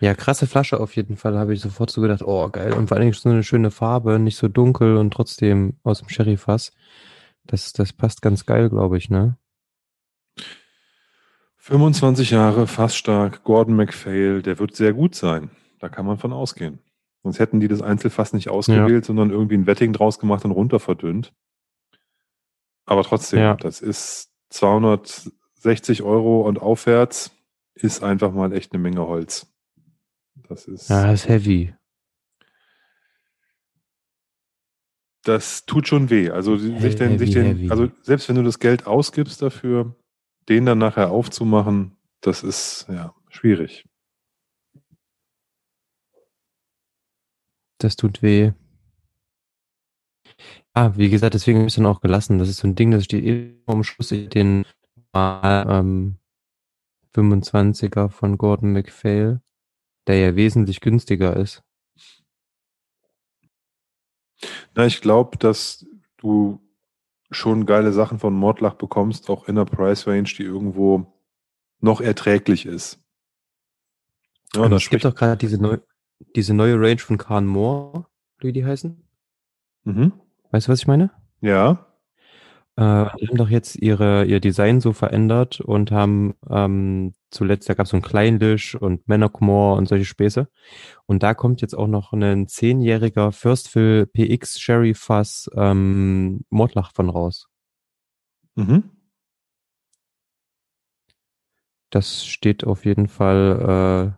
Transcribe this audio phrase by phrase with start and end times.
[0.00, 2.72] Ja, krasse Flasche auf jeden Fall, habe ich sofort so gedacht, oh geil.
[2.74, 6.08] Und vor allen Dingen so eine schöne Farbe, nicht so dunkel und trotzdem aus dem
[6.08, 6.72] Sherryfass.
[7.44, 9.36] Das, das passt ganz geil, glaube ich, ne?
[11.58, 15.50] 25 Jahre, fast stark, Gordon MacPhail, der wird sehr gut sein.
[15.80, 16.78] Da kann man von ausgehen.
[17.22, 19.06] Sonst hätten die das Einzelfass nicht ausgewählt, ja.
[19.06, 21.32] sondern irgendwie ein Wetting draus gemacht und runter verdünnt.
[22.84, 23.56] Aber trotzdem, ja.
[23.56, 27.32] das ist 260 Euro und aufwärts
[27.74, 29.52] ist einfach mal echt eine Menge Holz.
[30.48, 30.88] Das ist.
[30.88, 31.74] Ja, das ist heavy.
[35.22, 36.30] Das tut schon weh.
[36.30, 39.96] Also heavy, sich den, sich den, also selbst wenn du das Geld ausgibst dafür,
[40.48, 43.88] den dann nachher aufzumachen, das ist ja schwierig.
[47.78, 48.52] Das tut weh.
[50.72, 52.38] Ah, wie gesagt, deswegen habe ich es dann auch gelassen.
[52.38, 54.64] Das ist so ein Ding, das steht eh am Schluss den
[55.12, 56.18] mal ähm,
[57.14, 59.40] 25er von Gordon MacPhail,
[60.06, 61.62] der ja wesentlich günstiger ist.
[64.74, 65.86] Na, ich glaube, dass
[66.18, 66.60] du
[67.30, 71.12] schon geile Sachen von Mordlach bekommst, auch in der Price Range, die irgendwo
[71.80, 73.02] noch erträglich ist.
[74.54, 75.78] Ja, es gibt doch gerade diese, neu,
[76.34, 78.06] diese neue Range von Khan Moore,
[78.38, 79.02] wie die heißen.
[79.84, 80.12] Mhm.
[80.50, 81.10] Weißt du, was ich meine?
[81.40, 81.86] Ja.
[82.76, 87.74] Äh, die haben doch jetzt ihre, ihr Design so verändert und haben ähm, zuletzt, da
[87.74, 90.48] gab es so ein Kleinlisch und Manacmore und solche Späße.
[91.06, 97.08] Und da kommt jetzt auch noch ein zehnjähriger Firstville PX Sherry Fass ähm, Mordlach von
[97.08, 97.48] raus.
[98.56, 98.90] Mhm.
[101.90, 104.14] Das steht auf jeden Fall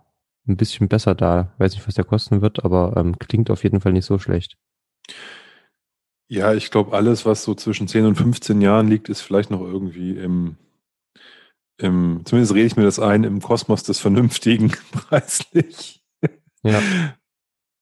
[0.48, 1.53] äh, ein bisschen besser da.
[1.59, 4.56] Weiß nicht, was der kosten wird, aber ähm, klingt auf jeden Fall nicht so schlecht.
[6.28, 9.62] Ja, ich glaube, alles, was so zwischen 10 und 15 Jahren liegt, ist vielleicht noch
[9.62, 10.56] irgendwie im,
[11.78, 16.04] im zumindest rede ich mir das ein, im Kosmos des Vernünftigen preislich.
[16.62, 16.82] Ja.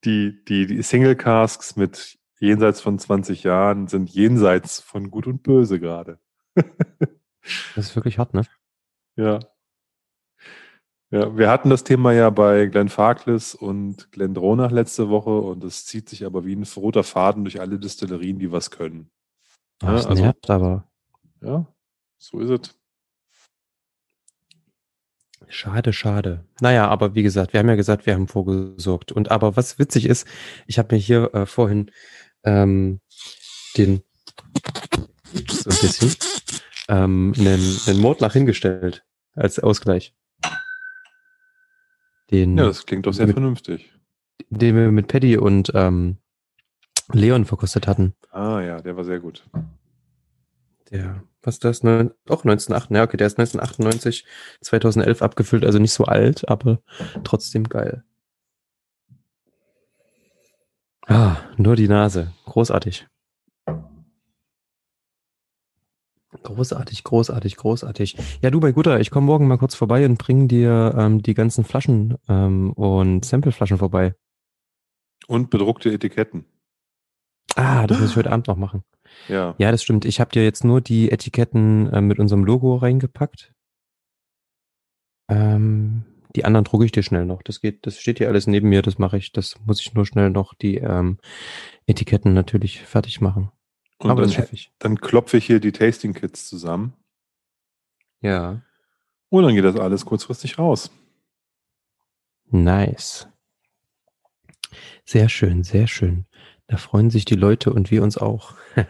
[0.05, 5.43] Die, die, die Single Casks mit jenseits von 20 Jahren sind jenseits von Gut und
[5.43, 6.21] Böse gerade.
[6.55, 8.43] das ist wirklich hart, ne?
[9.17, 9.41] Ja.
[11.11, 15.63] Ja, wir hatten das Thema ja bei Glenn Farkless und Glenn Dronach letzte Woche und
[15.63, 19.11] es zieht sich aber wie ein roter Faden durch alle Destillerien, die was können.
[19.83, 20.91] Ja, das also, nervt aber.
[21.41, 21.67] Ja,
[22.19, 22.77] so ist es.
[25.49, 26.45] Schade, schade.
[26.61, 29.13] Naja, aber wie gesagt, wir haben ja gesagt, wir haben vorgesorgt.
[29.13, 30.27] Und aber was witzig ist,
[30.67, 31.93] ich habe mir hier äh, vorhin
[32.43, 33.01] ähm,
[33.77, 34.03] den
[35.49, 36.15] so ein bisschen
[36.89, 40.15] ähm, einen, einen Mordlach hingestellt als Ausgleich.
[42.31, 43.93] Den, ja, das klingt doch sehr mit, vernünftig.
[44.51, 46.19] Den wir mit Paddy und ähm,
[47.13, 48.15] Leon verkostet hatten.
[48.31, 49.45] Ah ja, der war sehr gut.
[50.91, 51.83] Der, was ist das?
[51.83, 52.91] Ne, auch 1998.
[52.97, 54.25] Ja, okay, der ist 1998,
[54.61, 56.81] 2011 abgefüllt, also nicht so alt, aber
[57.25, 58.05] trotzdem geil.
[61.07, 62.33] Ah, nur die Nase.
[62.47, 63.07] Großartig.
[66.47, 68.17] Großartig, großartig, großartig.
[68.41, 71.35] Ja, du, mein Guter, ich komme morgen mal kurz vorbei und bringe dir ähm, die
[71.35, 74.15] ganzen Flaschen ähm, und Sampleflaschen vorbei.
[75.27, 76.45] Und bedruckte Etiketten.
[77.57, 78.85] Ah, das muss ich heute Abend noch machen.
[79.29, 79.57] Ja.
[79.59, 80.05] Ja, das stimmt.
[80.05, 83.53] Ich habe dir jetzt nur die Etiketten äh, mit unserem Logo reingepackt.
[85.29, 86.05] Ähm,
[86.37, 87.43] die anderen drucke ich dir schnell noch.
[87.43, 89.33] Das geht, das steht hier alles neben mir, das mache ich.
[89.33, 91.19] Das muss ich nur schnell noch die ähm,
[91.89, 93.51] Etiketten natürlich fertig machen.
[93.99, 94.49] Und Aber dann,
[94.79, 96.93] dann klopfe ich hier die Tasting Kits zusammen.
[98.21, 98.61] Ja.
[99.29, 100.91] Und dann geht das alles kurzfristig raus.
[102.51, 103.29] Nice.
[105.05, 106.27] Sehr schön, sehr schön.
[106.67, 108.55] Da freuen sich die Leute und wir uns auch.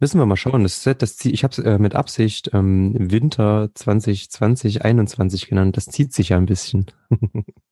[0.00, 0.62] Müssen wir mal schauen.
[0.62, 5.76] Das Set, das zieht, ich habe es äh, mit Absicht ähm, Winter 2020, 21 genannt.
[5.76, 6.86] Das zieht sich ja ein bisschen.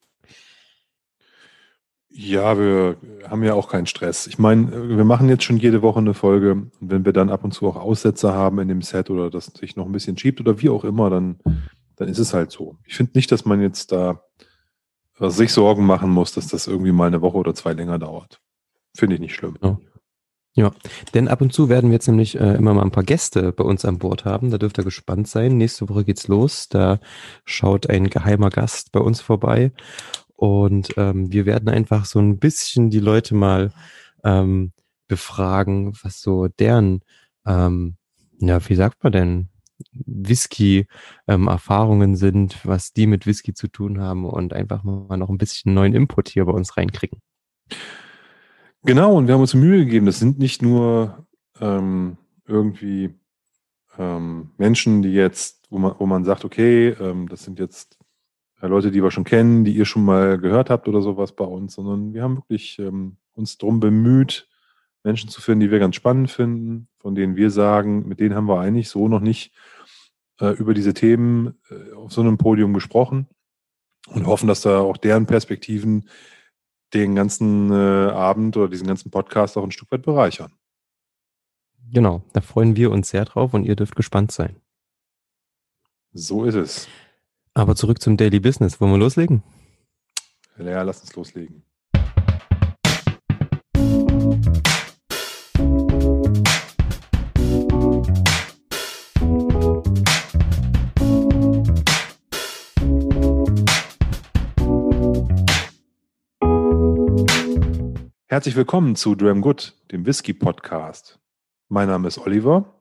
[2.19, 2.97] Ja, wir
[3.29, 4.27] haben ja auch keinen Stress.
[4.27, 7.45] Ich meine, wir machen jetzt schon jede Woche eine Folge und wenn wir dann ab
[7.45, 10.41] und zu auch Aussätze haben in dem Set oder das sich noch ein bisschen schiebt
[10.41, 11.37] oder wie auch immer, dann,
[11.97, 12.79] dann ist es halt so.
[12.87, 14.23] Ich finde nicht, dass man jetzt da
[15.19, 18.41] sich Sorgen machen muss, dass das irgendwie mal eine Woche oder zwei länger dauert.
[18.97, 19.59] Finde ich nicht schlimm.
[19.63, 19.79] Ja.
[20.55, 20.71] ja.
[21.13, 23.65] denn ab und zu werden wir jetzt nämlich äh, immer mal ein paar Gäste bei
[23.65, 24.51] uns an Bord haben.
[24.51, 25.59] Da dürft ihr gespannt sein.
[25.59, 26.71] Nächste Woche geht's los.
[26.71, 26.99] Da
[27.45, 29.73] schaut ein geheimer Gast bei uns vorbei
[30.37, 33.73] und ähm, wir werden einfach so ein bisschen die Leute mal
[34.23, 34.73] ähm,
[35.09, 37.01] befragen, was so deren,
[37.47, 37.97] ähm,
[38.39, 39.49] ja, wie sagt man denn,
[39.93, 45.39] Whisky-Erfahrungen ähm, sind, was die mit Whisky zu tun haben und einfach mal noch ein
[45.39, 47.21] bisschen neuen Input hier bei uns reinkriegen.
[48.85, 50.07] Genau, und wir haben uns Mühe gegeben.
[50.07, 51.27] Das sind nicht nur
[51.61, 52.17] ähm,
[52.47, 53.15] irgendwie
[53.99, 57.99] ähm, Menschen, die jetzt, wo man, wo man sagt, okay, ähm, das sind jetzt
[58.61, 61.75] Leute, die wir schon kennen, die ihr schon mal gehört habt oder sowas bei uns,
[61.75, 64.49] sondern wir haben wirklich ähm, uns darum bemüht,
[65.05, 68.49] Menschen zu finden, die wir ganz spannend finden, von denen wir sagen, mit denen haben
[68.49, 69.53] wir eigentlich so noch nicht
[70.41, 73.29] äh, über diese Themen äh, auf so einem Podium gesprochen
[74.09, 76.09] und hoffen, dass da auch deren Perspektiven
[76.95, 80.53] den ganzen äh, Abend oder diesen ganzen Podcast auch ein Stück weit bereichern.
[81.93, 84.57] Genau, da freuen wir uns sehr drauf und ihr dürft gespannt sein.
[86.13, 86.89] So ist es.
[87.57, 88.83] Aber zurück zum Daily Business.
[88.83, 89.43] Wollen wir loslegen?
[90.59, 91.63] Ja, lass uns loslegen.
[108.27, 111.19] Herzlich willkommen zu Dram Good, dem Whisky Podcast.
[111.71, 112.75] Mein Name ist Oliver.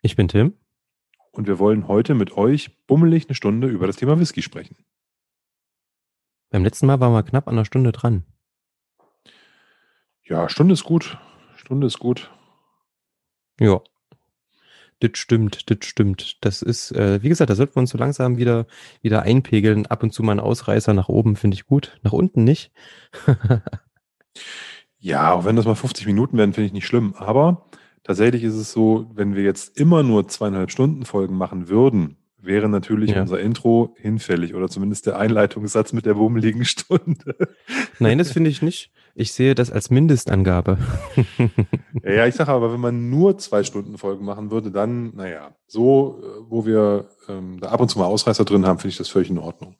[0.00, 0.54] Ich bin Tim.
[1.38, 4.76] Und wir wollen heute mit euch bummelig eine Stunde über das Thema Whisky sprechen.
[6.50, 8.24] Beim letzten Mal waren wir knapp an einer Stunde dran.
[10.24, 11.16] Ja, Stunde ist gut.
[11.54, 12.32] Stunde ist gut.
[13.60, 13.80] Ja.
[14.98, 16.44] Das stimmt, das stimmt.
[16.44, 18.66] Das ist, äh, wie gesagt, da sollten wir uns so langsam wieder,
[19.02, 19.86] wieder einpegeln.
[19.86, 22.00] Ab und zu mal ein Ausreißer nach oben finde ich gut.
[22.02, 22.72] Nach unten nicht.
[25.00, 27.14] Ja, auch wenn das mal 50 Minuten werden, finde ich nicht schlimm.
[27.14, 27.66] Aber
[28.02, 32.68] tatsächlich ist es so, wenn wir jetzt immer nur zweieinhalb Stunden Folgen machen würden, wäre
[32.68, 33.20] natürlich ja.
[33.20, 37.36] unser Intro hinfällig oder zumindest der Einleitungssatz mit der wummeligen Stunde.
[37.98, 38.90] Nein, das finde ich nicht.
[39.14, 40.78] Ich sehe das als Mindestangabe.
[42.04, 45.56] ja, ja, ich sage aber, wenn man nur zwei Stunden Folgen machen würde, dann, naja,
[45.66, 48.98] so, äh, wo wir ähm, da ab und zu mal Ausreißer drin haben, finde ich
[48.98, 49.76] das völlig in Ordnung.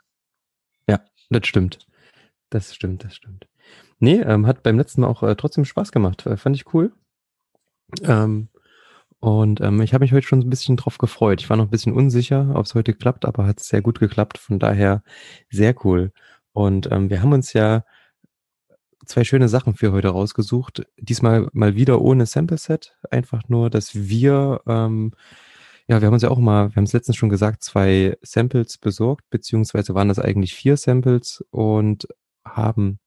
[0.89, 1.01] Ja,
[1.31, 1.79] das stimmt.
[2.51, 3.47] Das stimmt, das stimmt.
[4.01, 6.27] Nee, ähm, hat beim letzten Mal auch äh, trotzdem Spaß gemacht.
[6.27, 6.93] Äh, fand ich cool.
[8.03, 8.49] Ähm,
[9.21, 11.41] und ähm, ich habe mich heute schon ein bisschen drauf gefreut.
[11.41, 14.39] Ich war noch ein bisschen unsicher, ob es heute klappt, aber hat sehr gut geklappt.
[14.39, 15.03] Von daher
[15.51, 16.13] sehr cool.
[16.53, 17.85] Und ähm, wir haben uns ja
[19.07, 20.87] zwei schöne Sachen für heute rausgesucht.
[20.99, 22.97] Diesmal mal wieder ohne Sample Set.
[23.11, 25.13] Einfach nur, dass wir, ähm,
[25.89, 28.79] ja, wir haben uns ja auch mal, wir haben es letztens schon gesagt, zwei Samples
[28.79, 32.07] besorgt, beziehungsweise waren das eigentlich vier Samples und
[32.45, 33.01] haben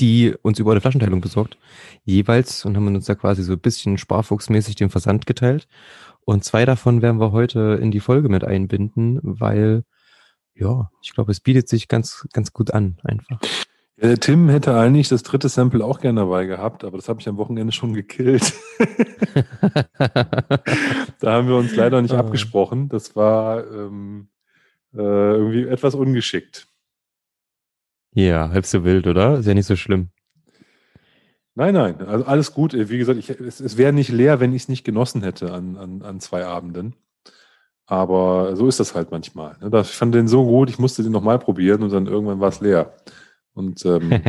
[0.00, 1.58] die uns über eine Flaschenteilung besorgt,
[2.04, 5.68] jeweils und haben uns da quasi so ein bisschen sparfuchsmäßig den Versand geteilt.
[6.24, 9.84] Und zwei davon werden wir heute in die Folge mit einbinden, weil,
[10.54, 13.40] ja, ich glaube, es bietet sich ganz, ganz gut an, einfach.
[13.96, 17.20] Ja, der Tim hätte eigentlich das dritte Sample auch gerne dabei gehabt, aber das habe
[17.20, 18.54] ich am Wochenende schon gekillt.
[21.20, 22.20] da haben wir uns leider nicht ah.
[22.20, 22.88] abgesprochen.
[22.88, 24.28] Das war ähm,
[24.94, 26.68] äh, irgendwie etwas ungeschickt.
[28.14, 29.38] Ja, halb so wild, oder?
[29.38, 30.10] Ist ja nicht so schlimm.
[31.54, 32.72] Nein, nein, also alles gut.
[32.72, 35.76] Wie gesagt, ich, es, es wäre nicht leer, wenn ich es nicht genossen hätte an,
[35.76, 36.94] an, an zwei Abenden.
[37.84, 39.58] Aber so ist das halt manchmal.
[39.60, 39.80] Ne?
[39.80, 42.60] Ich fand den so gut, ich musste den nochmal probieren und dann irgendwann war es
[42.60, 42.94] leer.
[43.52, 44.10] Und ähm,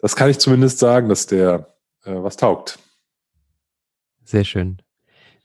[0.00, 2.78] das kann ich zumindest sagen, dass der äh, was taugt.
[4.24, 4.82] Sehr schön.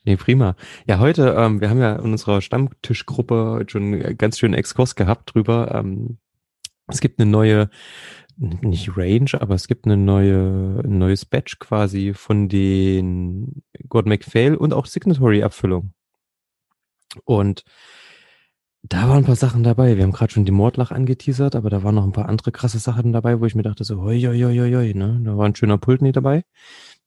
[0.02, 0.56] Nee, prima.
[0.86, 5.34] Ja, heute, ähm, wir haben ja in unserer Stammtischgruppe schon einen ganz schönen Exkurs gehabt
[5.34, 6.18] drüber, ähm,
[6.88, 7.70] es gibt eine neue,
[8.36, 14.56] nicht Range, aber es gibt eine neue, ein neues Batch quasi von den God McPhail
[14.56, 15.92] und auch Signatory-Abfüllung.
[17.24, 17.64] Und
[18.82, 19.96] da waren ein paar Sachen dabei.
[19.96, 22.78] Wir haben gerade schon die Mordlach angeteasert, aber da waren noch ein paar andere krasse
[22.78, 25.22] Sachen dabei, wo ich mir dachte so, hoi, hoi, hoi, hoi, ne?
[25.24, 26.44] Da war ein schöner Pultney dabei.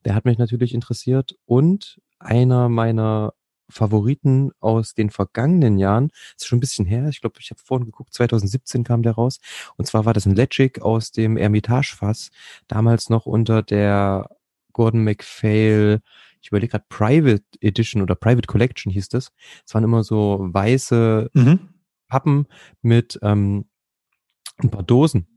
[0.03, 1.36] Der hat mich natürlich interessiert.
[1.46, 3.34] Und einer meiner
[3.69, 6.09] Favoriten aus den vergangenen Jahren.
[6.09, 7.07] Das ist schon ein bisschen her.
[7.09, 9.39] Ich glaube, ich habe vorhin geguckt, 2017 kam der raus.
[9.75, 12.31] Und zwar war das ein Legic aus dem Ermitage-Fass.
[12.67, 14.29] Damals noch unter der
[14.74, 16.01] Gordon MacPhail,
[16.41, 19.31] ich überlege gerade, Private Edition oder Private Collection hieß das.
[19.65, 21.59] Es waren immer so weiße mhm.
[22.07, 22.47] Pappen
[22.81, 23.65] mit ähm,
[24.57, 25.27] ein paar Dosen.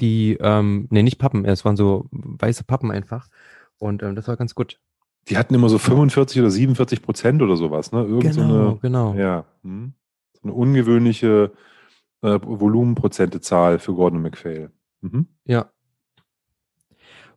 [0.00, 3.28] Die, ähm, nee, nicht Pappen, es waren so weiße Pappen einfach.
[3.78, 4.78] Und ähm, das war ganz gut.
[5.28, 8.04] Die hatten immer so 45 oder 47 Prozent oder sowas, ne?
[8.04, 9.14] Irgend genau, so eine, genau.
[9.14, 9.94] Ja, hm,
[10.34, 11.52] so eine ungewöhnliche
[12.22, 14.70] äh, Volumenprozentezahl für Gordon MacPhail.
[15.00, 15.26] Mhm.
[15.44, 15.70] Ja.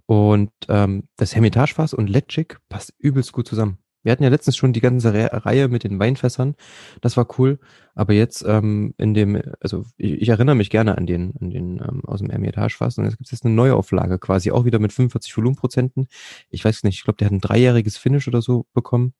[0.05, 3.77] Und ähm, das Hermitagefass und Letschik passt übelst gut zusammen.
[4.01, 6.55] Wir hatten ja letztens schon die ganze Re Reihe mit den Weinfässern.
[7.01, 7.59] Das war cool.
[7.95, 11.79] Aber jetzt ähm, in dem, also ich, ich erinnere mich gerne an den, an den
[11.79, 12.97] ähm, aus dem Ermitagefass.
[12.97, 16.07] Und jetzt gibt es jetzt eine Neuauflage quasi, auch wieder mit 45 Volumenprozenten.
[16.49, 19.13] Ich weiß nicht, ich glaube, der hat ein dreijähriges Finish oder so bekommen.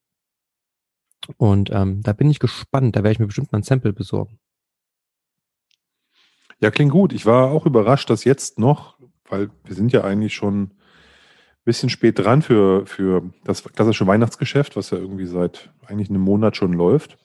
[1.38, 2.96] Und ähm, da bin ich gespannt.
[2.96, 4.40] Da werde ich mir bestimmt mal ein Sample besorgen.
[6.62, 7.14] Ja, klingt gut.
[7.14, 8.98] Ich war auch überrascht, dass jetzt noch,
[9.30, 10.72] weil wir sind ja eigentlich schon
[11.66, 16.56] bisschen spät dran für, für das klassische Weihnachtsgeschäft, was ja irgendwie seit eigentlich einem Monat
[16.56, 17.18] schon läuft.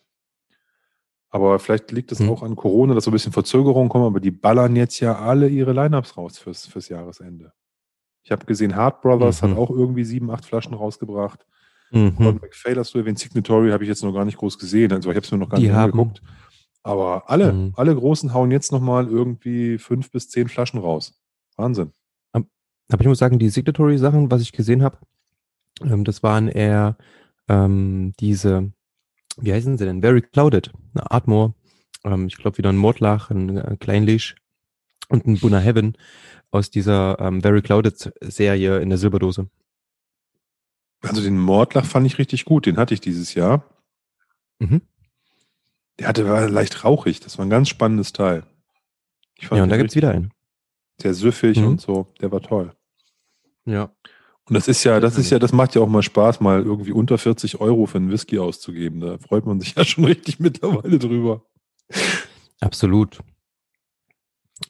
[1.31, 2.31] Aber vielleicht liegt es hm.
[2.31, 5.49] auch an Corona, dass so ein bisschen Verzögerungen kommen, aber die ballern jetzt ja alle
[5.49, 7.53] ihre Lineups raus fürs, fürs Jahresende.
[8.23, 9.51] Ich habe gesehen, Hart Brothers mhm.
[9.51, 11.47] hat auch irgendwie sieben, acht Flaschen rausgebracht.
[11.91, 12.17] Mhm.
[12.17, 14.93] Und McPhail hast du erwähnt, Signatory habe ich jetzt noch gar nicht groß gesehen.
[14.93, 16.23] Also ich habe es mir noch gar die nicht angeguckt.
[16.83, 17.73] Aber alle, mhm.
[17.77, 21.21] alle Großen hauen jetzt nochmal irgendwie fünf bis zehn Flaschen raus.
[21.57, 21.93] Wahnsinn.
[22.91, 24.99] Aber ich muss sagen, die Signatory-Sachen, was ich gesehen habe,
[25.83, 26.97] ähm, das waren eher
[27.49, 28.73] ähm, diese,
[29.39, 30.03] wie heißen sie denn?
[30.03, 31.55] Very Clouded, eine Atmore,
[32.05, 34.37] ähm, ich glaube wieder ein Mordlach, ein, ein Kleinlisch
[35.09, 35.97] und ein Buna Heaven
[36.51, 39.49] aus dieser ähm, Very Clouded Serie in der Silberdose.
[41.03, 43.65] Also den Mordlach fand ich richtig gut, den hatte ich dieses Jahr.
[44.59, 44.83] Mhm.
[45.99, 48.45] Der hatte war leicht rauchig, das war ein ganz spannendes Teil.
[49.41, 50.34] ja, und da gibt es wieder einen.
[51.01, 51.67] Sehr süffig mhm.
[51.67, 52.73] und so, der war toll.
[53.67, 53.91] Ja.
[54.47, 56.93] Und das ist ja, das ist ja, das macht ja auch mal Spaß, mal irgendwie
[56.93, 59.01] unter 40 Euro für einen Whisky auszugeben.
[59.01, 61.43] Da freut man sich ja schon richtig mittlerweile drüber.
[62.61, 63.21] Absolut.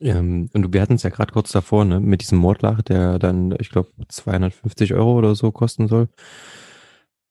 [0.01, 3.55] Ähm, und wir hatten es ja gerade kurz davor, ne, mit diesem Mordlach, der dann,
[3.61, 6.09] ich glaube, 250 Euro oder so kosten soll.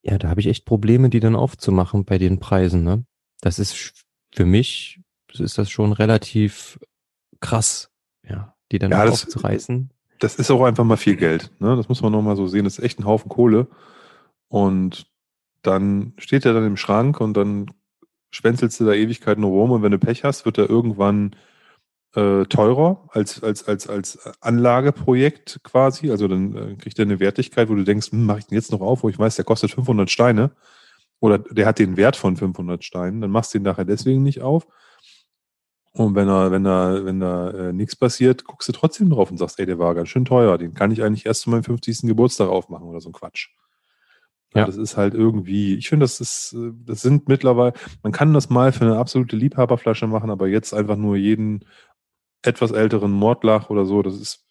[0.02, 3.06] Ja, da habe ich echt Probleme, die dann aufzumachen bei den Preisen, ne?
[3.42, 3.94] Das ist
[4.34, 5.00] für mich,
[5.32, 6.80] ist das schon relativ
[7.40, 7.90] krass,
[8.28, 9.92] ja, die dann ja, aufzureißen.
[10.20, 11.75] Das ist auch einfach mal viel Geld, ne?
[11.75, 12.65] Das muss man nochmal so sehen.
[12.65, 13.68] Das ist echt ein Haufen Kohle.
[14.50, 15.06] Und
[15.62, 17.68] dann steht er dann im Schrank und dann
[18.32, 21.36] schwänzelst du da Ewigkeiten rum und wenn du Pech hast, wird er irgendwann
[22.15, 26.10] äh, teurer als, als, als, als Anlageprojekt quasi.
[26.10, 28.72] Also dann äh, kriegt er eine Wertigkeit, wo du denkst, hm, mache ich den jetzt
[28.72, 30.51] noch auf, wo ich weiß, der kostet 500 Steine
[31.20, 34.42] oder der hat den Wert von 500 Steinen, dann machst du ihn nachher deswegen nicht
[34.42, 34.68] auf.
[35.96, 39.38] Und wenn er, wenn da, wenn da äh, nichts passiert, guckst du trotzdem drauf und
[39.38, 42.02] sagst, ey, der war ganz schön teuer, den kann ich eigentlich erst zu meinem 50.
[42.02, 43.50] Geburtstag aufmachen oder so ein Quatsch.
[44.56, 44.66] Ja.
[44.66, 48.50] Das ist halt irgendwie, ich finde, das ist, äh, das sind mittlerweile, man kann das
[48.50, 51.66] mal für eine absolute Liebhaberflasche machen, aber jetzt einfach nur jeden
[52.42, 54.46] etwas älteren Mordlach oder so, das ist,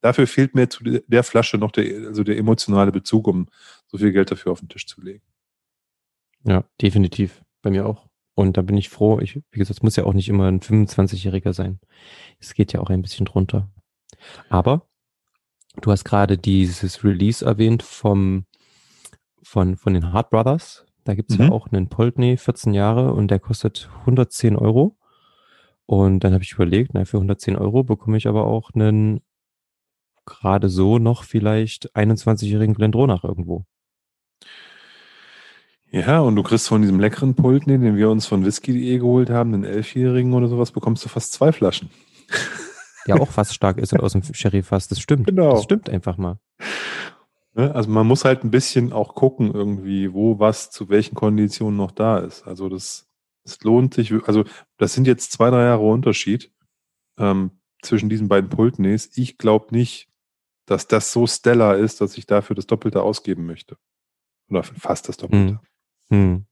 [0.00, 3.48] dafür fehlt mir zu der Flasche noch der, also der emotionale Bezug, um
[3.86, 5.22] so viel Geld dafür auf den Tisch zu legen.
[6.44, 7.42] Ja, definitiv.
[7.62, 8.06] Bei mir auch.
[8.36, 9.18] Und da bin ich froh.
[9.20, 11.80] Ich, wie gesagt, es muss ja auch nicht immer ein 25-Jähriger sein.
[12.38, 13.70] Es geht ja auch ein bisschen drunter.
[14.50, 14.86] Aber
[15.80, 18.44] du hast gerade dieses Release erwähnt vom,
[19.42, 20.84] von, von den Hart Brothers.
[21.04, 21.46] Da gibt's mhm.
[21.46, 24.98] ja auch einen Poltney, 14 Jahre, und der kostet 110 Euro.
[25.86, 29.22] Und dann habe ich überlegt, na, für 110 Euro bekomme ich aber auch einen
[30.26, 33.64] gerade so noch vielleicht 21-jährigen Glendronach irgendwo.
[35.90, 39.52] Ja, und du kriegst von diesem leckeren Pult, den wir uns von Whisky.de geholt haben,
[39.52, 41.90] den Elfjährigen oder sowas, bekommst du fast zwei Flaschen.
[43.06, 44.88] Ja, auch fast stark ist aus dem Sherry-Fass.
[44.88, 45.26] Das stimmt.
[45.26, 45.52] Genau.
[45.52, 46.38] Das stimmt einfach mal.
[47.54, 51.76] Ne, also man muss halt ein bisschen auch gucken irgendwie, wo was zu welchen Konditionen
[51.76, 52.46] noch da ist.
[52.46, 53.06] Also das
[53.46, 54.44] es lohnt sich, also
[54.76, 56.52] das sind jetzt zwei, drei Jahre Unterschied
[57.18, 59.16] ähm, zwischen diesen beiden Pultneys.
[59.16, 60.10] Ich glaube nicht,
[60.66, 63.76] dass das so stellar ist, dass ich dafür das Doppelte ausgeben möchte.
[64.50, 65.54] Oder fast das Doppelte.
[65.54, 65.58] Hm.
[66.10, 66.46] Hm.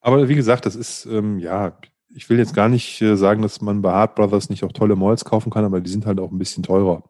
[0.00, 1.78] Aber wie gesagt, das ist, ähm, ja,
[2.14, 4.96] ich will jetzt gar nicht äh, sagen, dass man bei Hart Brothers nicht auch tolle
[4.96, 7.04] Malls kaufen kann, aber die sind halt auch ein bisschen teurer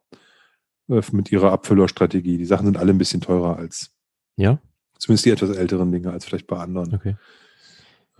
[0.88, 2.38] äh, mit ihrer Abfüllerstrategie.
[2.38, 3.90] Die Sachen sind alle ein bisschen teurer als.
[4.36, 4.60] Ja.
[4.98, 6.94] Zumindest die etwas älteren Dinge als vielleicht bei anderen.
[6.94, 7.16] Okay.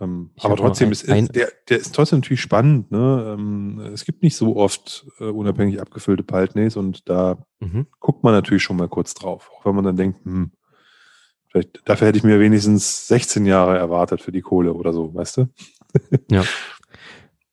[0.01, 2.91] Ähm, aber trotzdem ist, ein, der, der ist trotzdem natürlich spannend.
[2.91, 3.35] Ne?
[3.37, 7.87] Ähm, es gibt nicht so oft äh, unabhängig abgefüllte Paltneys und da mhm.
[7.99, 9.51] guckt man natürlich schon mal kurz drauf.
[9.55, 10.51] Auch wenn man dann denkt, hm,
[11.53, 15.37] vielleicht dafür hätte ich mir wenigstens 16 Jahre erwartet für die Kohle oder so, weißt
[15.37, 15.49] du?
[16.29, 16.43] ja.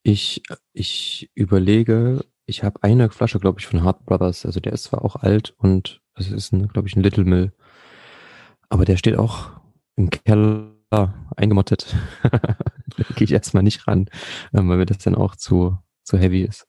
[0.03, 0.43] Ich,
[0.73, 4.47] ich überlege, ich habe eine Flasche, glaube ich, von Hart Brothers.
[4.47, 7.53] Also der ist zwar auch alt und es ist, glaube ich, ein Little Mill.
[8.71, 9.51] Aber der steht auch
[9.97, 10.73] im Keller
[11.37, 11.95] eingemottet.
[12.23, 14.09] da gehe ich erstmal nicht ran,
[14.55, 16.67] ähm, weil mir das dann auch zu, zu heavy ist.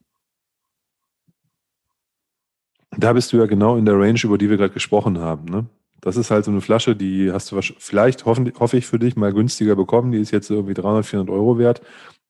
[2.97, 5.45] Da bist du ja genau in der Range, über die wir gerade gesprochen haben.
[5.45, 5.69] Ne?
[6.01, 9.15] Das ist halt so eine Flasche, die hast du vielleicht, hoffen, hoffe ich für dich,
[9.15, 10.12] mal günstiger bekommen.
[10.12, 11.79] Die ist jetzt irgendwie 300, 400 Euro wert.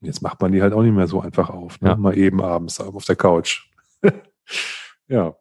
[0.02, 1.80] Und jetzt macht man die halt auch nicht mehr so einfach auf.
[1.80, 1.90] Ne?
[1.90, 1.96] Ja.
[1.96, 3.70] Mal eben abends auf der Couch.
[5.08, 5.36] ja.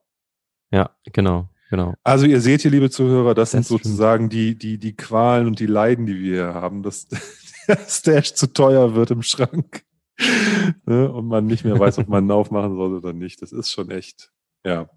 [0.71, 1.49] Ja, genau.
[1.71, 1.95] Genau.
[2.03, 5.61] Also ihr seht hier, liebe Zuhörer, das, das sind sozusagen die, die, die Qualen und
[5.61, 7.07] die Leiden, die wir haben, dass
[7.69, 9.85] der Stash zu teuer wird im Schrank
[10.85, 11.11] ne?
[11.11, 13.41] und man nicht mehr weiß, ob man ihn aufmachen soll oder nicht.
[13.41, 14.33] Das ist schon echt,
[14.65, 14.91] ja,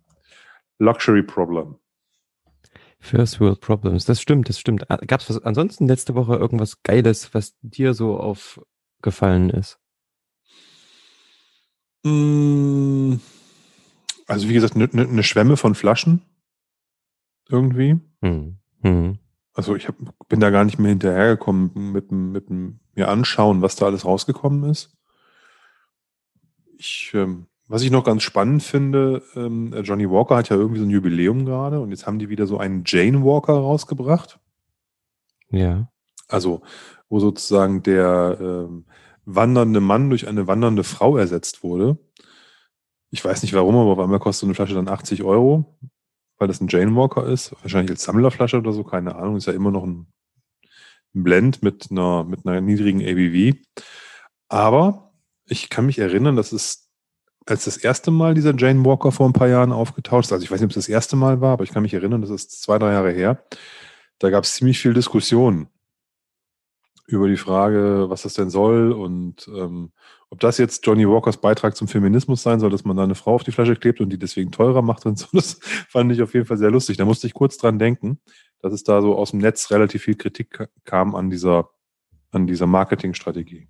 [0.80, 1.76] Luxury Problem.
[3.04, 4.88] First World Problems, das stimmt, das stimmt.
[4.88, 9.78] Gab es ansonsten letzte Woche irgendwas Geiles, was dir so aufgefallen ist?
[12.04, 13.16] Mm,
[14.26, 16.22] also wie gesagt, eine ne, ne Schwemme von Flaschen
[17.50, 18.00] irgendwie.
[18.22, 18.60] Mhm.
[18.82, 19.20] Mhm.
[19.54, 19.96] Also ich hab,
[20.30, 24.96] bin da gar nicht mehr hinterhergekommen mit, mit, mir anschauen, was da alles rausgekommen ist.
[26.78, 30.86] Ich, ähm, was ich noch ganz spannend finde, ähm, Johnny Walker hat ja irgendwie so
[30.86, 34.40] ein Jubiläum gerade und jetzt haben die wieder so einen Jane Walker rausgebracht.
[35.50, 35.92] Ja.
[36.28, 36.62] Also,
[37.10, 38.86] wo sozusagen der ähm,
[39.26, 41.98] wandernde Mann durch eine wandernde Frau ersetzt wurde.
[43.10, 45.80] Ich weiß nicht warum, aber auf einmal kostet so eine Flasche dann 80 Euro,
[46.38, 47.56] weil das ein Jane Walker ist.
[47.64, 49.38] Wahrscheinlich als Sammlerflasche oder so, keine Ahnung.
[49.38, 50.06] Ist ja immer noch ein,
[51.16, 53.58] ein Blend mit einer, mit einer niedrigen ABV.
[54.48, 55.12] Aber
[55.48, 56.83] ich kann mich erinnern, dass es
[57.46, 60.52] als das erste Mal dieser Jane Walker vor ein paar Jahren aufgetaucht ist, also ich
[60.52, 62.62] weiß nicht, ob es das erste Mal war, aber ich kann mich erinnern, das ist
[62.62, 63.44] zwei, drei Jahre her,
[64.20, 65.68] da gab es ziemlich viel Diskussion
[67.08, 69.92] über die Frage, was das denn soll und ähm,
[70.30, 73.36] ob das jetzt Johnny Walkers Beitrag zum Feminismus sein soll, dass man da eine Frau
[73.36, 75.28] auf die Flasche klebt und die deswegen teurer macht und so.
[75.32, 75.60] Das
[75.90, 76.98] fand ich auf jeden Fall sehr lustig.
[76.98, 78.20] Da musste ich kurz dran denken,
[78.60, 81.70] dass es da so aus dem Netz relativ viel Kritik kam an dieser,
[82.32, 83.68] an dieser Marketingstrategie.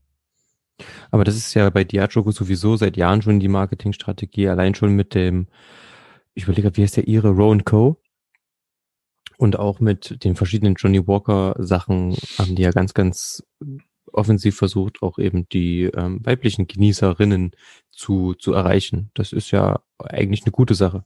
[1.11, 5.13] Aber das ist ja bei Diageo sowieso seit Jahren schon die Marketingstrategie, allein schon mit
[5.13, 5.47] dem,
[6.33, 8.01] ich überlege, wie heißt der ihre, Rowan Co.
[9.37, 13.43] Und auch mit den verschiedenen Johnny Walker Sachen haben die ja ganz, ganz
[14.11, 17.51] offensiv versucht, auch eben die ähm, weiblichen Genießerinnen
[17.91, 19.09] zu, zu erreichen.
[19.15, 21.05] Das ist ja eigentlich eine gute Sache.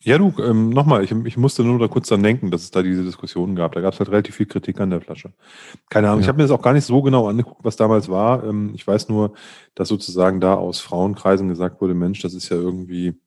[0.00, 2.82] Ja, du, ähm, nochmal, ich, ich musste nur da kurz dran denken, dass es da
[2.82, 3.72] diese Diskussionen gab.
[3.72, 5.32] Da gab es halt relativ viel Kritik an der Flasche.
[5.90, 6.24] Keine Ahnung, ja.
[6.24, 8.44] ich habe mir das auch gar nicht so genau angeguckt, was damals war.
[8.44, 9.32] Ähm, ich weiß nur,
[9.74, 13.20] dass sozusagen da aus Frauenkreisen gesagt wurde, Mensch, das ist ja irgendwie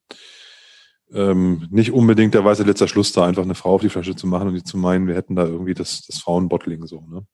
[1.11, 4.27] ähm, nicht unbedingt der weiße letzter Schluss da, einfach eine Frau auf die Flasche zu
[4.27, 7.25] machen und die zu meinen, wir hätten da irgendwie das, das Frauenbottling so, ne?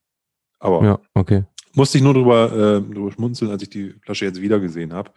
[0.59, 1.43] Aber ja, okay.
[1.73, 5.11] musste ich nur drüber, äh, drüber schmunzeln, als ich die Flasche jetzt wieder gesehen habe.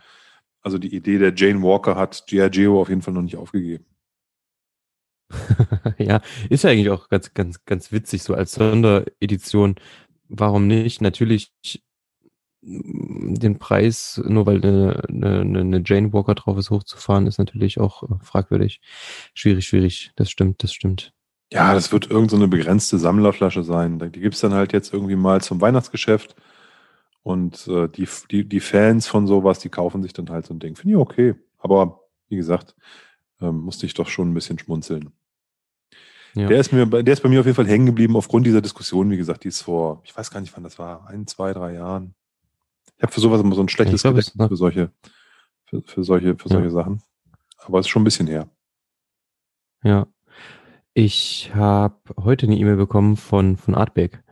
[0.61, 2.51] Also die Idee der Jane Walker hat G.I.
[2.51, 3.87] Geo auf jeden Fall noch nicht aufgegeben.
[5.99, 9.77] ja, ist ja eigentlich auch ganz, ganz, ganz witzig, so als Sonderedition.
[10.29, 11.01] Warum nicht?
[11.01, 11.53] Natürlich
[12.61, 18.03] den Preis, nur weil eine, eine, eine Jane Walker drauf ist, hochzufahren, ist natürlich auch
[18.03, 18.81] äh, fragwürdig.
[19.33, 20.13] Schwierig, schwierig.
[20.17, 21.13] Das stimmt, das stimmt.
[21.53, 23.99] Ja, das wird irgendeine so begrenzte Sammlerflasche sein.
[23.99, 26.35] Die gibt's dann halt jetzt irgendwie mal zum Weihnachtsgeschäft.
[27.23, 30.61] Und äh, die, die, die Fans von sowas, die kaufen sich dann halt so ein
[30.61, 30.77] Ding.
[30.77, 31.35] Finde ich okay.
[31.59, 32.75] Aber wie gesagt,
[33.41, 35.13] ähm, musste ich doch schon ein bisschen schmunzeln.
[36.39, 36.47] Ja.
[36.47, 39.11] Der, ist mir, der ist bei mir auf jeden Fall hängen geblieben aufgrund dieser Diskussion,
[39.11, 41.75] wie gesagt, die ist vor, ich weiß gar nicht, wann das war, ein, zwei, drei
[41.75, 42.15] Jahren.
[42.97, 44.93] Ich habe für sowas immer so ein schlechtes ja, Gedächtnis für solche,
[45.65, 46.71] für, für solche, für solche ja.
[46.71, 47.03] Sachen.
[47.65, 48.49] Aber es ist schon ein bisschen her.
[49.83, 50.07] Ja.
[50.95, 54.23] Ich habe heute eine E-Mail bekommen von, von Artbeck,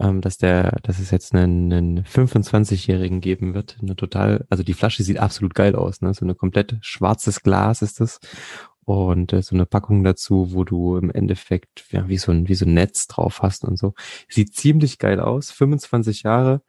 [0.00, 3.78] ähm, dass der, dass es jetzt einen, einen 25-Jährigen geben wird.
[3.80, 6.12] Eine total, also die Flasche sieht absolut geil aus, ne?
[6.14, 8.18] So eine komplett schwarzes Glas ist das.
[8.84, 12.54] Und äh, so eine Packung dazu, wo du im Endeffekt ja, wie so ein, wie
[12.54, 13.94] so ein Netz drauf hast und so.
[14.28, 15.50] Sieht ziemlich geil aus.
[15.50, 16.62] 25 Jahre.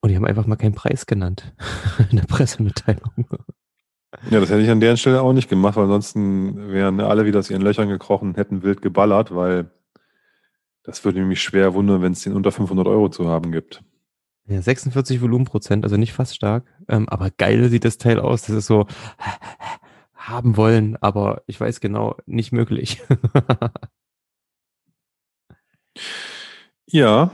[0.00, 1.54] Und die haben einfach mal keinen Preis genannt
[2.10, 3.26] in der Pressemitteilung.
[4.30, 7.38] Ja, das hätte ich an der Stelle auch nicht gemacht, weil ansonsten wären alle wieder
[7.38, 9.70] aus ihren Löchern gekrochen und hätten wild geballert, weil
[10.82, 13.82] das würde mich schwer wundern, wenn es den unter 500 Euro zu haben gibt.
[14.46, 18.42] Ja, 46 Volumenprozent, also nicht fast stark, ähm, aber geil sieht das Teil aus.
[18.42, 18.86] Das ist so
[20.28, 23.02] haben wollen, aber ich weiß genau, nicht möglich.
[26.86, 27.30] ja,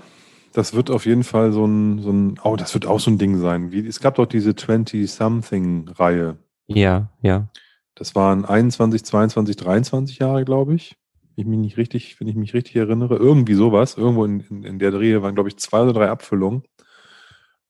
[0.53, 3.19] das wird auf jeden Fall so ein, so ein, oh, das wird auch so ein
[3.19, 3.73] Ding sein.
[3.73, 6.39] Wie, es gab doch diese 20-something-Reihe.
[6.67, 7.49] Ja, ja.
[7.95, 10.97] Das waren 21, 22, 23 Jahre, glaube ich.
[11.37, 13.17] Ich mich nicht richtig, wenn ich mich richtig erinnere.
[13.17, 13.97] Irgendwie sowas.
[13.97, 16.63] Irgendwo in, in, in der Dreh waren, glaube ich, zwei oder drei Abfüllungen.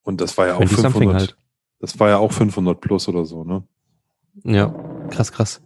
[0.02, 1.14] Und das war ja auch 500.
[1.14, 1.36] Halt.
[1.80, 3.64] Das war ja auch 500 plus oder so, ne?
[4.44, 4.72] Ja,
[5.08, 5.60] krass, krass.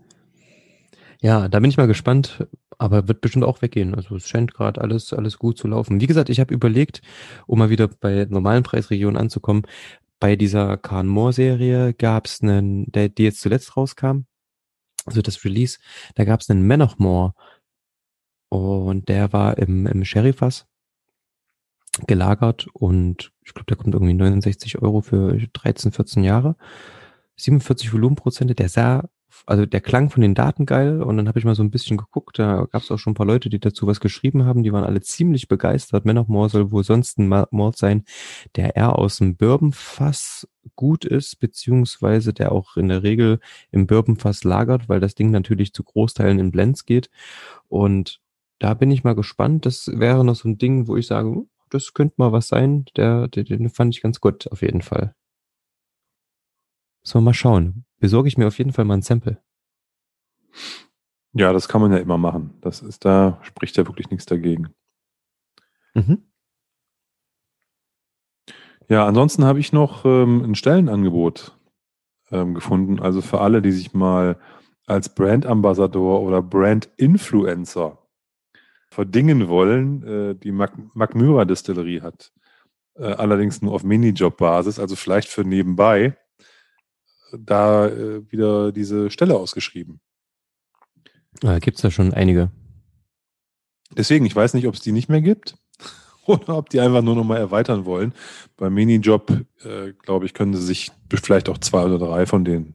[1.21, 2.47] Ja, da bin ich mal gespannt,
[2.79, 3.95] aber wird bestimmt auch weggehen.
[3.95, 6.01] Also es scheint gerade alles, alles gut zu laufen.
[6.01, 7.01] Wie gesagt, ich habe überlegt,
[7.47, 9.63] um mal wieder bei normalen Preisregionen anzukommen,
[10.19, 14.23] bei dieser Khan Moore Serie gab es einen, der, die jetzt zuletzt rauskam,
[15.05, 15.79] also das Release,
[16.15, 17.35] da gab es einen Man of More
[18.49, 20.67] und der war im, im Sherry-Fass
[22.07, 26.57] gelagert und ich glaube, der kommt irgendwie 69 Euro für 13, 14 Jahre.
[27.37, 29.09] 47 Volumenprozente, der sah
[29.47, 31.97] also der klang von den Daten geil und dann habe ich mal so ein bisschen
[31.97, 34.73] geguckt, da gab es auch schon ein paar Leute, die dazu was geschrieben haben, die
[34.73, 36.05] waren alle ziemlich begeistert.
[36.05, 38.05] Man of More soll wohl sonst ein Mord sein,
[38.57, 43.41] der eher aus dem Bourbonfass gut ist, beziehungsweise der auch in der Regel
[43.71, 47.11] im Bourbonfass lagert, weil das Ding natürlich zu Großteilen in Blends geht
[47.69, 48.21] und
[48.63, 49.67] da bin ich mal gespannt.
[49.67, 52.85] Das wäre noch so ein Ding, wo ich sage, hm, das könnte mal was sein.
[52.97, 55.15] Der, der, den fand ich ganz gut, auf jeden Fall.
[57.05, 59.41] Wir mal schauen besorge ich mir auf jeden Fall mal ein Sample.
[61.33, 62.59] Ja, das kann man ja immer machen.
[62.61, 64.75] Das ist da, spricht ja wirklich nichts dagegen.
[65.95, 66.27] Mhm.
[68.89, 71.57] Ja, ansonsten habe ich noch ähm, ein Stellenangebot
[72.31, 73.01] ähm, gefunden.
[73.01, 74.37] Also für alle, die sich mal
[74.87, 77.99] als Brand-Ambassador oder Brand-Influencer
[78.91, 80.75] verdingen wollen, äh, die Mac
[81.49, 82.33] Distillerie hat.
[82.95, 86.19] Äh, allerdings nur auf Minijob-Basis, also vielleicht für nebenbei,
[87.39, 90.01] da äh, wieder diese Stelle ausgeschrieben.
[91.43, 92.51] Äh, gibt es da schon einige.
[93.97, 95.57] Deswegen, ich weiß nicht, ob es die nicht mehr gibt
[96.27, 98.15] oder ob die einfach nur nochmal erweitern wollen.
[98.57, 99.31] Beim Minijob,
[99.65, 102.75] äh, glaube ich, können sie sich vielleicht auch zwei oder drei von den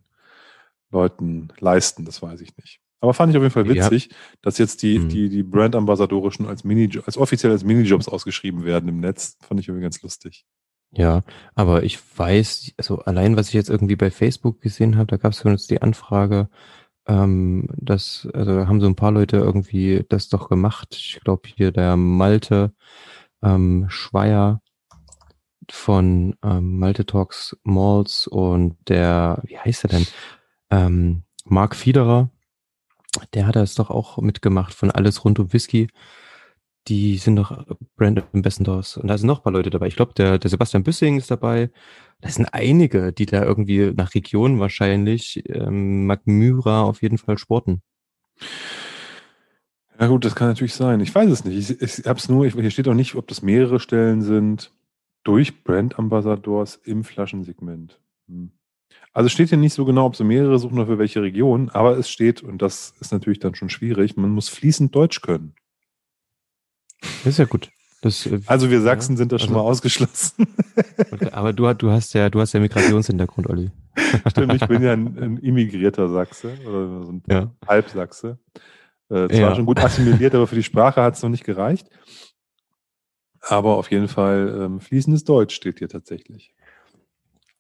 [0.91, 2.80] Leuten leisten, das weiß ich nicht.
[3.00, 4.17] Aber fand ich auf jeden Fall witzig, ja.
[4.41, 5.10] dass jetzt die, mhm.
[5.10, 9.38] die, die Brand-Ambassadore schon als Mini, als offiziell als Minijobs ausgeschrieben werden im Netz.
[9.41, 10.46] Fand ich irgendwie ganz lustig.
[10.91, 11.23] Ja,
[11.54, 15.34] aber ich weiß, also allein was ich jetzt irgendwie bei Facebook gesehen habe, da gab
[15.34, 16.50] es uns die Anfrage,
[17.08, 20.95] ähm, dass, also haben so ein paar Leute irgendwie das doch gemacht.
[20.97, 22.73] Ich glaube hier der Malte
[23.43, 24.62] ähm, Schweier
[25.69, 30.08] von ähm, Malte Talks Malls und der, wie heißt er denn?
[30.69, 32.30] Ähm, Mark Fiederer,
[33.34, 35.88] der hat das doch auch mitgemacht von Alles rund um Whisky.
[36.88, 37.65] Die sind doch
[37.97, 38.97] Brand Ambassadors.
[38.97, 39.88] Und da sind noch ein paar Leute dabei.
[39.88, 41.69] Ich glaube, der, der Sebastian Büssing ist dabei.
[42.21, 47.82] Das sind einige, die da irgendwie nach Region wahrscheinlich ähm, Magmyra auf jeden Fall sporten.
[50.00, 51.02] Ja gut, das kann natürlich sein.
[51.02, 51.71] Ich weiß es nicht.
[51.71, 54.71] Ich, ich habe es nur, ich, hier steht auch nicht, ob das mehrere Stellen sind
[55.23, 58.00] durch Brand Ambassadors im Flaschensegment.
[58.28, 58.52] Hm.
[59.12, 61.97] Also steht hier nicht so genau, ob sie mehrere suchen oder für welche Region, aber
[61.97, 65.56] es steht, und das ist natürlich dann schon schwierig, man muss fließend Deutsch können.
[67.01, 67.69] Das ist ja gut.
[68.01, 70.47] Das, äh, also wir Sachsen ja, sind da schon also, mal ausgeschlossen.
[71.31, 73.71] aber du, du hast ja, du hast ja Migrationshintergrund, Olli.
[74.27, 77.51] Stimmt, ich bin ja ein, ein immigrierter Sachse oder so ein ja.
[77.67, 78.38] Halbsachse.
[79.10, 79.55] Äh, zwar ja.
[79.55, 81.89] schon gut assimiliert, aber für die Sprache hat es noch nicht gereicht.
[83.41, 86.53] Aber auf jeden Fall ähm, fließendes Deutsch steht hier tatsächlich.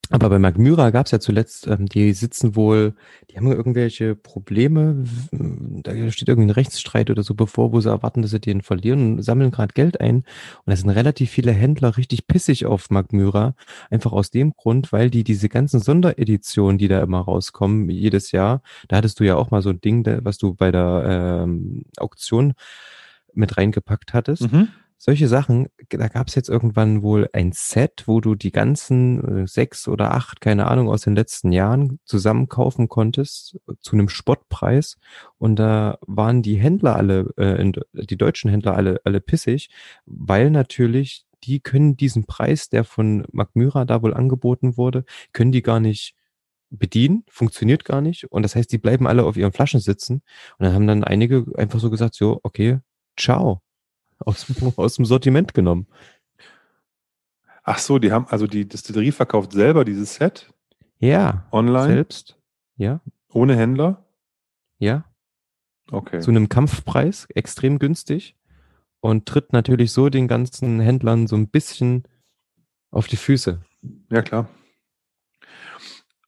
[0.09, 2.93] Aber bei Magmyra gab es ja zuletzt, ähm, die sitzen wohl,
[3.29, 8.21] die haben irgendwelche Probleme, da steht irgendwie ein Rechtsstreit oder so bevor, wo sie erwarten,
[8.21, 10.17] dass sie den verlieren und sammeln gerade Geld ein.
[10.17, 10.25] Und
[10.65, 13.55] da sind relativ viele Händler richtig pissig auf Magmyra,
[13.89, 18.61] einfach aus dem Grund, weil die diese ganzen Sondereditionen, die da immer rauskommen, jedes Jahr,
[18.87, 22.53] da hattest du ja auch mal so ein Ding, was du bei der ähm, Auktion
[23.33, 24.51] mit reingepackt hattest.
[24.51, 29.43] Mhm solche Sachen, da gab es jetzt irgendwann wohl ein Set, wo du die ganzen
[29.43, 34.09] äh, sechs oder acht, keine Ahnung, aus den letzten Jahren zusammen kaufen konntest zu einem
[34.09, 34.97] Spottpreis.
[35.37, 39.69] Und da waren die Händler alle, äh, die deutschen Händler alle, alle pissig,
[40.05, 45.61] weil natürlich die können diesen Preis, der von Magmyra da wohl angeboten wurde, können die
[45.61, 46.15] gar nicht
[46.69, 48.31] bedienen, funktioniert gar nicht.
[48.31, 50.23] Und das heißt, die bleiben alle auf ihren Flaschen sitzen.
[50.57, 52.79] Und dann haben dann einige einfach so gesagt, so, okay,
[53.17, 53.61] ciao
[54.19, 55.87] aus, aus dem Sortiment genommen.
[57.63, 60.53] Ach so, die haben, also die Distillerie verkauft selber dieses Set?
[60.99, 61.47] Ja.
[61.51, 61.93] Online?
[61.93, 62.37] Selbst?
[62.77, 63.01] Ja.
[63.31, 64.05] Ohne Händler?
[64.79, 65.05] Ja.
[65.91, 66.19] Okay.
[66.19, 68.35] Zu einem Kampfpreis, extrem günstig
[68.99, 72.03] und tritt natürlich so den ganzen Händlern so ein bisschen
[72.91, 73.61] auf die Füße.
[74.11, 74.49] Ja, klar.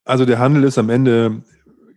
[0.04, 1.42] Also der Handel ist am Ende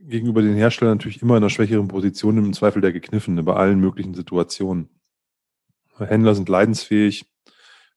[0.05, 3.79] gegenüber den Herstellern natürlich immer in einer schwächeren Position, im Zweifel der Gekniffene, bei allen
[3.79, 4.89] möglichen Situationen.
[5.97, 7.25] Händler sind leidensfähig.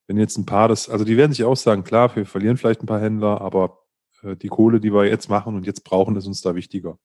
[0.07, 2.83] Wenn jetzt ein paar das, also die werden sich auch sagen, klar, wir verlieren vielleicht
[2.83, 3.81] ein paar Händler, aber
[4.23, 6.99] äh, die Kohle, die wir jetzt machen und jetzt brauchen, ist uns da wichtiger.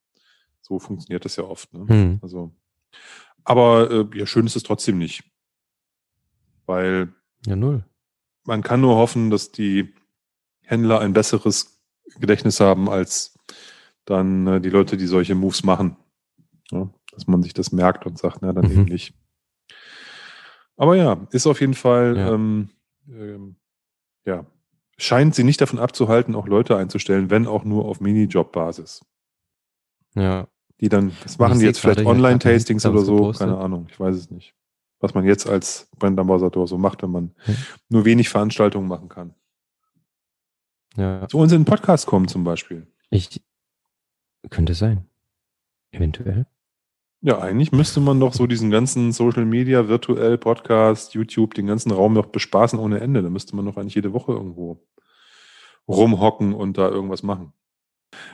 [0.62, 1.74] So funktioniert das ja oft.
[1.74, 1.88] Ne?
[1.88, 2.20] Hm.
[2.22, 2.54] Also,
[3.44, 5.24] aber äh, ja, schön ist es trotzdem nicht.
[6.66, 7.14] Weil
[7.46, 7.84] ja, null.
[8.46, 9.94] man kann nur hoffen, dass die
[10.62, 11.82] Händler ein besseres
[12.20, 13.38] Gedächtnis haben als
[14.06, 15.98] dann äh, die Leute, die solche Moves machen.
[16.72, 16.90] Ja?
[17.12, 18.72] Dass man sich das merkt und sagt, na, dann mhm.
[18.72, 19.14] eben nicht.
[20.82, 22.34] Aber ja, ist auf jeden Fall, ja.
[22.34, 22.70] Ähm,
[23.08, 23.56] ähm,
[24.26, 24.48] ja,
[24.98, 29.06] scheint sie nicht davon abzuhalten, auch Leute einzustellen, wenn auch nur auf Minijob-Basis.
[30.16, 30.48] Ja.
[30.80, 33.48] Die dann, das machen die jetzt vielleicht Online-Tastings oder so, gepostet.
[33.48, 34.56] keine Ahnung, ich weiß es nicht.
[35.00, 37.58] Was man jetzt als Brand-Ambassador so macht, wenn man hm.
[37.90, 39.36] nur wenig Veranstaltungen machen kann.
[40.96, 41.28] Ja.
[41.28, 42.88] Zu uns in den Podcast kommen zum Beispiel.
[43.12, 43.44] Ich,
[44.50, 45.06] könnte sein.
[45.92, 46.48] Eventuell.
[47.24, 51.92] Ja, eigentlich müsste man doch so diesen ganzen Social Media, virtuell, Podcast, YouTube, den ganzen
[51.92, 53.22] Raum noch bespaßen ohne Ende.
[53.22, 54.84] Da müsste man doch eigentlich jede Woche irgendwo
[55.88, 57.54] rumhocken und da irgendwas machen.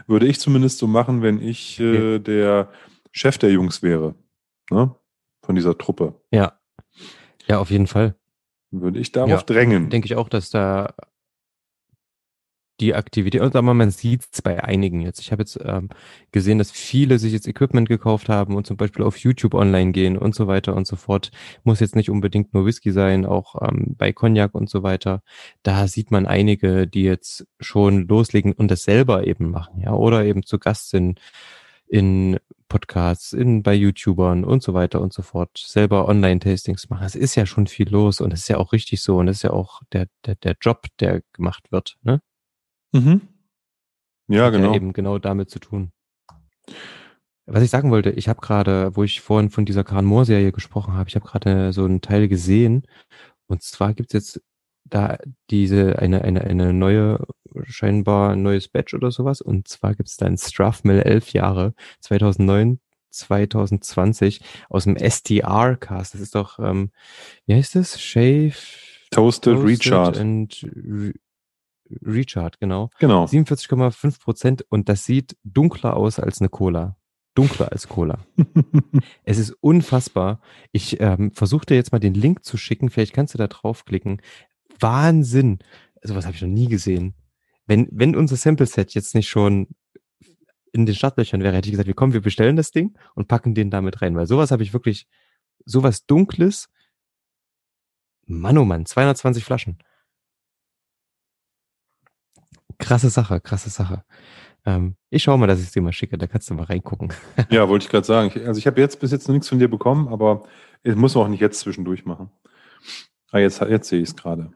[0.07, 2.71] Würde ich zumindest so machen, wenn ich äh, der
[3.11, 4.15] Chef der Jungs wäre.
[4.71, 4.95] Ne?
[5.41, 6.15] Von dieser Truppe.
[6.31, 6.57] Ja.
[7.45, 8.15] Ja, auf jeden Fall.
[8.71, 9.89] Würde ich darauf ja, drängen.
[9.89, 10.93] Denke ich auch, dass da
[12.79, 15.19] die Aktivität, und aber man sieht es bei einigen jetzt.
[15.19, 15.89] Ich habe jetzt ähm,
[16.31, 20.17] gesehen, dass viele sich jetzt Equipment gekauft haben und zum Beispiel auf YouTube online gehen
[20.17, 21.31] und so weiter und so fort.
[21.63, 25.21] Muss jetzt nicht unbedingt nur Whisky sein, auch ähm, bei Cognac und so weiter.
[25.63, 30.25] Da sieht man einige, die jetzt schon loslegen und das selber eben machen, ja, oder
[30.25, 31.19] eben zu Gast sind
[31.87, 32.37] in
[32.67, 37.05] Podcasts, in, bei YouTubern und so weiter und so fort, selber Online-Tastings machen.
[37.05, 39.37] Es ist ja schon viel los und es ist ja auch richtig so und es
[39.37, 42.21] ist ja auch der, der, der Job, der gemacht wird, ne?
[42.93, 43.21] Mhm.
[44.27, 44.69] Ja, Hat genau.
[44.69, 45.91] Ja eben genau damit zu tun.
[47.45, 50.95] Was ich sagen wollte, ich habe gerade, wo ich vorhin von dieser Karen Moore-Serie gesprochen
[50.95, 52.85] habe, ich habe gerade so einen Teil gesehen.
[53.47, 54.41] Und zwar gibt's jetzt
[54.83, 55.17] da
[55.49, 57.25] diese, eine, eine, eine neue,
[57.63, 59.39] scheinbar ein neues Badge oder sowas.
[59.39, 62.79] Und zwar gibt's da ein Strathmill elf Jahre, 2009,
[63.11, 66.13] 2020, aus dem STR-Cast.
[66.13, 66.91] Das ist doch, ähm,
[67.45, 68.01] wie heißt das?
[68.01, 68.55] Shave,
[69.11, 70.19] Toasted, Recharge.
[70.19, 71.13] and Re
[72.01, 72.89] Recharge, genau.
[72.99, 73.25] Genau.
[73.25, 76.97] 47,5 Prozent und das sieht dunkler aus als eine Cola.
[77.33, 78.25] Dunkler als Cola.
[79.23, 80.41] es ist unfassbar.
[80.71, 82.89] Ich ähm, versuche dir jetzt mal den Link zu schicken.
[82.89, 84.21] Vielleicht kannst du da draufklicken.
[84.79, 85.59] Wahnsinn.
[86.01, 87.13] Sowas habe ich noch nie gesehen.
[87.67, 89.67] Wenn, wenn unser Sample-Set jetzt nicht schon
[90.71, 93.53] in den Startlöchern wäre, hätte ich gesagt, wir kommen, wir bestellen das Ding und packen
[93.53, 94.15] den damit rein.
[94.15, 95.07] Weil sowas habe ich wirklich,
[95.65, 96.69] sowas Dunkles.
[98.25, 99.77] Mann, oh Mann, 220 Flaschen
[102.77, 104.03] krasse Sache, krasse Sache.
[104.65, 107.13] Ähm, ich schaue mal, dass ich es dir mal schicke, da kannst du mal reingucken.
[107.49, 108.31] ja, wollte ich gerade sagen.
[108.33, 110.43] Ich, also ich habe jetzt bis jetzt noch nichts von dir bekommen, aber
[110.83, 112.29] ich muss auch nicht jetzt zwischendurch machen.
[113.31, 114.51] Ah, jetzt, jetzt sehe ich es gerade.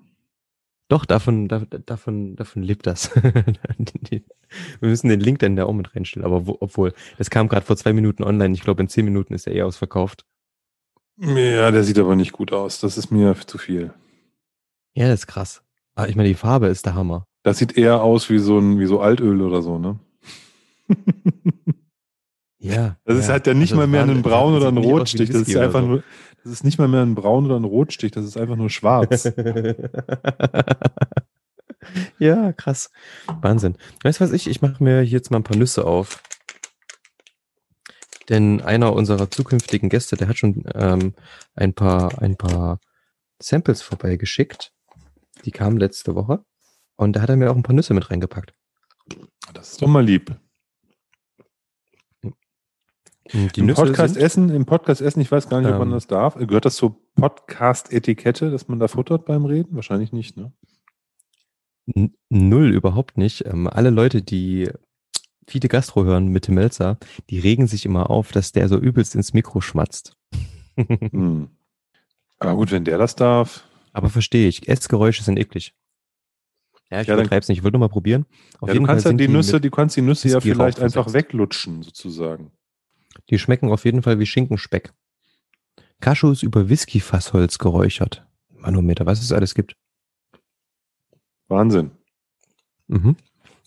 [0.88, 3.16] Doch, davon, davon, davon lebt das.
[3.16, 7.66] Wir müssen den Link dann da auch mit reinstellen, aber wo, obwohl, das kam gerade
[7.66, 8.54] vor zwei Minuten online.
[8.54, 10.26] Ich glaube, in zehn Minuten ist er eh ausverkauft.
[11.18, 12.82] Ja, der sieht aber nicht gut aus.
[12.82, 13.94] Das ist mir zu viel.
[14.94, 15.64] Ja, das ist krass.
[15.96, 17.26] Aber ich meine, die Farbe ist der Hammer.
[17.44, 20.00] Das sieht eher aus wie so ein, wie so Altöl oder so, ne?
[22.60, 22.98] ja.
[23.06, 23.34] Das ist ja.
[23.34, 25.30] halt ja nicht also mal mehr ein Braun oder ein Rotstich.
[25.30, 25.88] Das ist einfach so.
[25.88, 26.04] nur,
[26.44, 28.12] das ist nicht mal mehr ein Braun oder ein Rotstich.
[28.12, 29.24] Das ist einfach nur schwarz.
[32.20, 32.92] ja, krass.
[33.42, 33.78] Wahnsinn.
[34.04, 34.48] Weißt du was ich?
[34.48, 36.22] Ich mache mir hier jetzt mal ein paar Nüsse auf.
[38.30, 41.16] Denn einer unserer zukünftigen Gäste, der hat schon ähm,
[41.56, 42.80] ein paar, ein paar
[43.42, 44.72] Samples vorbeigeschickt.
[45.44, 46.46] Die kamen letzte Woche.
[47.02, 48.54] Und da hat er mir auch ein paar Nüsse mit reingepackt.
[49.54, 50.36] Das ist doch mal lieb.
[53.34, 55.88] Die Im Nüsse Podcast sind, essen, im Podcast essen, ich weiß gar nicht, ob man
[55.88, 56.36] ähm, das darf.
[56.36, 59.76] Gehört das zur Podcast-Etikette, dass man da futtert beim Reden?
[59.76, 60.54] Wahrscheinlich nicht, ne?
[62.30, 63.48] Null, überhaupt nicht.
[63.48, 64.70] Ähm, alle Leute, die
[65.48, 67.00] viele Gastro hören mit dem Melzer,
[67.32, 70.18] die regen sich immer auf, dass der so übelst ins Mikro schmatzt.
[70.76, 71.50] hm.
[72.38, 73.68] Aber gut, wenn der das darf.
[73.92, 74.68] Aber verstehe ich.
[74.68, 75.74] Essgeräusche sind eklig.
[76.92, 77.60] Ja, ich ja, übertreib's nicht.
[77.60, 78.26] Ich nur mal probieren.
[78.60, 80.42] Auf ja, jeden du kannst Fall ja die, die Nüsse, du kannst die Nüsse ja
[80.42, 82.52] vielleicht einfach weglutschen, sozusagen.
[83.30, 84.94] Die schmecken auf jeden Fall wie Schinkenspeck.
[86.02, 88.26] Kaschus über Whisky-Fassholz geräuchert.
[88.50, 89.76] Manometer, was es alles gibt.
[91.48, 91.92] Wahnsinn.
[92.88, 93.16] Mhm.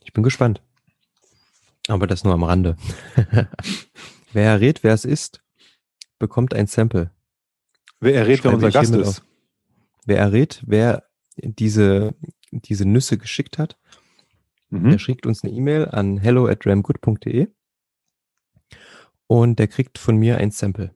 [0.05, 0.63] Ich bin gespannt.
[1.89, 2.77] Aber das nur am Rande.
[4.33, 5.43] wer errät, wer es ist,
[6.19, 7.11] bekommt ein Sample.
[8.01, 9.21] Wer errät, wer unser Gast ist?
[9.21, 9.25] Auf.
[10.07, 11.05] Wer errät, wer
[11.37, 12.15] diese
[12.63, 13.79] diese Nüsse geschickt hat.
[14.71, 14.91] Mhm.
[14.91, 17.49] Der schickt uns eine E-Mail an hello at ramgood.de
[19.27, 20.95] und der kriegt von mir ein Sample.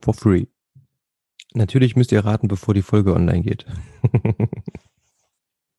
[0.00, 0.46] For free.
[1.54, 3.64] Natürlich müsst ihr raten, bevor die Folge online geht.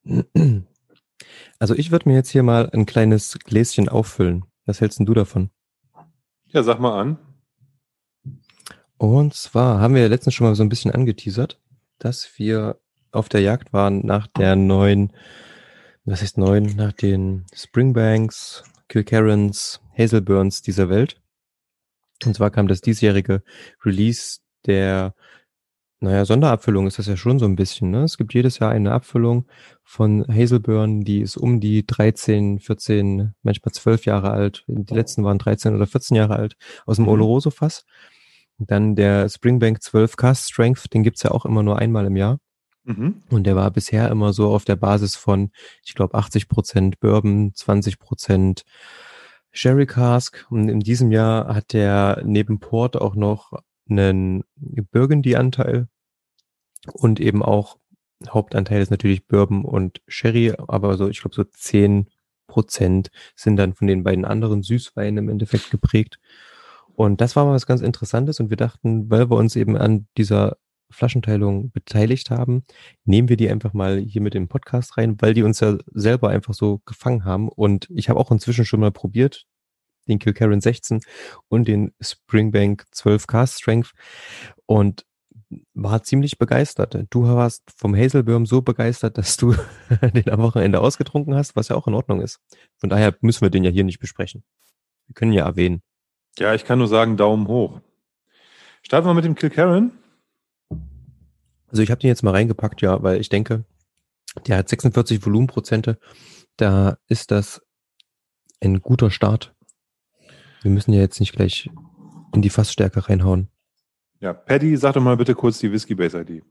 [1.59, 4.45] also ich würde mir jetzt hier mal ein kleines Gläschen auffüllen.
[4.65, 5.51] Was hältst denn du davon?
[6.45, 7.17] Ja, sag mal an.
[8.97, 11.61] Und zwar haben wir letztens schon mal so ein bisschen angeteasert,
[11.99, 12.79] dass wir
[13.15, 15.13] auf der Jagd waren nach der neuen,
[16.05, 21.21] was heißt neuen, nach den Springbanks, Kilkerrans, Hazelburns dieser Welt.
[22.25, 23.43] Und zwar kam das diesjährige
[23.83, 25.13] Release der,
[25.99, 27.91] naja, Sonderabfüllung ist das ja schon so ein bisschen.
[27.91, 28.03] Ne?
[28.03, 29.47] Es gibt jedes Jahr eine Abfüllung
[29.83, 34.63] von Hazelburn, die ist um die 13, 14, manchmal 12 Jahre alt.
[34.67, 37.11] Die letzten waren 13 oder 14 Jahre alt, aus dem mhm.
[37.11, 37.85] Oloroso-Fass.
[38.57, 42.39] Dann der Springbank 12 Cast Strength, den gibt's ja auch immer nur einmal im Jahr.
[42.85, 43.23] Mhm.
[43.29, 45.51] Und der war bisher immer so auf der Basis von,
[45.83, 48.63] ich glaube, 80 Prozent Bourbon, 20 Prozent
[49.51, 50.45] Sherry Cask.
[50.49, 53.53] Und in diesem Jahr hat der neben Port auch noch
[53.89, 55.87] einen Burgundy-Anteil
[56.93, 57.77] und eben auch
[58.29, 62.07] Hauptanteil ist natürlich Bourbon und Sherry, aber so, ich glaube, so 10
[62.47, 66.19] Prozent sind dann von den beiden anderen Süßweinen im Endeffekt geprägt.
[66.93, 70.07] Und das war mal was ganz Interessantes und wir dachten, weil wir uns eben an
[70.17, 70.57] dieser
[70.95, 72.63] Flaschenteilung beteiligt haben,
[73.03, 76.29] nehmen wir die einfach mal hier mit dem Podcast rein, weil die uns ja selber
[76.29, 77.49] einfach so gefangen haben.
[77.49, 79.45] Und ich habe auch inzwischen schon mal probiert,
[80.07, 81.01] den Kilkerran 16
[81.47, 83.91] und den Springbank 12 Cast Strength
[84.65, 85.05] und
[85.73, 86.97] war ziemlich begeistert.
[87.09, 89.55] Du warst vom Hazelbirm so begeistert, dass du
[90.13, 92.39] den am Wochenende ausgetrunken hast, was ja auch in Ordnung ist.
[92.77, 94.43] Von daher müssen wir den ja hier nicht besprechen.
[95.07, 95.81] Wir können ja erwähnen.
[96.37, 97.79] Ja, ich kann nur sagen, Daumen hoch.
[98.81, 99.91] Starten wir mit dem Kilkerran.
[101.67, 103.65] Also ich habe den jetzt mal reingepackt, ja, weil ich denke,
[104.47, 105.97] der hat 46 Volumenprozente.
[106.57, 107.61] Da ist das
[108.61, 109.53] ein guter Start.
[110.61, 111.69] Wir müssen ja jetzt nicht gleich
[112.33, 113.49] in die Fassstärke reinhauen.
[114.19, 116.43] Ja, Paddy, sag doch mal bitte kurz die Whiskey Base ID.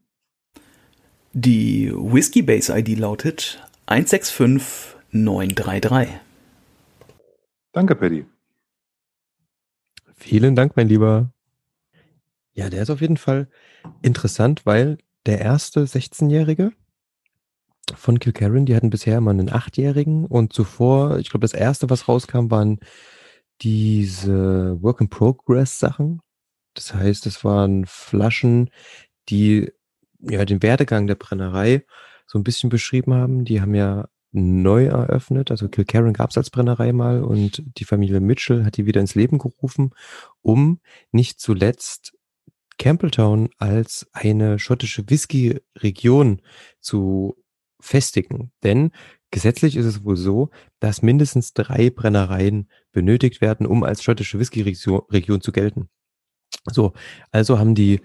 [1.33, 6.21] Die Whiskey Base ID lautet 165933.
[7.73, 8.27] Danke, Paddy.
[10.15, 11.33] Vielen Dank, mein Lieber.
[12.53, 13.49] Ja, der ist auf jeden Fall
[14.03, 16.73] interessant, weil der erste 16-Jährige
[17.95, 22.09] von Kilkerran, die hatten bisher immer einen Achtjährigen und zuvor, ich glaube, das erste, was
[22.09, 22.81] rauskam, waren
[23.61, 26.21] diese Work-in-Progress-Sachen.
[26.75, 28.71] Das heißt, es waren Flaschen,
[29.29, 29.71] die
[30.21, 31.85] ja den Werdegang der Brennerei
[32.27, 33.45] so ein bisschen beschrieben haben.
[33.45, 35.51] Die haben ja neu eröffnet.
[35.51, 39.15] Also Kilkerran gab es als Brennerei mal und die Familie Mitchell hat die wieder ins
[39.15, 39.91] Leben gerufen,
[40.43, 40.81] um
[41.13, 42.15] nicht zuletzt
[42.79, 46.43] Campbelltown als eine schottische Whisky-Region
[46.81, 47.37] zu
[47.81, 48.53] festigen.
[48.63, 48.91] Denn
[49.31, 55.41] gesetzlich ist es wohl so, dass mindestens drei Brennereien benötigt werden, um als schottische Whisky-Region
[55.41, 55.89] zu gelten.
[56.71, 56.93] So,
[57.31, 58.01] also haben die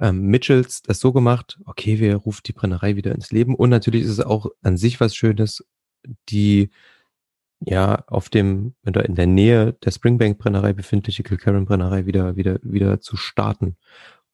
[0.00, 3.54] ähm, Mitchells das so gemacht, okay, wir rufen die Brennerei wieder ins Leben.
[3.54, 5.64] Und natürlich ist es auch an sich was Schönes,
[6.28, 6.70] die
[7.60, 12.58] ja auf dem, oder in der Nähe der Springbank Brennerei befindliche Kilkerran Brennerei wieder, wieder,
[12.62, 13.76] wieder zu starten.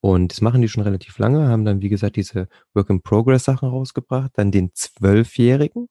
[0.01, 4.51] Und das machen die schon relativ lange, haben dann, wie gesagt, diese Work-in-Progress-Sachen rausgebracht, dann
[4.51, 5.89] den Zwölfjährigen,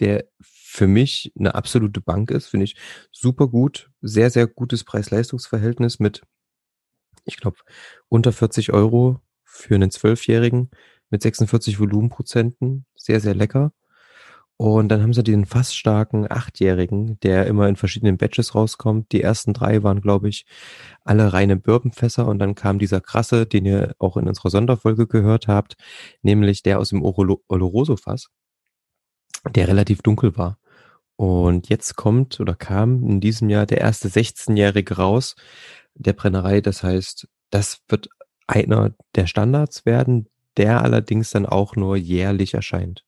[0.00, 2.76] der für mich eine absolute Bank ist, finde ich
[3.12, 6.22] super gut, sehr, sehr gutes Preis-Leistungs-Verhältnis mit
[7.24, 7.58] ich glaube,
[8.08, 10.70] unter 40 Euro für einen Zwölfjährigen
[11.10, 12.86] mit 46 Volumenprozenten.
[12.94, 13.72] Sehr, sehr lecker.
[14.56, 19.10] Und dann haben sie den fast starken Achtjährigen, der immer in verschiedenen Batches rauskommt.
[19.10, 20.46] Die ersten drei waren, glaube ich,
[21.04, 22.26] alle reine Bourbonfässer.
[22.26, 25.74] Und dann kam dieser krasse, den ihr auch in unserer Sonderfolge gehört habt,
[26.22, 28.28] nämlich der aus dem Oloroso-Fass,
[29.50, 30.58] der relativ dunkel war.
[31.16, 35.36] Und jetzt kommt oder kam in diesem Jahr der erste 16-Jährige raus,
[35.94, 36.60] der Brennerei.
[36.60, 38.08] Das heißt, das wird
[38.46, 43.03] einer der Standards werden, der allerdings dann auch nur jährlich erscheint.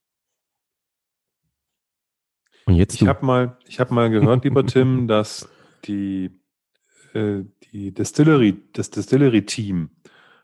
[2.67, 5.49] Und jetzt ich habe mal, ich habe mal gehört, lieber Tim, dass
[5.85, 6.31] die,
[7.15, 9.91] äh, die Distillery, das Distillery-Team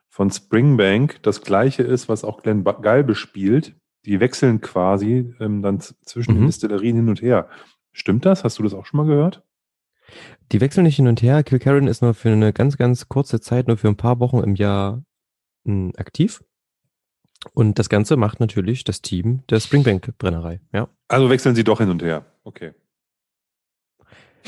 [0.08, 3.74] von Springbank das gleiche ist, was auch Glenn Galbe spielt.
[4.04, 6.38] Die wechseln quasi ähm, dann zwischen mhm.
[6.38, 7.48] den Distillerien hin und her.
[7.92, 8.44] Stimmt das?
[8.44, 9.42] Hast du das auch schon mal gehört?
[10.50, 11.42] Die wechseln nicht hin und her.
[11.42, 14.54] Kilkerran ist nur für eine ganz, ganz kurze Zeit, nur für ein paar Wochen im
[14.54, 15.02] Jahr
[15.64, 16.42] mh, hm, aktiv.
[17.54, 20.88] Und das Ganze macht natürlich das Team der Springbank Brennerei, ja.
[21.12, 22.24] Also wechseln sie doch hin und her.
[22.44, 22.72] Okay.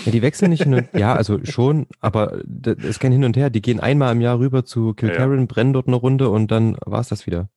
[0.05, 3.37] Ja, die wechseln nicht hin und ja, also schon, aber das ist kein Hin und
[3.37, 3.49] Her.
[3.49, 5.47] Die gehen einmal im Jahr rüber zu Kilkerran, ja, ja.
[5.47, 7.49] brennen dort eine Runde und dann war es das wieder.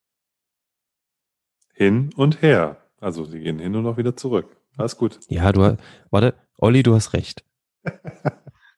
[1.74, 2.78] Hin und her.
[3.00, 4.56] Also sie gehen hin und auch wieder zurück.
[4.78, 5.20] Alles gut.
[5.30, 5.78] Ja, du
[6.10, 7.44] warte, Olli, du hast recht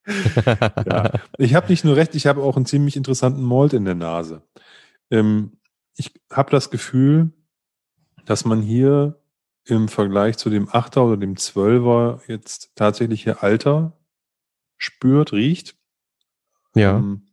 [0.06, 1.12] ja.
[1.38, 4.42] Ich habe nicht nur recht, ich habe auch einen ziemlich interessanten Mold in der Nase.
[5.12, 5.54] Ähm,
[5.96, 7.32] ich habe das Gefühl,
[8.26, 9.20] dass man hier
[9.70, 13.94] im Vergleich zu dem Achter oder dem Zwölfer jetzt tatsächlich hier Alter
[14.78, 15.76] spürt, riecht.
[16.76, 16.98] Ja.
[16.98, 17.28] Ähm,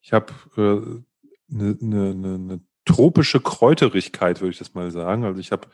[0.00, 1.04] ich habe eine
[1.50, 5.24] äh, ne, ne, ne tropische Kräuterigkeit, würde ich das mal sagen.
[5.24, 5.68] Also ich habe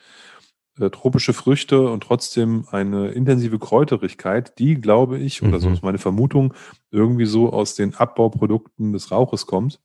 [0.79, 5.61] äh, tropische Früchte und trotzdem eine intensive Kräuterigkeit, die, glaube ich, oder mhm.
[5.61, 6.55] so ist meine Vermutung,
[6.91, 9.81] irgendwie so aus den Abbauprodukten des Rauches kommt,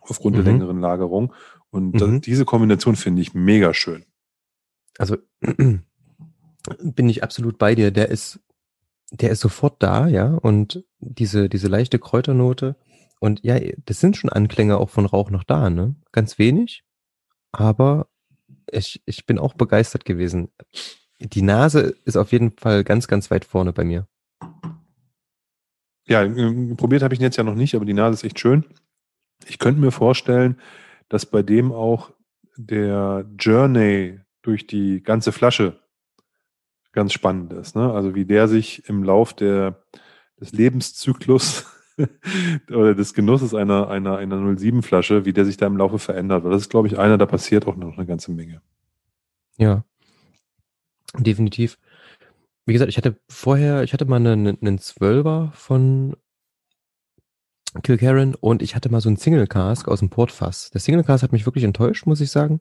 [0.00, 0.44] aufgrund mhm.
[0.44, 1.34] der längeren Lagerung.
[1.70, 2.20] Und mhm.
[2.20, 4.04] diese Kombination finde ich mega schön.
[4.98, 7.90] Also bin ich absolut bei dir.
[7.90, 8.40] Der ist,
[9.10, 12.76] der ist sofort da, ja, und diese, diese leichte Kräuternote.
[13.20, 15.94] Und ja, das sind schon Anklänge auch von Rauch noch da, ne?
[16.12, 16.84] Ganz wenig,
[17.52, 18.08] aber
[18.70, 20.50] ich, ich bin auch begeistert gewesen.
[21.20, 24.06] Die Nase ist auf jeden Fall ganz, ganz weit vorne bei mir.
[26.06, 28.40] Ja, ähm, probiert habe ich ihn jetzt ja noch nicht, aber die Nase ist echt
[28.40, 28.64] schön.
[29.46, 30.60] Ich könnte mir vorstellen,
[31.08, 32.12] dass bei dem auch
[32.56, 35.80] der Journey durch die ganze Flasche
[36.92, 37.74] ganz spannend ist.
[37.74, 37.92] Ne?
[37.92, 39.82] Also wie der sich im Lauf der,
[40.40, 41.66] des Lebenszyklus
[42.70, 46.44] oder des Genusses einer, einer, einer 07-Flasche, wie der sich da im Laufe verändert.
[46.44, 48.62] Weil das ist, glaube ich, einer, da passiert auch noch eine ganze Menge.
[49.56, 49.84] Ja.
[51.16, 51.78] Definitiv.
[52.66, 56.16] Wie gesagt, ich hatte vorher, ich hatte mal einen, einen Zwölfer von
[57.82, 60.70] Kilkerran und ich hatte mal so einen Single Cask aus dem Portfass.
[60.70, 62.60] Der Single Cask hat mich wirklich enttäuscht, muss ich sagen.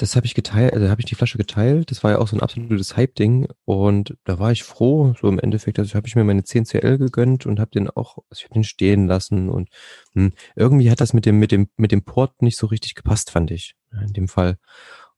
[0.00, 1.90] Das habe ich geteilt, also habe ich die Flasche geteilt.
[1.90, 3.48] Das war ja auch so ein absolutes Hype-Ding.
[3.66, 5.78] Und da war ich froh, so im Endeffekt.
[5.78, 8.64] Also habe ich mir meine 10CL gegönnt und habe den auch, also ich habe den
[8.64, 9.50] stehen lassen.
[9.50, 9.68] Und
[10.14, 13.30] hm, irgendwie hat das mit dem, mit dem, mit dem Port nicht so richtig gepasst,
[13.30, 13.74] fand ich.
[13.92, 14.56] In dem Fall.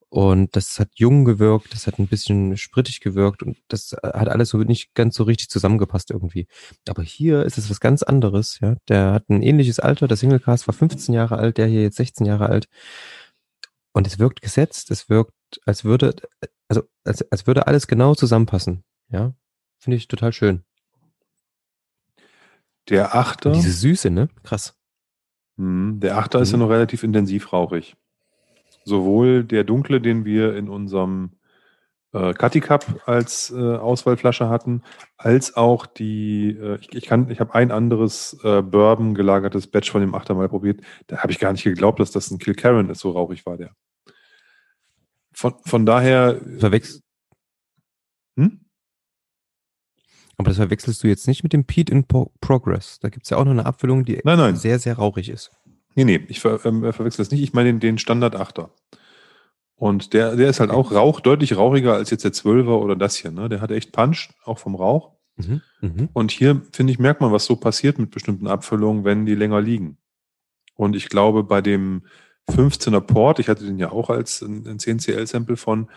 [0.09, 4.51] Und das hat jung gewirkt, das hat ein bisschen sprittig gewirkt und das hat alles
[4.51, 6.49] so nicht ganz so richtig zusammengepasst irgendwie.
[6.87, 8.76] Aber hier ist es was ganz anderes, ja.
[8.89, 12.26] Der hat ein ähnliches Alter, der Singlecast war 15 Jahre alt, der hier jetzt 16
[12.26, 12.68] Jahre alt.
[13.93, 15.32] Und es wirkt gesetzt, es wirkt,
[15.66, 16.14] als würde,
[16.68, 18.84] also als, als würde alles genau zusammenpassen.
[19.09, 19.34] Ja.
[19.78, 20.64] Finde ich total schön.
[22.88, 23.51] Der Achter.
[23.51, 24.28] Und diese Süße, ne?
[24.43, 24.76] Krass.
[25.57, 26.43] Hm, der Achter mhm.
[26.43, 26.62] ist ja mhm.
[26.64, 27.97] noch relativ intensiv rauchig
[28.84, 31.30] sowohl der dunkle, den wir in unserem
[32.13, 34.83] äh, Cutty Cup als äh, Auswahlflasche hatten,
[35.17, 39.91] als auch die, äh, ich, ich kann, ich habe ein anderes äh, Bourbon gelagertes Batch
[39.91, 40.81] von dem Achter mal probiert.
[41.07, 43.75] Da habe ich gar nicht geglaubt, dass das ein Kilkerran ist, so rauchig war der.
[45.33, 46.41] Von, von daher.
[46.59, 47.03] Verwechselst.
[48.37, 48.61] Hm?
[50.37, 52.99] Aber das verwechselst du jetzt nicht mit dem Pete in Pro Progress.
[53.01, 54.57] Da gibt es ja auch noch eine Abfüllung, die nein, nein.
[54.57, 55.51] sehr, sehr rauchig ist.
[55.95, 57.43] Nee, nee, ich ver, ähm, verwechsel das nicht.
[57.43, 58.71] Ich meine den, den Standard 8er.
[59.77, 63.16] Und der, der ist halt auch Rauch, deutlich rauchiger als jetzt der 12er oder das
[63.16, 63.31] hier.
[63.31, 63.49] Ne?
[63.49, 65.12] Der hat echt Punch, auch vom Rauch.
[65.37, 66.09] Mhm, mh.
[66.12, 69.61] Und hier, finde ich, merkt man, was so passiert mit bestimmten Abfüllungen, wenn die länger
[69.61, 69.99] liegen.
[70.75, 72.03] Und ich glaube, bei dem
[72.51, 75.89] 15er Port, ich hatte den ja auch als ein, ein 10CL-Sample von,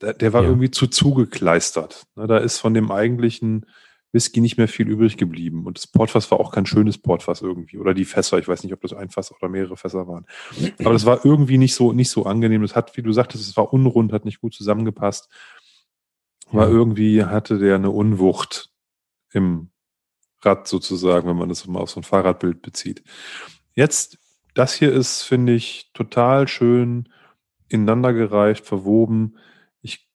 [0.00, 0.48] der, der war ja.
[0.48, 2.04] irgendwie zu zugekleistert.
[2.16, 2.26] Ne?
[2.26, 3.66] Da ist von dem eigentlichen
[4.12, 5.64] Whisky nicht mehr viel übrig geblieben.
[5.66, 7.78] Und das Portfass war auch kein schönes Portfass irgendwie.
[7.78, 10.26] Oder die Fässer, ich weiß nicht, ob das ein Fass oder mehrere Fässer waren.
[10.80, 12.62] Aber das war irgendwie nicht so, nicht so angenehm.
[12.62, 15.30] Das hat, wie du sagtest, es war unrund, hat nicht gut zusammengepasst.
[16.50, 18.70] War irgendwie, hatte der eine Unwucht
[19.32, 19.70] im
[20.42, 23.02] Rad sozusagen, wenn man das mal auf so ein Fahrradbild bezieht.
[23.74, 24.18] Jetzt,
[24.54, 27.08] das hier ist, finde ich, total schön
[27.68, 29.36] ineinandergereicht, verwoben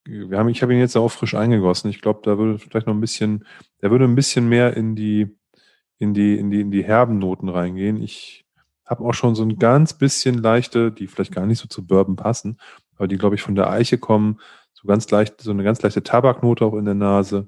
[0.07, 1.89] wir haben, ich habe ihn jetzt auch frisch eingegossen.
[1.89, 3.45] Ich glaube, da würde vielleicht noch ein bisschen,
[3.81, 5.35] der würde ein bisschen mehr in die,
[5.97, 8.01] in die, in die, in die herben Noten reingehen.
[8.01, 8.45] Ich
[8.85, 12.15] habe auch schon so ein ganz bisschen leichte, die vielleicht gar nicht so zu Bourbon
[12.15, 12.59] passen,
[12.95, 14.39] aber die, glaube ich, von der Eiche kommen,
[14.73, 17.47] so ganz leicht, so eine ganz leichte Tabaknote auch in der Nase.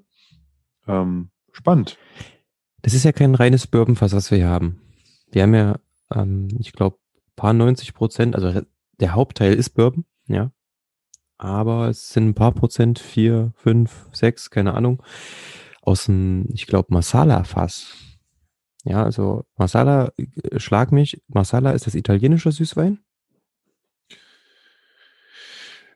[0.88, 1.97] Ähm, spannend.
[2.82, 4.82] Das ist ja kein reines Bourbonfass, was wir hier haben.
[5.32, 5.80] Wir haben ja,
[6.13, 6.97] ähm, ich glaube,
[7.36, 8.61] paar 90 Prozent, also
[8.99, 10.51] der Hauptteil ist Bourbon, ja
[11.39, 15.01] aber es sind ein paar Prozent, vier, fünf, sechs, keine Ahnung,
[15.82, 17.93] aus dem, ich glaube, Masala-Fass.
[18.86, 22.99] Ja, also Masala, äh, schlag mich, Masala ist das italienische Süßwein?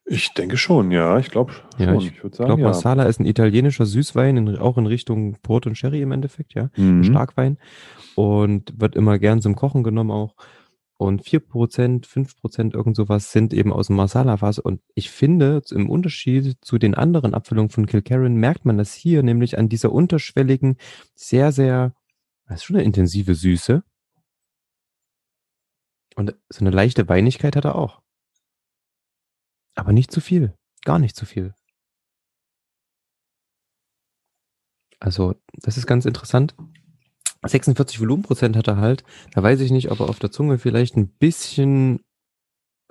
[0.06, 1.18] Ich denke schon, ja.
[1.18, 1.66] Ich glaube schon.
[1.78, 2.68] Ja, ich, ich würde sagen, glaub, ja.
[2.68, 6.70] Masala ist ein italienischer Süßwein, in, auch in Richtung Port und Sherry im Endeffekt, ja.
[6.76, 7.04] Mhm.
[7.04, 7.58] Starkwein.
[8.16, 10.36] Und wird immer gern zum Kochen genommen auch.
[11.04, 14.60] Und 4%, 5% irgend sowas sind eben aus dem Masala-Fass.
[14.60, 19.22] Und ich finde, im Unterschied zu den anderen Abfüllungen von Kilkerran merkt man das hier
[19.22, 20.78] nämlich an dieser unterschwelligen,
[21.14, 21.94] sehr, sehr,
[22.48, 23.84] das ist schon eine intensive Süße.
[26.16, 28.02] Und so eine leichte Weinigkeit hat er auch.
[29.76, 30.54] Aber nicht zu viel.
[30.86, 31.54] Gar nicht zu viel.
[35.02, 36.56] Also, das ist ganz interessant.
[37.46, 39.04] 46 Volumenprozent hat er halt.
[39.34, 42.00] Da weiß ich nicht, ob er auf der Zunge vielleicht ein bisschen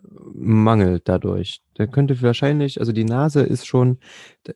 [0.03, 1.63] äh, mangelt dadurch.
[1.79, 3.99] Der könnte wahrscheinlich, also die Nase ist schon,
[4.47, 4.53] äh,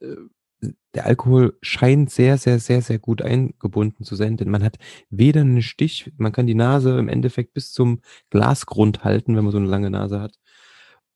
[0.95, 4.79] der Alkohol scheint sehr, sehr, sehr, sehr gut eingebunden zu sein, denn man hat
[5.11, 9.53] weder einen Stich, man kann die Nase im Endeffekt bis zum Glasgrund halten, wenn man
[9.53, 10.39] so eine lange Nase hat.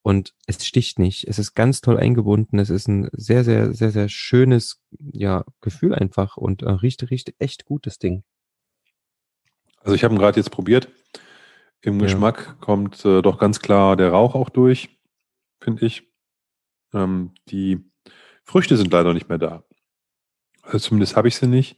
[0.02, 1.28] Und es sticht nicht.
[1.28, 2.58] Es ist ganz toll eingebunden.
[2.58, 7.34] Es ist ein sehr, sehr, sehr, sehr schönes, ja, Gefühl einfach und äh, riecht, riecht
[7.38, 8.24] echt gutes Ding.
[9.80, 10.88] Also ich habe ihn gerade jetzt probiert.
[11.82, 12.06] Im ja.
[12.06, 15.00] Geschmack kommt äh, doch ganz klar der Rauch auch durch,
[15.60, 16.08] finde ich.
[16.92, 17.90] Ähm, die
[18.44, 19.64] Früchte sind leider nicht mehr da.
[20.62, 21.76] Also zumindest habe ich sie nicht.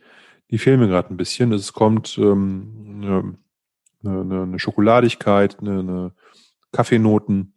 [0.51, 1.53] Die fehlen mir gerade ein bisschen.
[1.53, 3.39] Es kommt ähm, eine,
[4.05, 6.13] eine, eine Schokoladigkeit, eine, eine
[6.73, 7.55] Kaffeenoten.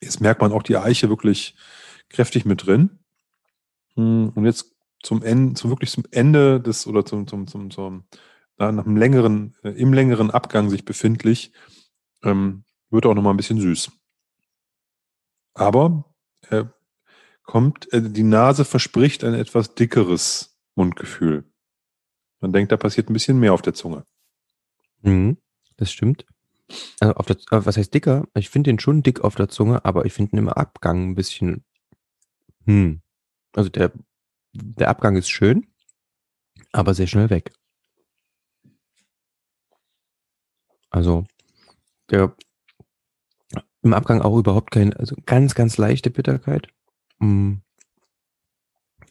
[0.00, 1.56] Jetzt merkt man auch die Eiche wirklich
[2.08, 3.00] kräftig mit drin.
[3.96, 8.04] Hm, und jetzt zum Ende, zum wirklich zum Ende des oder zum, zum, zum, zum
[8.60, 11.52] na, nach einem längeren, äh, im längeren Abgang sich befindlich,
[12.22, 13.90] ähm, wird auch nochmal ein bisschen süß.
[15.54, 16.04] Aber
[16.50, 16.64] äh,
[17.42, 21.50] kommt, äh, die Nase verspricht ein etwas dickeres Mundgefühl.
[22.40, 24.04] Man denkt, da passiert ein bisschen mehr auf der Zunge.
[25.00, 25.38] Mhm,
[25.78, 26.26] das stimmt.
[27.00, 28.28] Also auf der, äh, was heißt dicker?
[28.34, 31.14] Ich finde den schon dick auf der Zunge, aber ich finde ihn im Abgang ein
[31.14, 31.64] bisschen.
[32.66, 33.00] Hm.
[33.54, 33.90] Also der,
[34.52, 35.66] der Abgang ist schön,
[36.72, 37.52] aber sehr schnell weg.
[40.90, 41.24] Also
[42.10, 42.34] der
[43.82, 46.68] im Abgang auch überhaupt keine, also ganz, ganz leichte Bitterkeit.
[47.18, 47.54] Mm.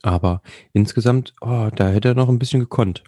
[0.02, 0.42] Aber
[0.74, 3.04] insgesamt, oh, da hätte er noch ein bisschen gekonnt.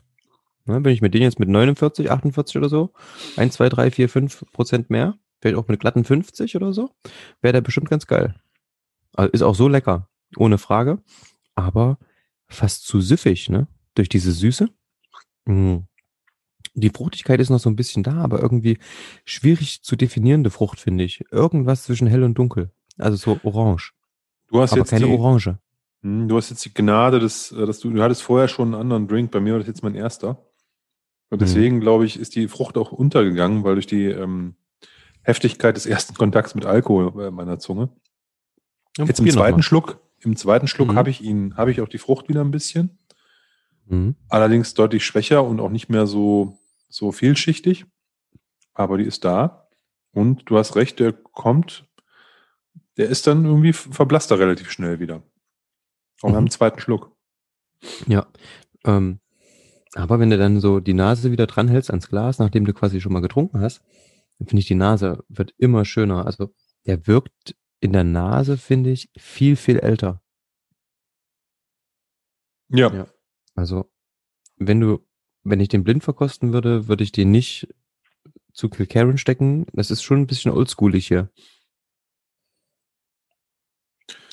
[0.65, 2.93] Ne, wenn ich mit denen jetzt mit 49, 48 oder so,
[3.37, 6.91] 1, 2, 3, 4, 5 Prozent mehr, vielleicht auch mit glatten 50 oder so,
[7.41, 8.35] wäre der bestimmt ganz geil.
[9.13, 11.01] Also ist auch so lecker, ohne Frage,
[11.55, 11.97] aber
[12.47, 13.67] fast zu süffig, ne?
[13.95, 14.69] Durch diese Süße.
[15.45, 15.79] Mm.
[16.73, 18.77] Die Fruchtigkeit ist noch so ein bisschen da, aber irgendwie
[19.25, 21.25] schwierig zu definierende Frucht, finde ich.
[21.31, 22.71] Irgendwas zwischen hell und dunkel.
[22.97, 23.93] Also so orange.
[24.47, 25.57] Du hast aber jetzt keine die, Orange.
[26.01, 28.81] Hm, Du hast jetzt die Gnade, dass, äh, dass du, du hattest vorher schon einen
[28.81, 29.31] anderen Drink.
[29.31, 30.45] Bei mir war das jetzt mein erster.
[31.29, 31.45] Und Mhm.
[31.45, 34.55] deswegen, glaube ich, ist die Frucht auch untergegangen, weil durch die ähm,
[35.23, 37.89] Heftigkeit des ersten Kontakts mit Alkohol äh, meiner Zunge.
[38.97, 39.61] Ja, Jetzt im zweiten.
[39.61, 40.95] Schluck, im zweiten Schluck Mhm.
[40.95, 42.97] habe ich ihn, habe ich auch die Frucht wieder ein bisschen.
[43.87, 44.15] Mhm.
[44.29, 46.57] Allerdings deutlich schwächer und auch nicht mehr so,
[46.91, 47.85] so vielschichtig.
[48.73, 49.69] Aber die ist da.
[50.13, 51.87] Und du hast recht, der kommt,
[52.97, 55.23] der ist dann irgendwie verblasst er relativ schnell wieder.
[56.21, 56.33] Auch Mhm.
[56.33, 57.15] beim zweiten Schluck.
[58.07, 58.27] Ja.
[58.85, 59.19] Ähm,
[59.93, 63.13] aber wenn du dann so die Nase wieder dranhältst ans Glas, nachdem du quasi schon
[63.13, 63.81] mal getrunken hast,
[64.37, 66.25] dann finde ich, die Nase wird immer schöner.
[66.25, 66.53] Also
[66.85, 70.21] der wirkt in der Nase, finde ich, viel, viel älter.
[72.69, 72.93] Ja.
[72.93, 73.07] Ja.
[73.55, 73.91] Also,
[74.57, 75.05] wenn du,
[75.43, 77.67] wenn ich den blind verkosten würde, würde ich den nicht
[78.53, 79.65] zu Kilkerran stecken.
[79.73, 81.29] Das ist schon ein bisschen oldschoolig hier.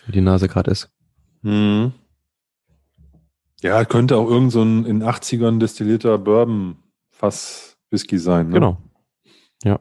[0.06, 0.90] Wie die Nase gerade ist.
[1.42, 1.92] Mhm.
[3.60, 8.48] Ja, könnte auch irgend so ein in 80ern destillierter Bourbon-Fass-Whisky sein.
[8.48, 8.54] Ne?
[8.54, 8.78] Genau.
[9.64, 9.80] Ja.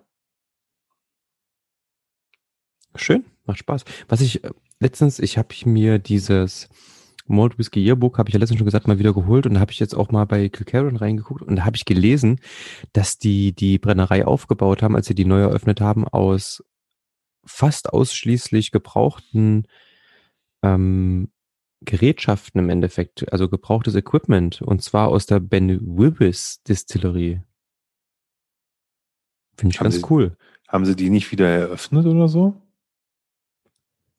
[2.95, 3.85] Schön, macht Spaß.
[4.07, 4.49] Was ich äh,
[4.79, 6.69] letztens, ich habe mir dieses
[7.29, 9.71] Malt Whisky Yearbook, habe ich ja letztens schon gesagt, mal wieder geholt und da habe
[9.71, 12.39] ich jetzt auch mal bei Kilkerran reingeguckt und da habe ich gelesen,
[12.93, 16.63] dass die die Brennerei aufgebaut haben, als sie die neu eröffnet haben, aus
[17.45, 19.67] fast ausschließlich gebrauchten
[20.63, 21.31] ähm,
[21.81, 27.41] Gerätschaften im Endeffekt, also gebrauchtes Equipment und zwar aus der Ben Wibbis Distillerie.
[29.57, 30.37] Finde ich Haben ganz Sie- cool.
[30.67, 32.61] Haben sie die nicht wieder eröffnet oder so?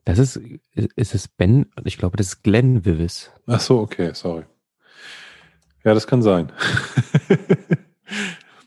[0.04, 0.40] Das ist,
[0.74, 3.30] ist es Ben, ich glaube, das ist Glenn Wivis.
[3.46, 4.44] Ach so, okay, sorry.
[5.84, 6.52] Ja, das kann sein.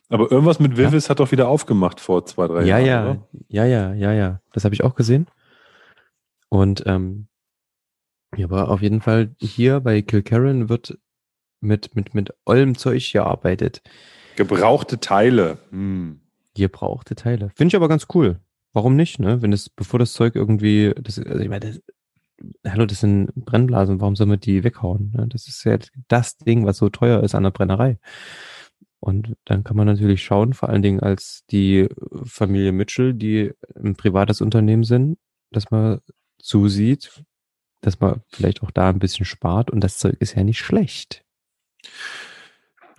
[0.09, 3.23] Aber irgendwas mit Vivis hat doch wieder aufgemacht vor zwei, drei Ja, Jahren.
[3.47, 4.41] ja, ja, ja, ja, ja.
[4.51, 5.27] Das habe ich auch gesehen.
[6.49, 7.27] Und ähm,
[8.35, 10.97] ja, aber auf jeden Fall hier bei Kilkerran wird
[11.61, 13.81] mit, mit, mit ollem Zeug gearbeitet.
[14.35, 15.59] Gebrauchte Teile.
[15.69, 16.21] Hm.
[16.55, 17.51] Gebrauchte Teile.
[17.55, 18.39] Finde ich aber ganz cool.
[18.73, 19.41] Warum nicht, ne?
[19.41, 21.81] Wenn das, bevor das Zeug irgendwie, das, also ich meine, das,
[22.65, 25.11] hallo, das sind Brennblasen, warum soll man die weghauen?
[25.15, 25.27] Ne?
[25.27, 27.99] Das ist ja das Ding, was so teuer ist an der Brennerei.
[28.99, 31.89] Und dann kann man natürlich schauen, vor allen Dingen als die
[32.23, 35.17] Familie Mitchell, die ein privates Unternehmen sind,
[35.51, 36.01] dass man
[36.39, 37.23] zusieht,
[37.81, 41.25] dass man vielleicht auch da ein bisschen spart und das Zeug ist ja nicht schlecht.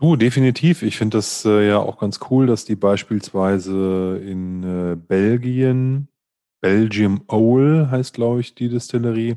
[0.02, 0.82] Du, definitiv.
[0.82, 6.08] Ich finde das äh, ja auch ganz cool, dass die beispielsweise in äh, Belgien,
[6.60, 9.36] Belgium Owl heißt, glaube ich, die Distillerie,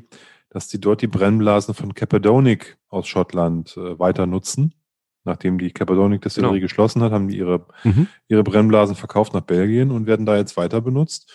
[0.50, 4.74] dass die dort die Brennblasen von Capadonic aus Schottland äh, weiter nutzen.
[5.22, 6.62] Nachdem die Capadonic Distillerie Genau.
[6.64, 8.08] geschlossen hat, haben die ihre, Mhm.
[8.26, 11.32] ihre Brennblasen verkauft nach Belgien und werden da jetzt weiter benutzt.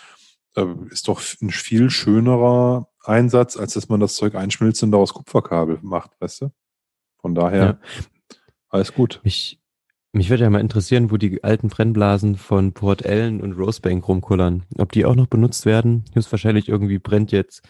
[0.58, 5.14] Äh, ist doch ein viel schönerer Einsatz, als dass man das Zeug einschmilzt und daraus
[5.14, 6.52] Kupferkabel macht, weißt du?
[7.22, 7.78] Von daher, Ja.
[8.72, 9.22] Alles gut.
[9.24, 9.60] Mich,
[10.14, 14.64] mich würde ja mal interessieren, wo die alten Brennblasen von Port Ellen und Rosebank rumkullern.
[14.78, 16.06] Ob die auch noch benutzt werden?
[16.14, 17.62] Höchstwahrscheinlich irgendwie brennt jetzt,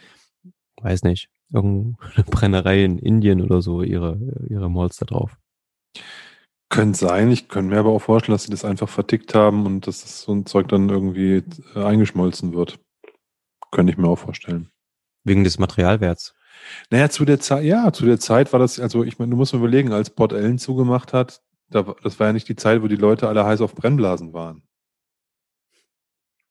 [0.81, 5.37] weiß nicht, irgendeine Brennerei in Indien oder so ihre, ihre Malls da drauf.
[6.69, 7.29] Könnte sein.
[7.31, 10.21] Ich könnte mir aber auch vorstellen, dass sie das einfach vertickt haben und dass das
[10.21, 11.43] so ein Zeug dann irgendwie
[11.75, 12.79] äh, eingeschmolzen wird.
[13.71, 14.69] Könnte ich mir auch vorstellen.
[15.25, 16.33] Wegen des Materialwerts.
[16.89, 19.53] Naja, zu der Zeit, ja, zu der Zeit war das, also ich meine, du musst
[19.53, 22.87] mal überlegen, als Port Ellen zugemacht hat, da, das war ja nicht die Zeit, wo
[22.87, 24.63] die Leute alle heiß auf Brennblasen waren.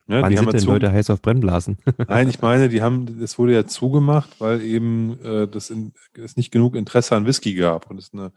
[0.08, 1.78] Ja, Wann die haben sind ja denn Leute heiß auf Brennblasen?
[2.08, 6.36] Nein, ich meine, die haben, es wurde ja zugemacht, weil eben äh, das in, es
[6.36, 8.32] nicht genug Interesse an Whisky gab und es eine,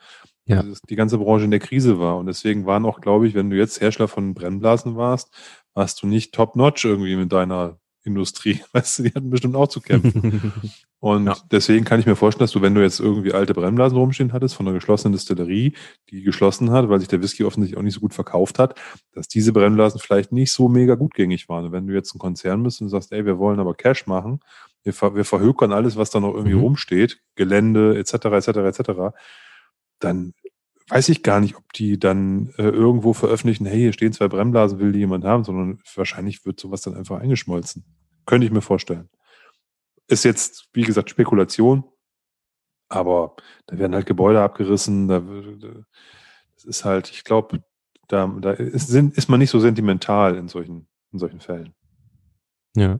[0.46, 0.60] Ja.
[0.60, 2.18] also die ganze Branche in der Krise war.
[2.18, 5.34] Und deswegen waren auch, glaube ich, wenn du jetzt Hersteller von Brennblasen warst,
[5.74, 8.62] warst du nicht top-notch irgendwie mit deiner Industrie.
[8.74, 10.54] Weißt du, die hatten bestimmt auch zu kämpfen.
[11.00, 11.36] Und ja.
[11.52, 14.56] deswegen kann ich mir vorstellen, dass du, wenn du jetzt irgendwie alte Brennblasen rumstehen hattest
[14.56, 15.74] von einer geschlossenen Distillerie,
[16.10, 18.80] die geschlossen hat, weil sich der Whisky offensichtlich auch nicht so gut verkauft hat,
[19.12, 21.66] dass diese Brennblasen vielleicht nicht so mega gutgängig waren.
[21.66, 24.40] Und wenn du jetzt ein Konzern bist und sagst, ey, wir wollen aber Cash machen,
[24.84, 26.62] wir, ver wir verhökern alles, was da noch irgendwie mhm.
[26.62, 28.14] rumsteht, Gelände etc.
[28.26, 28.48] etc.
[28.48, 28.92] etc.,
[30.00, 30.34] dann
[30.94, 34.78] weiß ich gar nicht, ob die dann äh, irgendwo veröffentlichen, hey, hier stehen zwei Brennblasen,
[34.78, 37.84] will die jemand haben, sondern wahrscheinlich wird sowas dann einfach eingeschmolzen.
[38.28, 39.10] Könnte ich mir vorstellen.
[40.08, 41.84] Ist jetzt, wie gesagt, Spekulation,
[42.90, 43.36] aber
[43.66, 45.24] da werden halt Gebäude abgerissen, da,
[46.54, 47.64] das ist halt, ich glaube,
[48.08, 51.74] da, da ist, ist man nicht so sentimental in solchen, in solchen Fällen.
[52.76, 53.00] Ja.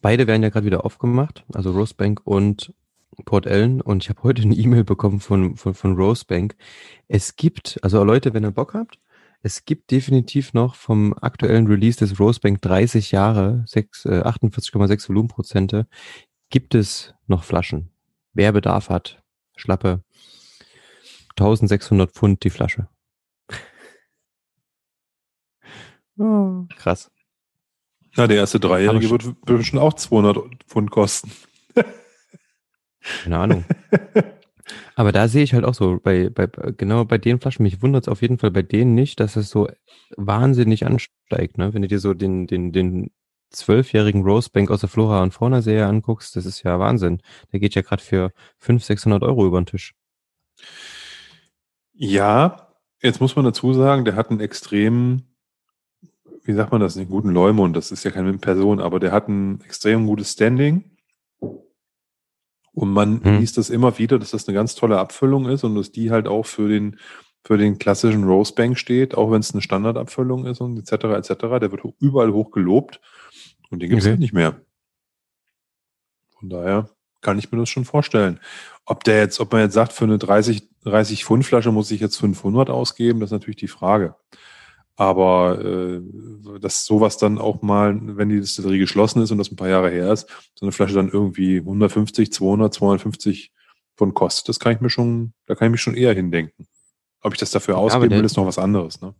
[0.00, 2.72] Beide werden ja gerade wieder aufgemacht, also Rosebank und
[3.24, 6.56] Port Ellen und ich habe heute eine E-Mail bekommen von, von, von Rosebank.
[7.08, 8.98] Es gibt, also Leute, wenn ihr Bock habt,
[9.42, 15.88] es gibt definitiv noch vom aktuellen Release des Rosebank 30 Jahre, äh, 48,6 Volumenprozente,
[16.48, 17.90] gibt es noch Flaschen.
[18.34, 19.22] Wer Bedarf hat,
[19.56, 20.04] schlappe
[21.30, 22.88] 1600 Pfund die Flasche.
[26.18, 27.10] oh, krass.
[28.14, 31.32] Na, der erste Dreijährige wird bestimmt auch 200 Pfund kosten.
[33.22, 33.64] Keine Ahnung.
[34.94, 36.46] Aber da sehe ich halt auch so, bei, bei
[36.76, 39.50] genau bei den Flaschen, mich wundert es auf jeden Fall bei denen nicht, dass es
[39.50, 39.68] so
[40.16, 41.58] wahnsinnig ansteigt.
[41.58, 41.74] Ne?
[41.74, 43.10] Wenn du dir so den, den, den
[43.50, 47.20] zwölfjährigen Rosebank aus der Flora und Fauna Serie anguckst, das ist ja Wahnsinn.
[47.52, 49.94] Der geht ja gerade für 500, 600 Euro über den Tisch.
[51.92, 52.68] Ja,
[53.02, 55.22] jetzt muss man dazu sagen, der hat einen extrem,
[56.44, 59.28] wie sagt man das, einen guten Leumund, das ist ja keine Person, aber der hat
[59.28, 60.91] ein extrem gutes Standing
[62.74, 63.38] und man hm.
[63.38, 66.26] liest das immer wieder, dass das eine ganz tolle Abfüllung ist und dass die halt
[66.26, 66.98] auch für den,
[67.44, 71.04] für den klassischen Rosebank steht, auch wenn es eine Standardabfüllung ist und etc.
[71.04, 71.40] etc.
[71.60, 73.00] Der wird überall hoch gelobt
[73.70, 74.12] und den gibt es okay.
[74.12, 74.60] halt nicht mehr.
[76.38, 76.88] Von daher
[77.20, 78.40] kann ich mir das schon vorstellen.
[78.84, 82.00] Ob der jetzt, ob man jetzt sagt, für eine 30, 30 Pfund Flasche muss ich
[82.00, 84.16] jetzt 500 ausgeben, das ist natürlich die Frage.
[84.96, 86.00] Aber äh,
[86.60, 89.90] dass sowas dann auch mal, wenn die Distillerie geschlossen ist und das ein paar Jahre
[89.90, 93.52] her ist, so eine Flasche dann irgendwie 150, 200, 250
[93.94, 96.66] von kostet, das kann ich mir schon, da kann ich mich schon eher hindenken.
[97.22, 99.14] Ob ich das dafür ja, ausgeben will, ist noch was anderes, ne?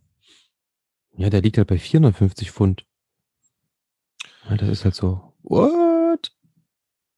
[1.15, 2.85] Ja, der liegt halt bei 450 Pfund.
[4.49, 6.31] Ja, das ist halt so, what?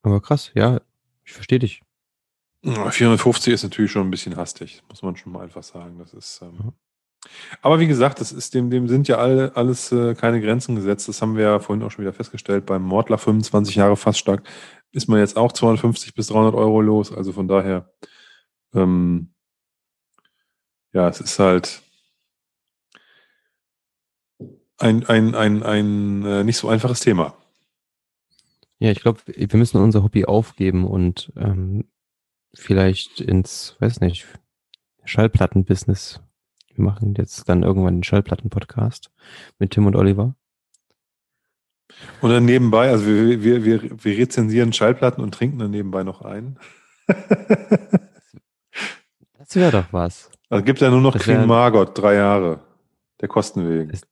[0.04, 0.82] Aber krass, ja,
[1.24, 1.82] ich verstehe dich.
[2.64, 6.00] 450 ist natürlich schon ein bisschen hastig, muss man schon mal einfach sagen.
[6.00, 6.74] Das ist, ähm,
[7.62, 11.08] aber wie gesagt, das ist dem, dem sind ja alle, alles äh, keine Grenzen gesetzt.
[11.08, 12.66] Das haben wir ja vorhin auch schon wieder festgestellt.
[12.66, 14.48] Beim Mordler 25 Jahre fast stark
[14.92, 17.12] ist man jetzt auch 250 bis 300 Euro los.
[17.12, 17.92] Also von daher,
[18.74, 19.34] ähm,
[20.94, 21.82] ja, es ist halt
[24.78, 27.36] ein, ein, ein, ein äh, nicht so einfaches Thema.
[28.80, 31.86] Ja, ich glaube, wir müssen unser Hobby aufgeben und ähm,
[32.54, 34.28] vielleicht ins, weiß nicht,
[35.06, 36.22] Schallplattenbusiness
[36.76, 39.12] wir machen jetzt dann irgendwann den Schallplatten-Podcast
[39.60, 40.36] mit Tim und Oliver.
[42.22, 46.22] Und dann nebenbei, also wir, wir, wir, wir rezensieren Schallplatten und trinken dann nebenbei noch
[46.22, 46.58] ein.
[47.08, 47.16] das
[49.56, 50.32] wäre doch was.
[50.50, 52.62] Also gibt ja nur noch Queen Margot, drei Jahre.
[53.22, 53.92] Der Kosten wegen.
[53.92, 54.08] Ist,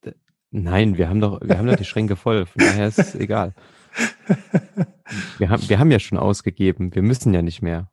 [0.51, 3.53] nein, wir haben doch, wir haben doch die Schränke voll, von daher ist es egal.
[5.38, 7.91] Wir haben, wir haben ja schon ausgegeben, wir müssen ja nicht mehr.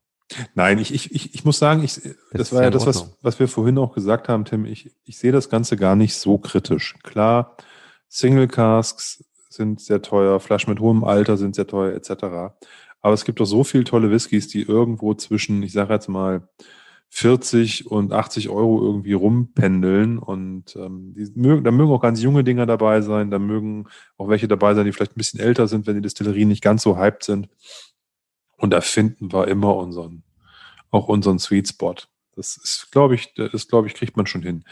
[0.55, 3.39] Nein, ich, ich, ich, ich muss sagen, ich, das, das war ja das, was, was
[3.41, 4.65] wir vorhin auch gesagt haben, Tim.
[4.65, 6.97] Ich, ich sehe das Ganze gar nicht so kritisch.
[7.03, 7.57] Klar,
[8.09, 12.11] Single Casks sind sehr teuer, Flaschen mit hohem Alter sind sehr teuer, etc.
[13.03, 16.49] Aber es gibt doch so viele tolle Whiskys, die irgendwo zwischen, ich sage jetzt mal,
[17.13, 20.19] 40 und 80 Euro irgendwie rumpendeln.
[20.19, 24.29] Und ähm, die mögen, da mögen auch ganz junge Dinger dabei sein, da mögen auch
[24.29, 26.97] welche dabei sein, die vielleicht ein bisschen älter sind, wenn die Destillerien nicht ganz so
[26.97, 27.49] hyped sind.
[28.61, 30.23] Und da finden wir immer unseren,
[30.91, 31.95] auch unseren Sweet Spot.
[32.37, 34.65] Das ist, glaube ich, das glaube ich, kriegt man schon hin.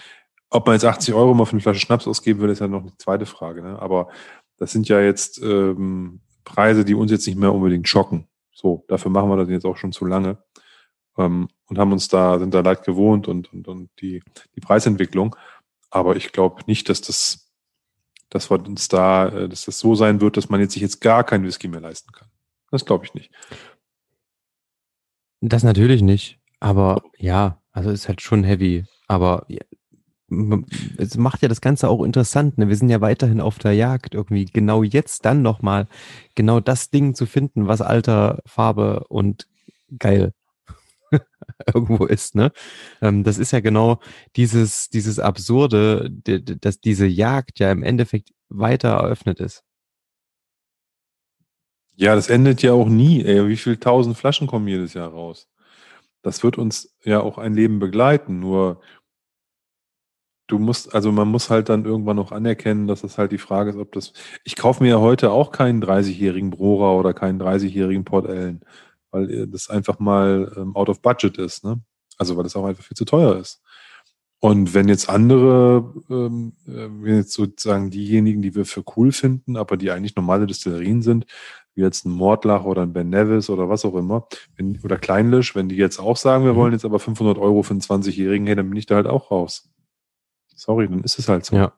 [0.51, 2.82] Ob man jetzt 80 Euro mal für eine Flasche Schnaps ausgeben will, ist ja noch
[2.82, 3.62] eine zweite Frage.
[3.62, 3.80] Ne?
[3.80, 4.09] Aber
[4.59, 8.28] das sind ja jetzt ähm, Preise, die uns jetzt nicht mehr unbedingt schocken.
[8.53, 10.39] So, dafür machen wir das jetzt auch schon zu lange
[11.18, 14.22] ähm, und haben uns da sind da leid gewohnt und und, und die
[14.57, 15.36] die Preisentwicklung.
[15.91, 17.53] Aber ich glaube nicht, dass das,
[18.30, 21.01] dass wir uns da, äh, dass das so sein wird, dass man jetzt sich jetzt
[21.01, 22.28] gar kein Whisky mehr leisten kann.
[22.70, 23.30] Das glaube ich nicht.
[25.41, 26.39] Das natürlich nicht.
[26.61, 28.84] Aber ja, also ist halt schon heavy.
[29.07, 29.47] Aber
[30.99, 32.59] es macht ja das Ganze auch interessant.
[32.59, 32.68] Ne?
[32.68, 35.89] Wir sind ja weiterhin auf der Jagd, irgendwie genau jetzt dann nochmal
[36.34, 39.47] genau das Ding zu finden, was Alter, Farbe und
[39.99, 40.34] geil
[41.74, 42.34] irgendwo ist.
[42.34, 42.53] Ne?
[43.01, 44.01] Ähm, das ist ja genau
[44.36, 49.64] dieses, dieses Absurde, dass diese Jagd ja im Endeffekt weiter eröffnet ist.
[52.01, 53.24] Ja, das endet ja auch nie.
[53.24, 53.49] Ey.
[53.49, 55.49] Wie viele tausend Flaschen kommen jedes Jahr raus?
[56.22, 58.40] Das wird uns ja auch ein Leben begleiten.
[58.40, 58.80] Nur
[60.46, 63.70] du musst, also man muss halt dann irgendwann noch anerkennen, dass das halt die Frage
[63.70, 64.12] ist, ob das.
[64.44, 68.61] Ich kaufe mir ja heute auch keinen 30-jährigen Brora oder keinen 30-jährigen Port Ellen,
[69.11, 71.80] weil äh, das einfach mal ähm, out of budget ist, ne?
[72.18, 73.61] Also weil das auch einfach viel zu teuer ist.
[74.40, 79.57] Und wenn jetzt andere, ähm, äh, wenn jetzt sozusagen diejenigen, die wir für cool finden,
[79.57, 81.26] aber die eigentlich normale Destillerien sind,
[81.79, 84.26] wie jetzt ein Mordlach oder ein Ben Nevis oder was auch immer,
[84.57, 86.57] wenn, oder Kleinlisch, wenn die jetzt auch sagen, wir mhm.
[86.57, 89.31] wollen jetzt aber 500 Euro für einen 20-Jährigen, hey, dann bin ich da halt auch
[89.31, 89.70] raus.
[90.55, 91.57] Sorry, dann ist es halt so.
[91.57, 91.72] Ja.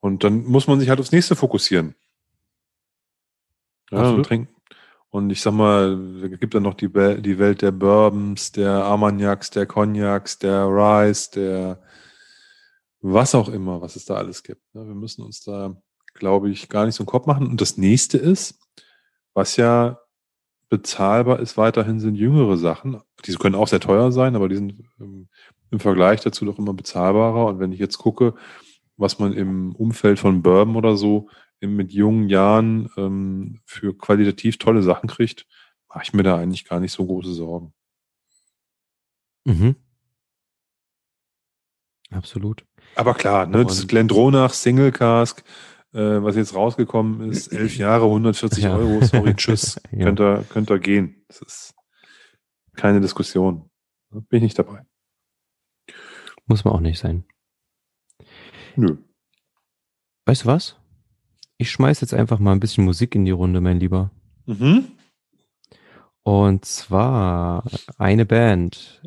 [0.00, 1.94] Und dann muss man sich halt aufs nächste fokussieren.
[3.90, 4.54] Ja, und trinken.
[5.08, 9.50] Und ich sag mal, es gibt dann noch die, die Welt der Bourbons, der Armagnacs,
[9.50, 11.82] der Cognacs, der Rice, der
[13.00, 14.62] was auch immer, was es da alles gibt.
[14.72, 15.76] Wir müssen uns da,
[16.14, 17.46] glaube ich, gar nicht so einen Kopf machen.
[17.46, 18.61] Und das nächste ist,
[19.34, 19.98] was ja
[20.68, 23.00] bezahlbar ist, weiterhin sind jüngere Sachen.
[23.26, 25.28] Diese können auch sehr teuer sein, aber die sind im,
[25.70, 27.46] im Vergleich dazu doch immer bezahlbarer.
[27.46, 28.34] Und wenn ich jetzt gucke,
[28.96, 31.28] was man im Umfeld von Bourbon oder so
[31.60, 35.46] mit jungen Jahren ähm, für qualitativ tolle Sachen kriegt,
[35.88, 37.72] mache ich mir da eigentlich gar nicht so große Sorgen.
[39.44, 39.76] Mhm.
[42.10, 42.64] Absolut.
[42.94, 45.42] Aber klar, ne, das Glendronach Single Cask,
[45.92, 48.76] äh, was jetzt rausgekommen ist, elf Jahre, 140 ja.
[48.76, 49.80] Euro, sorry, tschüss.
[49.90, 50.06] ja.
[50.06, 51.24] könnt, ihr, könnt ihr gehen.
[51.28, 51.74] Das ist
[52.74, 53.70] keine Diskussion.
[54.10, 54.84] Bin ich nicht dabei.
[56.46, 57.24] Muss man auch nicht sein.
[58.76, 58.96] Nö.
[60.26, 60.76] Weißt du was?
[61.58, 64.10] Ich schmeiß jetzt einfach mal ein bisschen Musik in die Runde, mein Lieber.
[64.46, 64.92] Mhm.
[66.22, 67.64] Und zwar
[67.98, 69.02] eine Band,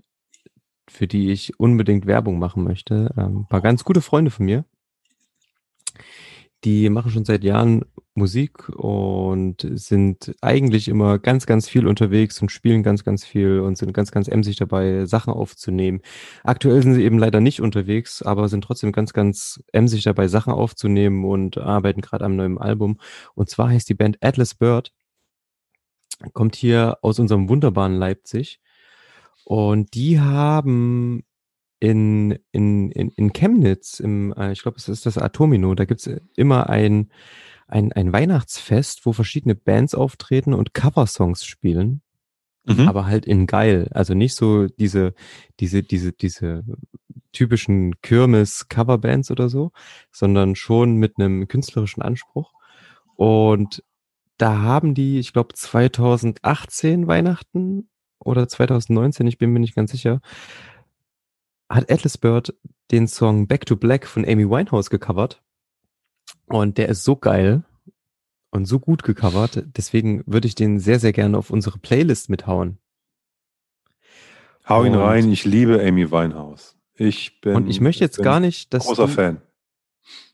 [0.89, 3.13] für die ich unbedingt Werbung machen möchte.
[3.17, 4.65] Ähm, ein paar ganz gute Freunde von mir.
[6.65, 7.85] Die machen schon seit Jahren
[8.15, 13.77] Musik und sind eigentlich immer ganz, ganz viel unterwegs und spielen ganz, ganz viel und
[13.77, 16.01] sind ganz, ganz emsig dabei, Sachen aufzunehmen.
[16.43, 20.53] Aktuell sind sie eben leider nicht unterwegs, aber sind trotzdem ganz, ganz emsig dabei, Sachen
[20.53, 22.99] aufzunehmen und arbeiten gerade am neuen Album.
[23.35, 24.91] Und zwar heißt die Band Atlas Bird,
[26.33, 28.59] kommt hier aus unserem wunderbaren Leipzig.
[29.43, 31.23] Und die haben
[31.79, 36.09] in, in, in, in Chemnitz, im, äh, ich glaube, es ist das Atomino, da gibt's
[36.35, 37.09] immer ein
[37.67, 42.01] ein, ein Weihnachtsfest, wo verschiedene Bands auftreten und Coversongs spielen.
[42.65, 42.87] Mhm.
[42.87, 43.89] Aber halt in geil.
[43.91, 45.13] Also nicht so diese,
[45.59, 46.63] diese, diese, diese
[47.31, 49.71] typischen Kirmes-Coverbands oder so,
[50.11, 52.53] sondern schon mit einem künstlerischen Anspruch.
[53.15, 53.83] Und
[54.37, 57.87] da haben die, ich glaube, 2018 Weihnachten
[58.19, 60.21] oder 2019, ich bin mir nicht ganz sicher,
[61.69, 62.53] hat Atlas Bird
[62.91, 65.41] den Song Back to Black von Amy Winehouse gecovert.
[66.47, 67.63] Und der ist so geil
[68.51, 69.63] und so gut gecovert.
[69.75, 72.77] Deswegen würde ich den sehr, sehr gerne auf unsere Playlist mithauen.
[74.67, 75.31] Hau ihn und, rein.
[75.31, 76.75] Ich liebe Amy Winehouse.
[76.95, 77.55] Ich bin.
[77.55, 78.85] Und ich möchte jetzt gar nicht, dass.
[78.85, 79.41] Großer du, Fan.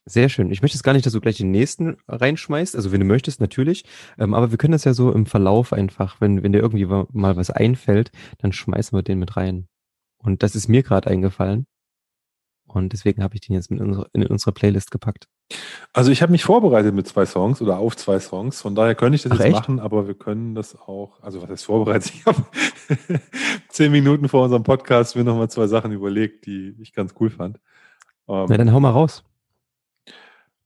[0.05, 0.51] Sehr schön.
[0.51, 2.75] Ich möchte jetzt gar nicht, dass du gleich den nächsten reinschmeißt.
[2.75, 3.86] Also, wenn du möchtest, natürlich.
[4.17, 7.36] Ähm, aber wir können das ja so im Verlauf einfach, wenn, wenn dir irgendwie mal
[7.36, 9.67] was einfällt, dann schmeißen wir den mit rein.
[10.24, 11.65] Und das ist mir gerade eingefallen.
[12.74, 15.28] Und deswegen habe ich den jetzt in, in unsere Playlist gepackt.
[15.91, 18.61] Also ich habe mich vorbereitet mit zwei Songs oder auf zwei Songs.
[18.61, 19.55] Von daher könnte ich das Ach, jetzt echt?
[19.55, 21.22] machen, aber wir können das auch.
[21.22, 22.13] Also was heißt vorbereitet?
[22.15, 22.45] Ich habe
[23.69, 27.57] zehn Minuten vor unserem Podcast mir nochmal zwei Sachen überlegt, die ich ganz cool fand.
[28.28, 29.24] Ähm, Na dann hau mal raus.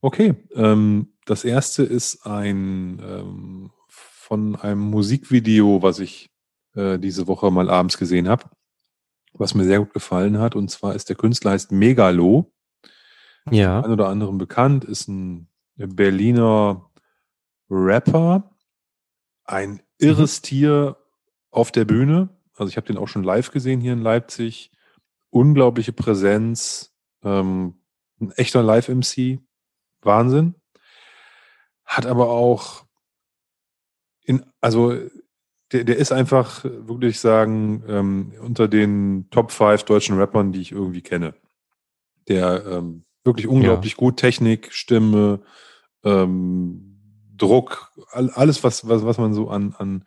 [0.01, 6.29] Okay, ähm, das erste ist ein ähm, von einem Musikvideo, was ich
[6.75, 8.43] äh, diese Woche mal abends gesehen habe
[9.39, 10.55] was mir sehr gut gefallen hat.
[10.55, 12.51] Und zwar ist der Künstler heißt Megalo.
[13.51, 13.81] Ja.
[13.81, 16.89] Ein oder anderen bekannt, ist ein Berliner
[17.69, 18.55] Rapper.
[19.43, 20.43] Ein irres mhm.
[20.43, 20.97] Tier
[21.51, 22.29] auf der Bühne.
[22.55, 24.71] Also ich habe den auch schon live gesehen hier in Leipzig.
[25.29, 26.95] Unglaubliche Präsenz.
[27.23, 27.81] Ähm,
[28.19, 29.39] ein echter Live-MC.
[30.01, 30.55] Wahnsinn.
[31.85, 32.85] Hat aber auch
[34.21, 34.97] in, also
[35.75, 40.61] der, der ist einfach, würde ich sagen, ähm, unter den Top 5 deutschen Rappern, die
[40.61, 41.33] ich irgendwie kenne.
[42.29, 43.97] Der ähm, wirklich unglaublich ja.
[43.97, 45.41] gut, Technik, Stimme,
[46.03, 46.97] ähm,
[47.35, 50.05] Druck, all, alles, was, was, was man so an, an,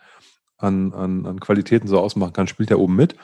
[0.57, 3.16] an, an, an Qualitäten so ausmachen kann, spielt er oben mit.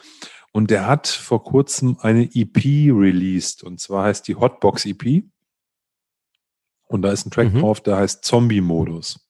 [0.53, 3.65] Und der hat vor kurzem eine EP released.
[3.65, 5.25] Und zwar heißt die Hotbox EP.
[6.87, 7.61] Und da ist ein Track mhm.
[7.61, 9.24] drauf, der heißt Zombie-Modus.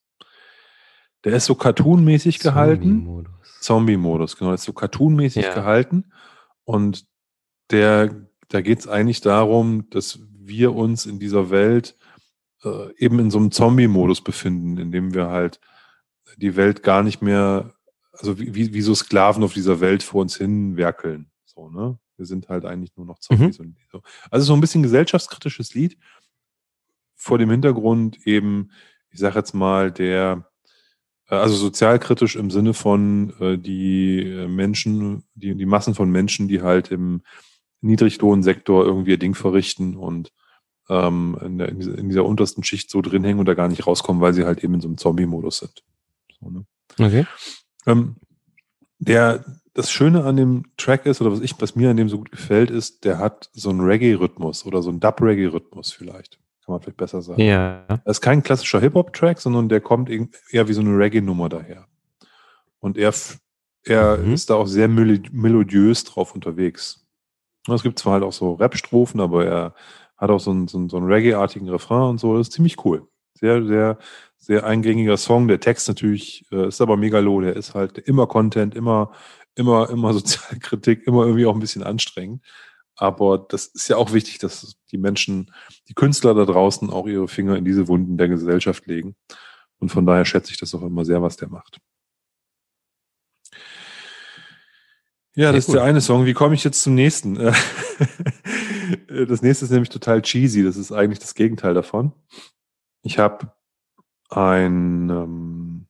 [1.25, 3.27] Der ist so cartoonmäßig gehalten.
[3.61, 4.51] Zombie-Modus, genau.
[4.51, 5.55] Der ist so cartoonmäßig ja.
[5.55, 6.13] gehalten.
[6.65, 7.07] Und
[7.71, 11.97] der, da geht es eigentlich darum, dass wir uns in dieser Welt
[12.63, 15.61] äh, eben in so einem Zombie-Modus befinden, in dem wir halt
[16.37, 17.75] die Welt gar nicht mehr,
[18.13, 21.31] also wie, wie, wie so Sklaven auf dieser Welt vor uns hin werkeln.
[21.45, 21.99] So, ne?
[22.17, 23.67] Wir sind halt eigentlich nur noch Zombies Mhm.
[23.67, 24.03] und so.
[24.31, 25.99] Also so ein bisschen gesellschaftskritisches Lied
[27.15, 28.71] vor dem Hintergrund eben,
[29.11, 30.49] ich sage jetzt mal, der,
[31.27, 36.63] also sozialkritisch im Sinne von äh, die äh, Menschen, die, die Massen von Menschen, die
[36.63, 37.23] halt im
[37.81, 40.33] Niedriglohnsektor irgendwie ihr Ding verrichten und
[40.89, 44.21] ähm, in, der, in dieser untersten Schicht so drin hängen und da gar nicht rauskommen,
[44.21, 45.85] weil sie halt eben in so einem Zombie-Modus sind.
[46.41, 46.67] So, ne?
[46.99, 47.27] Okay.
[47.87, 48.17] Ähm,
[48.99, 52.19] der, das Schöne an dem Track ist, oder was ich, was mir an dem so
[52.19, 56.39] gut gefällt, ist, der hat so einen Reggae-Rhythmus oder so einen Dub-Reggae-Rhythmus vielleicht.
[56.65, 57.41] Kann man vielleicht besser sagen.
[57.43, 57.85] Ja.
[57.89, 61.87] Das ist kein klassischer Hip-Hop-Track, sondern der kommt eher wie so eine Reggae-Nummer daher.
[62.81, 63.13] Und er,
[63.85, 64.33] er Mhm.
[64.33, 67.07] ist da auch sehr melo- melodiös drauf unterwegs.
[67.69, 69.75] Es gibt zwar halt auch so Rap-Strophen, aber er
[70.17, 72.37] hat auch so einen, so einen, so einen Reggae-artigen Refrain und so.
[72.37, 73.09] Das ist ziemlich cool.
[73.35, 73.99] Sehr, sehr,
[74.39, 75.49] sehr eingängiger Song.
[75.49, 77.41] Der Text natürlich äh, ist aber megalo.
[77.41, 79.13] Der ist halt immer Content, immer,
[79.55, 82.43] immer, immer Sozialkritik, immer irgendwie auch ein bisschen anstrengend.
[82.97, 85.53] Aber das ist ja auch wichtig, dass die Menschen,
[85.89, 89.17] die Künstler da draußen auch ihre Finger in diese Wunden der Gesellschaft legen.
[89.79, 91.81] Und von daher schätze ich das auch immer sehr, was der macht.
[95.37, 96.27] Ja, das ist der eine Song.
[96.27, 97.53] Wie komme ich jetzt zum nächsten?
[99.09, 100.63] Das nächste ist nämlich total cheesy.
[100.63, 102.13] Das ist eigentlich das Gegenteil davon.
[103.03, 103.53] Ich habe
[104.29, 105.87] ein ähm,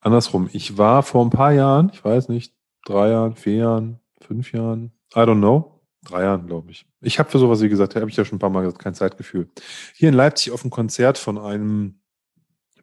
[0.00, 0.48] andersrum.
[0.52, 2.54] Ich war vor ein paar Jahren, ich weiß nicht,
[2.84, 4.00] drei Jahren, vier Jahren,
[4.30, 6.86] fünf Jahren, I don't know, drei Jahren, glaube ich.
[7.00, 8.94] Ich habe für sowas, wie gesagt, habe ich ja schon ein paar Mal gesagt, kein
[8.94, 9.50] Zeitgefühl.
[9.96, 12.00] Hier in Leipzig auf einem Konzert von einem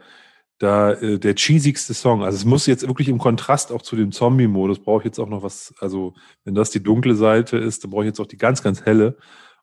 [0.59, 4.13] da äh, der cheesigste Song, also es muss jetzt wirklich im Kontrast auch zu dem
[4.13, 7.91] Zombie-Modus, brauche ich jetzt auch noch was, also wenn das die dunkle Seite ist, dann
[7.91, 9.17] brauche ich jetzt auch die ganz, ganz helle.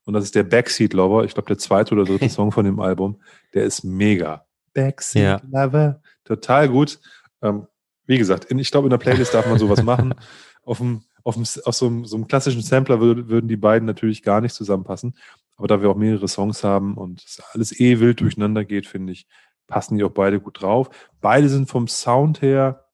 [0.06, 2.80] Und das ist der Backseat Lover, ich glaube der zweite oder dritte Song von dem
[2.80, 3.22] Album,
[3.54, 4.46] der ist mega.
[4.74, 5.66] Backseat Ja.
[5.66, 7.00] Lover, total gut.
[7.42, 7.68] Ähm,
[8.06, 10.14] wie gesagt, in, ich glaube in der Playlist darf man sowas machen.
[10.66, 13.86] Auf dem, auf, dem, auf so, einem, so einem klassischen Sampler würd, würden die beiden
[13.86, 15.14] natürlich gar nicht zusammenpassen.
[15.58, 19.12] Aber da wir auch mehrere Songs haben und es alles eh wild durcheinander geht, finde
[19.12, 19.28] ich,
[19.68, 20.90] passen die auch beide gut drauf.
[21.22, 22.86] Beide sind vom Sound her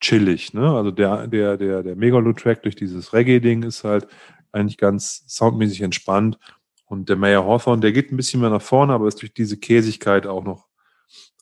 [0.00, 0.74] chillig, ne?
[0.74, 4.06] Also der, der, der, der Megalo-Track durch dieses Reggae-Ding ist halt
[4.50, 6.38] eigentlich ganz soundmäßig entspannt.
[6.84, 9.56] Und der Mayer Hawthorne, der geht ein bisschen mehr nach vorne, aber ist durch diese
[9.56, 10.68] Käsigkeit auch noch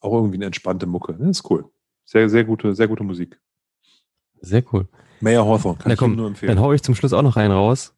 [0.00, 1.14] auch irgendwie eine entspannte Mucke.
[1.14, 1.64] Das ist cool.
[2.04, 3.38] Sehr, sehr gute, sehr gute Musik.
[4.40, 4.88] Sehr cool.
[5.20, 6.54] Mayer Hawthorne, kann Na ich komm, Ihnen nur empfehlen.
[6.54, 7.94] Dann hau ich zum Schluss auch noch einen raus.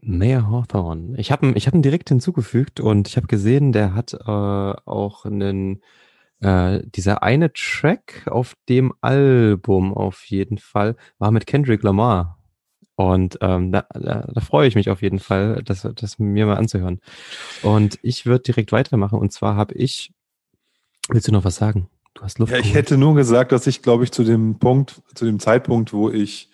[0.00, 1.18] Mayor Hawthorne.
[1.18, 4.16] Ich habe ihn, ich hab ihn direkt hinzugefügt und ich habe gesehen, der hat äh,
[4.26, 5.82] auch einen,
[6.40, 12.38] äh, dieser eine Track auf dem Album auf jeden Fall war mit Kendrick Lamar.
[12.94, 16.56] Und ähm, da, da, da freue ich mich auf jeden Fall, das, das mir mal
[16.56, 17.00] anzuhören.
[17.62, 19.20] Und ich würde direkt weitermachen.
[19.20, 20.12] Und zwar habe ich,
[21.08, 21.88] willst du noch was sagen?
[22.14, 22.50] Du hast Luft.
[22.50, 22.76] Ja, ich geholt.
[22.76, 26.47] hätte nur gesagt, dass ich, glaube ich, zu dem Punkt, zu dem Zeitpunkt, wo ich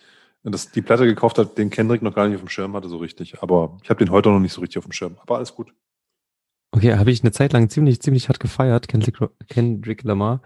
[0.53, 2.99] das, die Platte gekauft habe, den Kendrick noch gar nicht auf dem Schirm hatte, so
[2.99, 3.43] richtig.
[3.43, 5.17] Aber ich habe den heute noch nicht so richtig auf dem Schirm.
[5.21, 5.73] Aber alles gut.
[6.71, 9.19] Okay, habe ich eine Zeit lang ziemlich, ziemlich hart gefeiert, Kendrick,
[9.49, 10.43] Kendrick Lamar.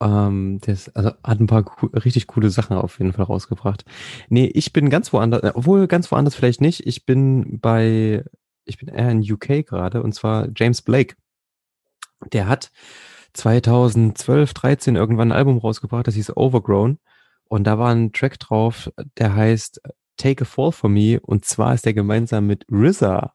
[0.00, 3.84] Ähm, das also hat ein paar co richtig coole Sachen auf jeden Fall rausgebracht.
[4.28, 6.86] Nee, ich bin ganz woanders, äh, obwohl ganz woanders vielleicht nicht.
[6.86, 8.24] Ich bin bei,
[8.64, 11.16] ich bin eher in UK gerade und zwar James Blake.
[12.32, 12.70] Der hat
[13.34, 16.98] 2012, 13 irgendwann ein Album rausgebracht, das hieß Overgrown.
[17.48, 19.80] Und da war ein Track drauf, der heißt
[20.16, 21.20] Take a Fall for Me.
[21.20, 23.34] Und zwar ist der gemeinsam mit RZA,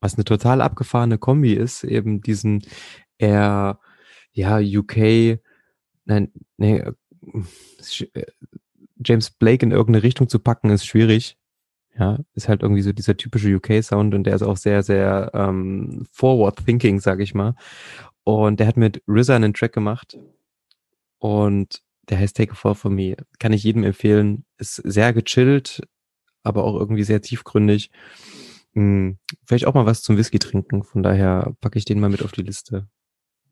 [0.00, 2.62] was eine total abgefahrene Kombi ist, eben diesen
[3.18, 3.78] eher,
[4.32, 5.38] ja, UK,
[6.04, 8.26] nein, nee, äh,
[9.02, 11.36] James Blake in irgendeine Richtung zu packen, ist schwierig.
[11.98, 16.06] Ja, ist halt irgendwie so dieser typische UK-Sound und der ist auch sehr, sehr ähm,
[16.12, 17.54] forward-thinking, sag ich mal.
[18.24, 20.18] Und der hat mit RZA einen Track gemacht
[21.18, 23.16] und der heißt Take a Fall for Me.
[23.38, 24.44] Kann ich jedem empfehlen.
[24.58, 25.82] Ist sehr gechillt,
[26.42, 27.90] aber auch irgendwie sehr tiefgründig.
[28.74, 30.82] Hm, vielleicht auch mal was zum Whisky trinken.
[30.82, 32.88] Von daher packe ich den mal mit auf die Liste.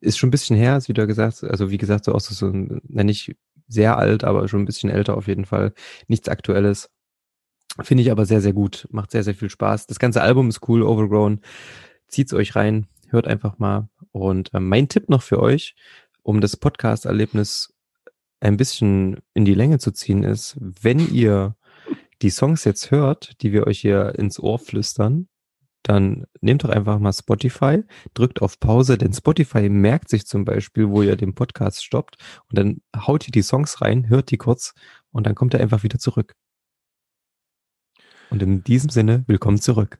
[0.01, 1.43] Ist schon ein bisschen her, ist wieder gesagt.
[1.43, 3.35] Also wie gesagt, so auch so, so nicht
[3.67, 5.73] sehr alt, aber schon ein bisschen älter auf jeden Fall.
[6.07, 6.89] Nichts Aktuelles.
[7.81, 8.87] Finde ich aber sehr, sehr gut.
[8.91, 9.87] Macht sehr, sehr viel Spaß.
[9.87, 11.41] Das ganze Album ist cool, Overgrown.
[12.07, 13.89] Zieht's euch rein, hört einfach mal.
[14.11, 15.75] Und äh, mein Tipp noch für euch,
[16.23, 17.73] um das Podcast-Erlebnis
[18.39, 21.55] ein bisschen in die Länge zu ziehen, ist, wenn ihr
[22.21, 25.27] die Songs jetzt hört, die wir euch hier ins Ohr flüstern,
[25.83, 27.83] dann nehmt doch einfach mal Spotify,
[28.13, 32.17] drückt auf Pause, denn Spotify merkt sich zum Beispiel, wo ihr den Podcast stoppt
[32.49, 34.73] und dann haut ihr die Songs rein, hört die kurz
[35.11, 36.35] und dann kommt er einfach wieder zurück.
[38.29, 39.97] Und in diesem Sinne, willkommen zurück.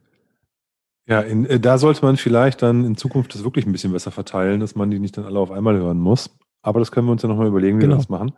[1.06, 4.12] Ja, in, äh, da sollte man vielleicht dann in Zukunft das wirklich ein bisschen besser
[4.12, 6.30] verteilen, dass man die nicht dann alle auf einmal hören muss.
[6.62, 7.94] Aber das können wir uns ja nochmal überlegen, wie genau.
[7.94, 8.32] wir das machen.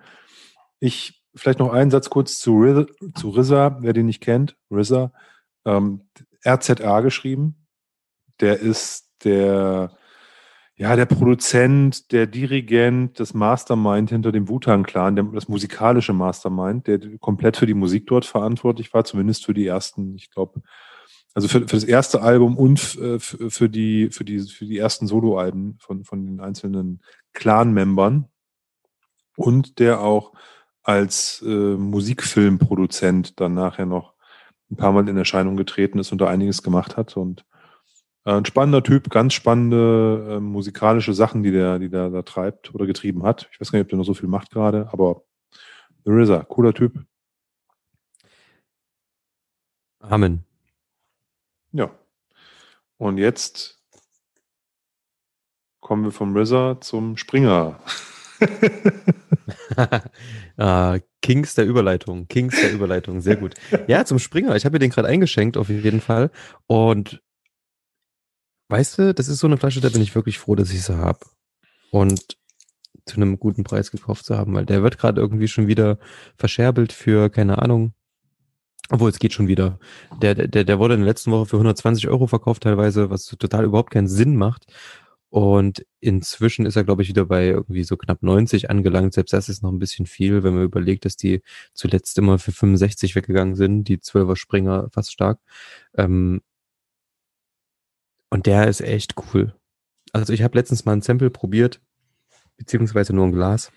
[0.81, 4.57] Ich, vielleicht noch einen Satz kurz zu, Riz, zu RZA, wer den nicht kennt.
[4.73, 5.13] RZA,
[5.65, 6.03] ähm,
[6.47, 7.67] RZA geschrieben.
[8.41, 9.93] Der ist der,
[10.75, 17.57] ja, der Produzent, der Dirigent, das Mastermind hinter dem Wu-Tang-Clan, das musikalische Mastermind, der komplett
[17.57, 20.63] für die Musik dort verantwortlich war, zumindest für die ersten, ich glaube,
[21.35, 24.79] also für, für das erste Album und äh, für, für, die, für, die, für die
[24.79, 27.03] ersten Soloalben von, von den einzelnen
[27.33, 28.29] Clan-Membern.
[29.37, 30.33] Und der auch
[30.83, 34.15] als äh, Musikfilmproduzent dann nachher noch
[34.71, 37.17] ein paar Mal in Erscheinung getreten ist und da einiges gemacht hat.
[37.17, 37.45] Und
[38.25, 42.75] äh, ein spannender Typ, ganz spannende äh, musikalische Sachen, die der, die der da treibt
[42.75, 43.49] oder getrieben hat.
[43.53, 45.23] Ich weiß gar nicht, ob der noch so viel macht gerade, aber
[46.05, 46.99] The RZA, cooler Typ.
[50.01, 50.45] Amen.
[51.73, 51.91] Ja.
[52.99, 53.83] Und jetzt
[55.81, 57.81] kommen wir vom RZA zum Springer.
[60.57, 62.29] ah, Kings der Überleitung.
[62.29, 63.21] Kings der Überleitung.
[63.21, 63.55] Sehr gut.
[63.87, 64.57] Ja, zum Springer.
[64.57, 66.31] Ich habe mir den gerade eingeschenkt, auf jeden Fall.
[66.67, 67.23] Und
[68.69, 70.97] weißt du, das ist so eine Flasche, da bin ich wirklich froh, dass ich sie
[70.97, 71.21] habe.
[71.91, 72.39] Und
[73.05, 75.99] zu einem guten Preis gekauft zu haben, weil der wird gerade irgendwie schon wieder
[76.37, 77.95] verscherbelt für, keine Ahnung,
[78.91, 79.79] obwohl, es geht schon wieder.
[80.21, 83.65] Der, der, der wurde in der letzten Woche für 120 Euro verkauft teilweise, was total
[83.65, 84.67] überhaupt keinen Sinn macht.
[85.31, 89.15] Und inzwischen ist er, glaube ich, wieder bei irgendwie so knapp 90 angelangt.
[89.15, 91.41] Selbst das ist noch ein bisschen viel, wenn man überlegt, dass die
[91.73, 95.41] zuletzt immer für 65 weggegangen sind, die 12er Springer fast stark.
[95.97, 96.43] Ähm
[98.29, 99.55] und der ist echt cool.
[100.13, 101.81] Also ich habe letztens mal ein Sample probiert,
[102.59, 103.73] beziehungsweise nur ein Glas.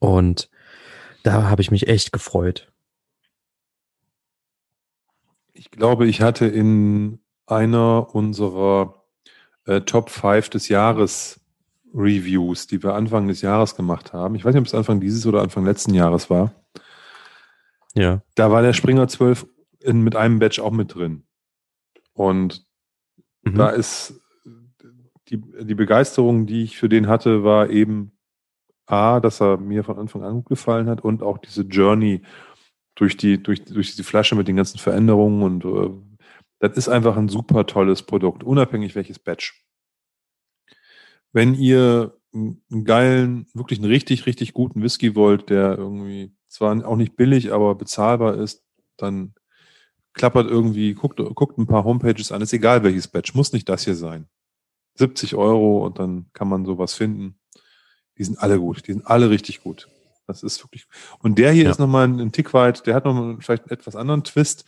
[0.00, 0.50] Und
[1.22, 2.72] da habe ich mich echt gefreut.
[5.58, 9.02] Ich glaube, ich hatte in einer unserer
[9.64, 11.40] äh, Top 5 des Jahres
[11.94, 14.34] Reviews, die wir Anfang des Jahres gemacht haben.
[14.34, 16.52] Ich weiß nicht, ob es Anfang dieses oder Anfang letzten Jahres war.
[17.94, 18.20] Ja.
[18.34, 19.46] Da war der Springer 12
[19.80, 21.24] in, mit einem Badge auch mit drin.
[22.12, 22.66] Und
[23.42, 23.54] mhm.
[23.54, 24.20] da ist
[25.28, 28.12] die, die Begeisterung, die ich für den hatte, war eben
[28.84, 32.22] A, dass er mir von Anfang an gut gefallen hat und auch diese Journey
[32.96, 35.90] durch die, durch, durch die Flasche mit den ganzen Veränderungen und äh,
[36.58, 39.62] das ist einfach ein super tolles Produkt, unabhängig welches Batch.
[41.32, 46.96] Wenn ihr einen geilen, wirklich einen richtig, richtig guten Whisky wollt, der irgendwie zwar auch
[46.96, 48.64] nicht billig, aber bezahlbar ist,
[48.96, 49.34] dann
[50.14, 53.84] klappert irgendwie, guckt, guckt ein paar Homepages an, ist egal welches Batch, muss nicht das
[53.84, 54.26] hier sein.
[54.94, 57.38] 70 Euro und dann kann man sowas finden.
[58.16, 59.88] Die sind alle gut, die sind alle richtig gut.
[60.26, 60.86] Das ist wirklich.
[61.20, 61.70] Und der hier ja.
[61.70, 64.64] ist nochmal ein Tick weit, der hat nochmal vielleicht einen etwas anderen Twist,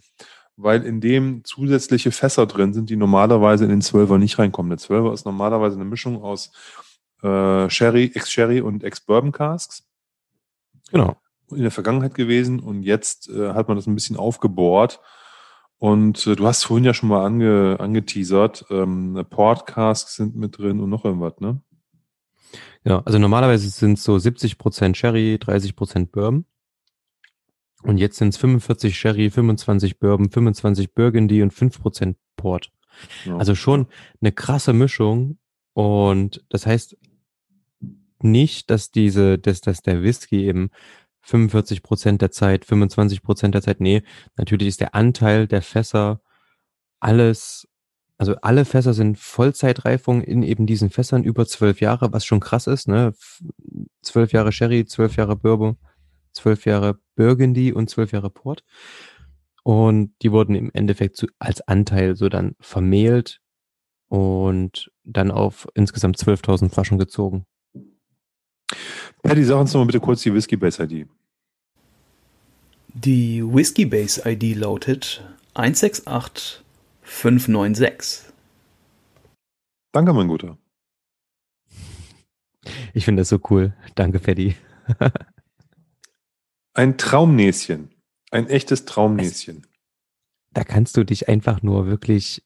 [0.56, 4.70] weil in dem zusätzliche Fässer drin sind, die normalerweise in den Zwölfer nicht reinkommen.
[4.70, 6.52] Der Zwölfer ist normalerweise eine Mischung aus
[7.22, 9.84] äh, Sherry, Ex-Sherry und Ex-Bourbon Casks.
[10.90, 11.16] Genau.
[11.50, 15.00] In der Vergangenheit gewesen und jetzt äh, hat man das ein bisschen aufgebohrt.
[15.78, 20.59] Und äh, du hast vorhin ja schon mal ange, angeteasert, ähm, Port Casks sind mit
[20.59, 21.61] drin und noch irgendwas, ne?
[22.84, 26.44] Ja, also normalerweise sind es so 70% Sherry, 30% Bourbon.
[27.82, 32.72] Und jetzt sind es 45 Sherry, 25 Bourbon, 25 Burgundy und 5% Port.
[33.24, 33.36] Ja.
[33.36, 33.86] Also schon
[34.20, 35.38] eine krasse Mischung.
[35.74, 36.96] Und das heißt
[38.20, 40.70] nicht, dass diese, dass, dass der Whisky eben
[41.22, 44.03] 45 Prozent der Zeit, 25 Prozent der Zeit, nee,
[44.36, 46.20] natürlich ist der Anteil der Fässer
[47.01, 47.68] alles,
[48.18, 52.66] also alle Fässer sind Vollzeitreifung in eben diesen Fässern über zwölf Jahre, was schon krass
[52.66, 53.14] ist, ne?
[54.02, 55.76] Zwölf Jahre Sherry, zwölf Jahre Bourbon,
[56.32, 58.64] zwölf Jahre Burgundy und zwölf Jahre Port.
[59.62, 63.40] Und die wurden im Endeffekt zu, als Anteil so dann vermehlt
[64.08, 67.44] und dann auf insgesamt 12.000 Flaschen gezogen.
[69.22, 71.06] Paddy, sag uns noch mal bitte kurz die Whiskey Base ID.
[72.94, 75.22] Die Whiskey Base ID lautet
[77.09, 78.32] 168596.
[79.92, 80.59] Danke, mein Guter.
[82.92, 83.74] Ich finde das so cool.
[83.94, 84.54] Danke, Paddy.
[86.74, 87.90] Ein Traumnäschen.
[88.30, 89.66] Ein echtes Traumnäschen.
[90.52, 92.44] Da kannst du dich einfach nur wirklich,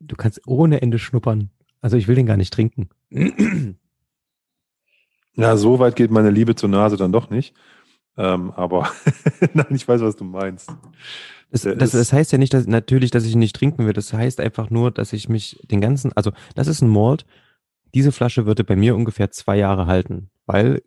[0.00, 1.50] du kannst ohne Ende schnuppern.
[1.80, 2.88] Also ich will den gar nicht trinken.
[5.34, 7.54] Na, so weit geht meine Liebe zur Nase dann doch nicht.
[8.16, 8.90] Ähm, aber
[9.54, 10.72] nein, ich weiß, was du meinst.
[11.50, 13.92] Das, das, das, heißt ja nicht, dass natürlich, dass ich nicht trinken will.
[13.92, 17.26] Das heißt einfach nur, dass ich mich den ganzen, also das ist ein Malt.
[17.94, 20.82] Diese Flasche würde bei mir ungefähr zwei Jahre halten, weil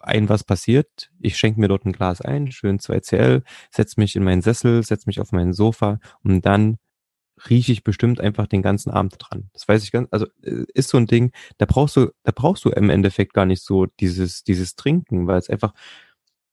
[0.00, 4.24] ein was passiert, ich schenke mir dort ein Glas ein, schön 2CL, setze mich in
[4.24, 6.78] meinen Sessel, setze mich auf mein Sofa und dann
[7.48, 9.50] rieche ich bestimmt einfach den ganzen Abend dran.
[9.52, 12.64] Das weiß ich ganz, also äh, ist so ein Ding, da brauchst du, da brauchst
[12.64, 15.72] du im Endeffekt gar nicht so dieses, dieses Trinken, weil es einfach,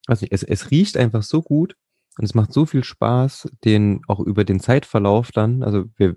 [0.09, 1.75] weiß nicht, es, es riecht einfach so gut
[2.17, 6.15] und es macht so viel Spaß, den auch über den Zeitverlauf dann, also wir,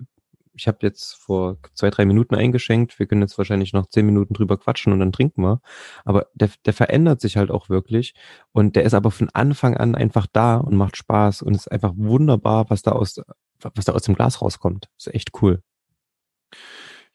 [0.55, 4.33] ich habe jetzt vor zwei, drei Minuten eingeschenkt, wir können jetzt wahrscheinlich noch zehn Minuten
[4.33, 5.61] drüber quatschen und dann trinken wir.
[6.05, 8.13] Aber der, der verändert sich halt auch wirklich
[8.51, 11.93] und der ist aber von Anfang an einfach da und macht Spaß und ist einfach
[11.95, 13.19] wunderbar, was da aus,
[13.59, 14.89] was da aus dem Glas rauskommt.
[14.97, 15.61] Ist echt cool.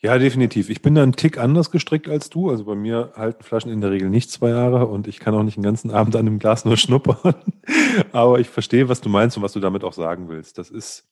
[0.01, 0.71] Ja, definitiv.
[0.71, 2.51] Ich bin da einen Tick anders gestrickt als du.
[2.51, 5.43] Also bei mir halten Flaschen in der Regel nicht zwei Jahre und ich kann auch
[5.43, 7.35] nicht den ganzen Abend an dem Glas nur schnuppern.
[8.13, 10.57] Aber ich verstehe, was du meinst und was du damit auch sagen willst.
[10.59, 11.09] Das ist,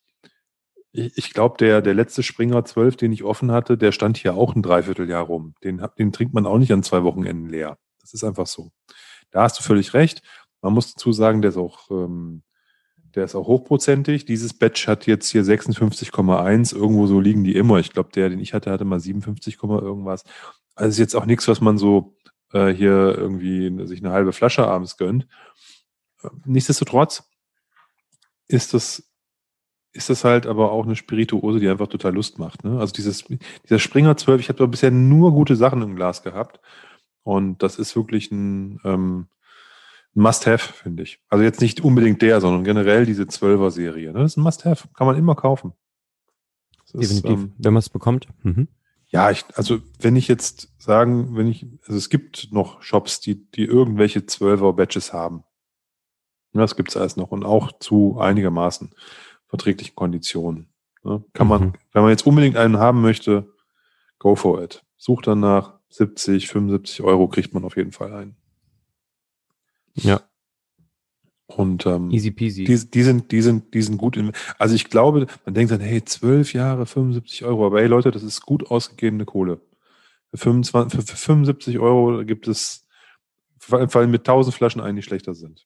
[0.93, 4.35] ich, ich glaube, der, der letzte Springer 12, den ich offen hatte, der stand hier
[4.35, 5.53] auch ein Dreivierteljahr rum.
[5.65, 7.77] Den, den trinkt man auch nicht an zwei Wochenenden leer.
[7.99, 8.71] Das ist einfach so.
[9.31, 10.21] Da hast du völlig recht.
[10.61, 12.41] Man muss dazu sagen, der ist auch ähm,
[13.15, 14.25] der ist auch hochprozentig.
[14.25, 16.75] Dieses Batch hat jetzt hier 56,1.
[16.75, 17.79] Irgendwo so liegen die immer.
[17.79, 20.23] Ich glaube, der, den ich hatte, hatte mal 57, irgendwas.
[20.75, 22.15] Also ist jetzt auch nichts, was man so
[22.53, 25.27] äh, hier irgendwie sich eine halbe Flasche abends gönnt.
[26.45, 27.23] Nichtsdestotrotz
[28.47, 29.11] ist das,
[29.93, 32.63] ist das halt aber auch eine Spirituose, die einfach total Lust macht.
[32.63, 32.79] Ne?
[32.79, 33.25] Also dieses,
[33.63, 36.59] dieser Springer 12, ich habe bisher nur gute Sachen im Glas gehabt.
[37.23, 39.27] Und das ist wirklich ein, ähm,
[40.17, 41.19] Must-Have, finde ich.
[41.29, 44.13] Also jetzt nicht unbedingt der, sondern generell diese 12er-Serie.
[44.13, 44.19] Ne?
[44.19, 44.87] Das ist ein Must-Have.
[44.95, 45.73] Kann man immer kaufen.
[46.81, 48.27] Das Definitiv, ist, ähm, wenn man es bekommt.
[48.41, 48.67] Mhm.
[49.09, 53.49] Ja, ich, also wenn ich jetzt sagen, wenn ich, also es gibt noch Shops, die,
[53.51, 55.43] die irgendwelche 12er-Batches haben.
[56.53, 58.89] Ja, das gibt's alles noch und auch zu einigermaßen
[59.45, 60.69] verträglichen Konditionen.
[61.03, 61.23] Ne?
[61.33, 61.49] Kann mhm.
[61.49, 63.53] man, wenn man jetzt unbedingt einen haben möchte,
[64.17, 64.83] go for it.
[64.97, 68.35] Sucht danach 70, 75 Euro kriegt man auf jeden Fall einen.
[69.97, 70.21] Ja.
[71.47, 72.65] Und ähm, Easy peasy.
[72.65, 74.17] Die, die, sind, die, sind, die sind gut.
[74.17, 77.65] In, also ich glaube, man denkt dann, hey, zwölf Jahre, 75 Euro.
[77.65, 79.61] Aber hey Leute, das ist gut ausgegebene Kohle.
[80.31, 82.85] Für, 25, für, für 75 Euro gibt es,
[83.59, 85.65] fallen mit 1000 Flaschen ein, die schlechter sind.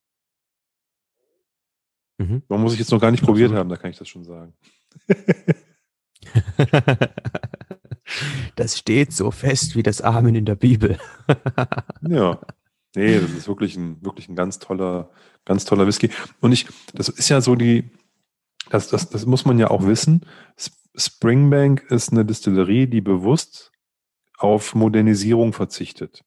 [2.19, 2.43] Mhm.
[2.47, 3.39] Man muss ich jetzt noch gar nicht Absolut.
[3.39, 4.53] probiert haben, da kann ich das schon sagen.
[8.55, 10.99] das steht so fest wie das Amen in der Bibel.
[12.08, 12.39] ja.
[12.96, 15.12] Nee, das ist wirklich ein, wirklich ein ganz toller,
[15.46, 16.09] ganz toller Whisky.
[16.42, 17.89] Und ich, das ist ja so die,
[18.70, 20.26] das, das, das muss man ja auch wissen.
[20.96, 23.72] Springbank ist eine Distillerie, die bewusst
[24.38, 26.24] auf Modernisierung verzichtet.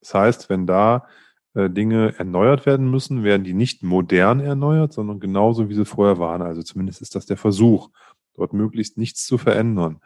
[0.00, 1.08] Das heißt, wenn da
[1.54, 6.18] äh, Dinge erneuert werden müssen, werden die nicht modern erneuert, sondern genauso wie sie vorher
[6.18, 6.42] waren.
[6.42, 7.90] Also zumindest ist das der Versuch,
[8.34, 10.00] dort möglichst nichts zu verändern.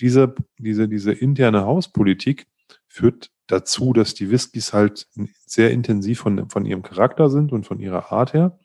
[0.00, 2.46] Diese, diese, diese interne Hauspolitik
[2.86, 5.08] führt dazu, dass die Whiskys halt
[5.46, 8.58] sehr intensiv von, von ihrem Charakter sind und von ihrer Art her.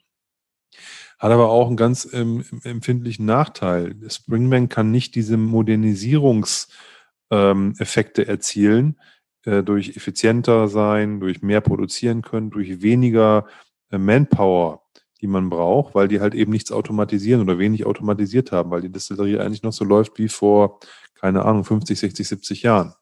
[1.18, 3.96] Hat aber auch einen ganz ähm, empfindlichen Nachteil.
[4.08, 9.00] Springbank kann nicht diese Modernisierungseffekte ähm, erzielen,
[9.44, 13.46] äh, durch effizienter sein, durch mehr produzieren können, durch weniger
[13.90, 14.82] äh, Manpower,
[15.20, 18.92] die man braucht, weil die halt eben nichts automatisieren oder wenig automatisiert haben, weil die
[18.92, 20.80] Distillerie eigentlich noch so läuft wie vor,
[21.14, 22.94] keine Ahnung, 50, 60, 70 Jahren.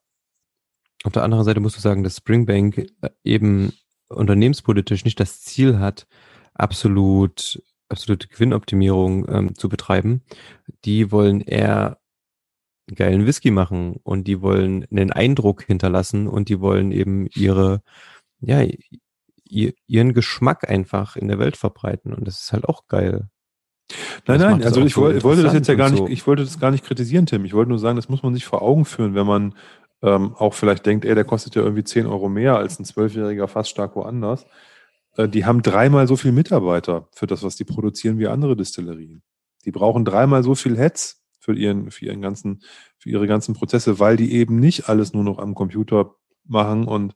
[1.05, 3.73] Auf der anderen Seite musst du sagen, dass Springbank äh, eben
[4.09, 6.07] unternehmenspolitisch nicht das Ziel hat,
[6.55, 10.23] absolut, absolute Gewinnoptimierung ähm, zu betreiben.
[10.85, 11.99] Die wollen eher
[12.95, 17.83] geilen Whisky machen und die wollen einen Eindruck hinterlassen und die wollen eben ihre,
[18.41, 18.67] ja,
[19.45, 23.29] ihren Geschmack einfach in der Welt verbreiten und das ist halt auch geil.
[24.27, 26.09] Nein, nein, also ich, so wollte das jetzt ja gar nicht, so.
[26.09, 27.45] ich wollte das gar nicht kritisieren, Tim.
[27.45, 29.55] Ich wollte nur sagen, das muss man sich vor Augen führen, wenn man
[30.03, 33.49] ähm, auch vielleicht denkt, ey, der kostet ja irgendwie 10 Euro mehr als ein zwölfjähriger
[33.49, 34.47] fast stark woanders.
[35.17, 39.23] Äh, die haben dreimal so viele Mitarbeiter für das, was die produzieren, wie andere Distillerien.
[39.65, 42.63] Die brauchen dreimal so viel Heads für ihren, für ihren ganzen,
[42.99, 47.15] für ihre ganzen Prozesse, weil die eben nicht alles nur noch am Computer machen und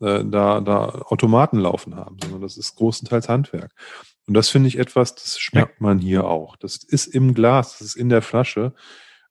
[0.00, 3.72] äh, da, da Automaten laufen haben, sondern das ist großenteils Handwerk.
[4.26, 5.86] Und das finde ich etwas, das schmeckt ja.
[5.86, 6.56] man hier auch.
[6.56, 8.74] Das ist im Glas, das ist in der Flasche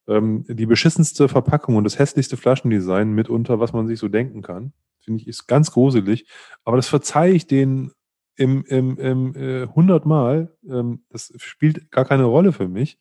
[0.08, 4.74] ähm, die beschissenste Verpackung und das hässlichste Flaschendesign mitunter, was man sich so denken kann.
[5.00, 6.28] Finde ich, ist ganz gruselig.
[6.64, 7.92] Aber das verzeihe ich denen
[8.36, 10.56] im, im, im äh, hundertmal.
[10.68, 12.98] Ähm, das spielt gar keine Rolle für mich.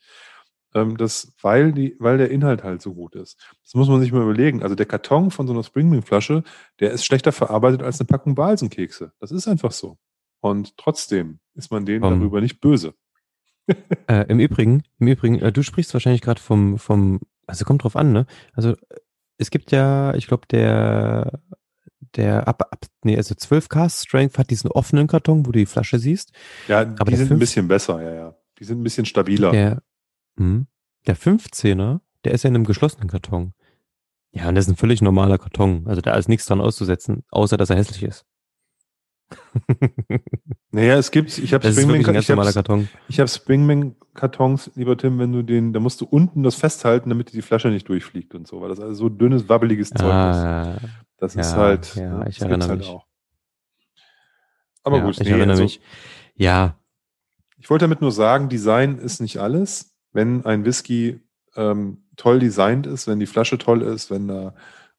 [0.75, 3.39] Ähm, das, weil, die, weil der Inhalt halt so gut ist.
[3.63, 4.63] Das muss man sich mal überlegen.
[4.63, 6.43] Also der Karton von so einer Springwing-Flasche,
[6.81, 9.13] der ist schlechter verarbeitet als eine Packung Balsenkekse.
[9.21, 9.99] Das ist einfach so.
[10.41, 12.19] Und trotzdem ist man denen um.
[12.19, 12.95] darüber nicht böse.
[14.09, 17.97] Äh, Im Übrigen, im Übrigen, äh, du sprichst wahrscheinlich gerade vom, vom, also kommt drauf
[17.97, 18.27] an, ne?
[18.53, 18.75] Also
[19.39, 21.41] es gibt ja, ich glaube, der,
[22.17, 25.67] der ab, ab, nee, also 12 Cast Strength hat diesen offenen Karton, wo du die
[25.67, 26.33] Flasche siehst.
[26.69, 28.35] Ja, aber die sind 5, ein bisschen besser, ja, ja.
[28.59, 29.51] Die sind ein bisschen stabiler.
[29.51, 29.83] Der,
[30.37, 30.67] mh,
[31.07, 33.55] der 15er, der ist ja in einem geschlossenen Karton.
[34.31, 35.87] Ja, und das ist ein völlig normaler Karton.
[35.87, 38.25] Also da ist nichts dran auszusetzen, außer dass er hässlich ist.
[40.71, 45.33] naja, es gibt, ich habe Springman, ich hab, ich hab Springman Kartons, lieber Tim, wenn
[45.33, 48.61] du den, da musst du unten das festhalten, damit die Flasche nicht durchfliegt und so,
[48.61, 50.89] weil das also so dünnes, wabbeliges Zeug ah, ist.
[51.19, 52.89] Das ja, ist halt, ja, ne, ich erinnere halt mich.
[52.89, 53.07] Auch.
[54.83, 55.81] Aber ja, gut, ich nee, erinnere also, mich.
[56.35, 56.79] Ja.
[57.59, 59.97] Ich wollte damit nur sagen, Design ist nicht alles.
[60.13, 61.21] Wenn ein Whisky
[61.57, 64.55] ähm, toll designt ist, wenn die Flasche toll ist, wenn da,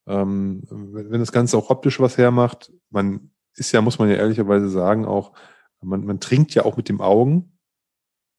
[0.07, 4.69] ähm, wenn das Ganze auch optisch was hermacht, man ist ja, muss man ja ehrlicherweise
[4.69, 5.33] sagen, auch,
[5.81, 7.57] man, man trinkt ja auch mit dem Augen,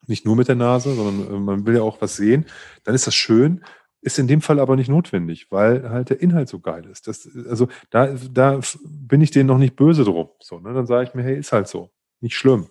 [0.06, 2.46] nicht nur mit der Nase, sondern äh, man will ja auch was sehen,
[2.84, 3.64] dann ist das schön,
[4.00, 7.08] ist in dem Fall aber nicht notwendig, weil halt der Inhalt so geil ist.
[7.08, 10.28] Das, also da, da bin ich denen noch nicht böse drum.
[10.40, 10.72] So, ne?
[10.74, 11.90] Dann sage ich mir, hey, ist halt so.
[12.20, 12.68] Nicht schlimm.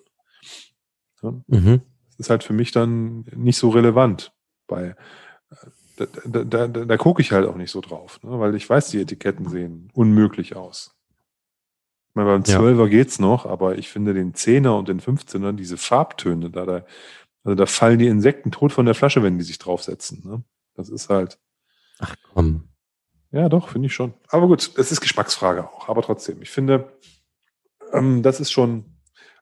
[1.22, 1.32] Ja?
[1.48, 1.82] Mhm.
[2.08, 4.34] Das ist halt für mich dann nicht so relevant.
[4.68, 4.96] Bei,
[5.98, 8.40] da, da, da, da, da gucke ich halt auch nicht so drauf, ne?
[8.40, 10.95] weil ich weiß, die Etiketten sehen unmöglich aus.
[12.16, 12.88] Ich meine, beim 12er ja.
[12.88, 16.86] geht's noch, aber ich finde den 10er und den 15er, diese Farbtöne, da, da,
[17.44, 20.24] also da fallen die Insekten tot von der Flasche, wenn die sich draufsetzen.
[20.24, 20.42] Ne?
[20.76, 21.38] Das ist halt.
[22.00, 22.70] Ach komm.
[23.32, 24.14] Ja, doch, finde ich schon.
[24.30, 25.90] Aber gut, es ist Geschmacksfrage auch.
[25.90, 26.98] Aber trotzdem, ich finde,
[27.92, 28.86] ähm, das ist schon.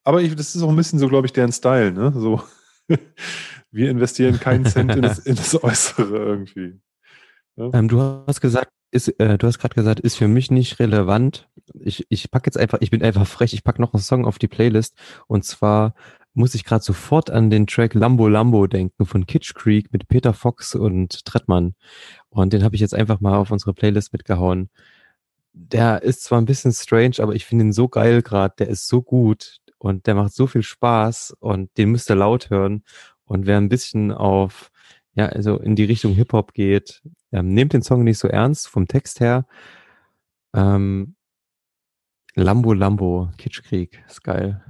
[0.04, 1.92] Aber ich, das ist auch ein bisschen so, glaube ich, deren Style.
[1.92, 2.12] Ne?
[2.16, 2.42] So,
[3.70, 6.82] wir investieren keinen Cent in das, in das Äußere irgendwie.
[7.56, 7.70] Ja?
[7.74, 11.50] Ähm, du hast gesagt, ist, äh, du hast gerade gesagt, ist für mich nicht relevant.
[11.80, 14.38] Ich, ich pack jetzt einfach, ich bin einfach frech, ich pack noch einen Song auf
[14.38, 14.96] die Playlist
[15.28, 15.94] und zwar
[16.34, 20.34] muss ich gerade sofort an den Track Lambo Lambo denken von Kitsch Creek mit Peter
[20.34, 21.76] Fox und Trettmann.
[22.30, 24.70] Und den habe ich jetzt einfach mal auf unsere Playlist mitgehauen.
[25.54, 28.56] Der ist zwar ein bisschen strange, aber ich finde ihn so geil gerade.
[28.58, 32.50] Der ist so gut und der macht so viel Spaß und den müsst ihr laut
[32.50, 32.84] hören.
[33.26, 34.72] Und wer ein bisschen auf
[35.16, 37.02] ja, also in die Richtung Hip-Hop geht.
[37.34, 39.46] Ähm, nehmt den Song nicht so ernst vom Text her.
[40.54, 41.16] Ähm,
[42.36, 44.64] Lambo Lambo, Kitschkrieg, ist geil.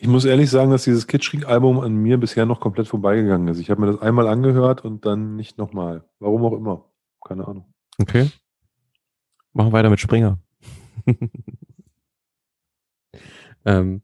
[0.00, 3.58] Ich muss ehrlich sagen, dass dieses Kitschkrieg-Album an mir bisher noch komplett vorbeigegangen ist.
[3.58, 6.04] Ich habe mir das einmal angehört und dann nicht nochmal.
[6.20, 6.84] Warum auch immer.
[7.26, 7.72] Keine Ahnung.
[7.98, 8.30] Okay.
[9.52, 10.38] Machen wir weiter mit Springer.
[13.64, 14.02] ähm,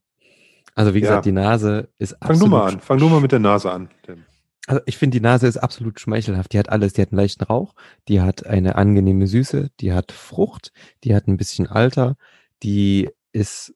[0.75, 1.31] also wie gesagt, ja.
[1.31, 2.81] die Nase ist Fang du mal an.
[2.81, 3.89] Fang du mal mit der Nase an.
[4.09, 4.25] Denn.
[4.67, 6.53] Also ich finde, die Nase ist absolut schmeichelhaft.
[6.53, 6.95] Die hat alles.
[6.95, 7.75] Die hat einen leichten Rauch,
[8.09, 10.73] die hat eine angenehme Süße, die hat Frucht,
[11.05, 12.17] die hat ein bisschen Alter,
[12.63, 13.75] die ist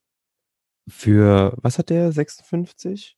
[0.89, 3.17] für, was hat der, 56?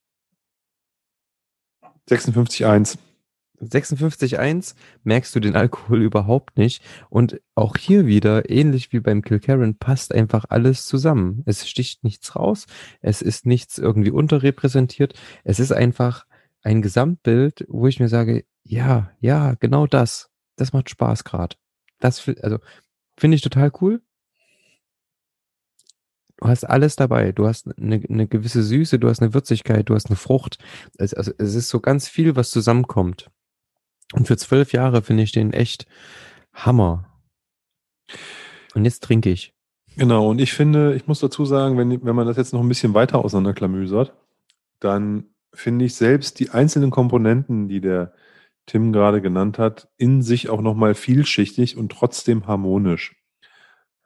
[2.09, 2.99] 56,1.
[3.63, 4.75] 56,1
[5.05, 6.83] merkst du den Alkohol überhaupt nicht.
[7.11, 11.43] Und auch hier wieder, ähnlich wie beim Kilkerran, passt einfach alles zusammen.
[11.45, 12.67] Es sticht nichts raus.
[13.01, 15.13] Es ist nichts irgendwie unterrepräsentiert.
[15.45, 16.25] Es ist einfach
[16.63, 20.31] ein Gesamtbild, wo ich mir sage, ja, ja, genau das.
[20.57, 21.57] Das macht Spaß gerade.
[21.99, 22.59] Das, also,
[23.17, 24.03] finde ich total cool.
[26.37, 27.33] Du hast alles dabei.
[27.33, 30.59] Du hast eine, eine gewisse Süße, du hast eine Würzigkeit, du hast eine Frucht.
[30.99, 33.31] Also, also es ist so ganz viel, was zusammenkommt.
[34.13, 35.87] Und für zwölf Jahre finde ich den echt
[36.53, 37.07] Hammer.
[38.75, 39.55] Und jetzt trinke ich.
[39.97, 42.69] Genau, und ich finde, ich muss dazu sagen, wenn, wenn man das jetzt noch ein
[42.69, 44.15] bisschen weiter auseinanderklamüsert,
[44.79, 48.13] dann finde ich selbst die einzelnen Komponenten, die der
[48.67, 53.17] Tim gerade genannt hat, in sich auch nochmal vielschichtig und trotzdem harmonisch.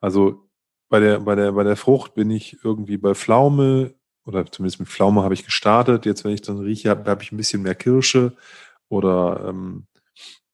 [0.00, 0.48] Also
[0.88, 3.94] bei der, bei der, bei der Frucht bin ich irgendwie bei Pflaume
[4.24, 6.06] oder zumindest mit Pflaume habe ich gestartet.
[6.06, 8.36] Jetzt, wenn ich dann rieche, habe hab ich ein bisschen mehr Kirsche
[8.88, 9.86] oder ähm,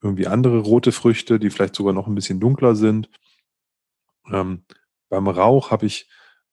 [0.02, 3.10] irgendwie andere rote Früchte, die vielleicht sogar noch ein bisschen dunkler sind.
[4.32, 4.64] Ähm,
[5.08, 6.08] beim Rauch habe ich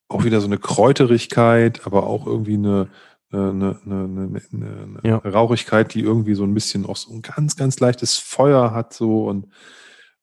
[0.08, 2.88] auch wieder so eine Kräuterigkeit, aber auch irgendwie eine,
[3.30, 5.16] eine, eine, eine, eine ja.
[5.16, 9.28] Rauchigkeit, die irgendwie so ein bisschen auch so ein ganz, ganz leichtes Feuer hat so
[9.28, 9.48] und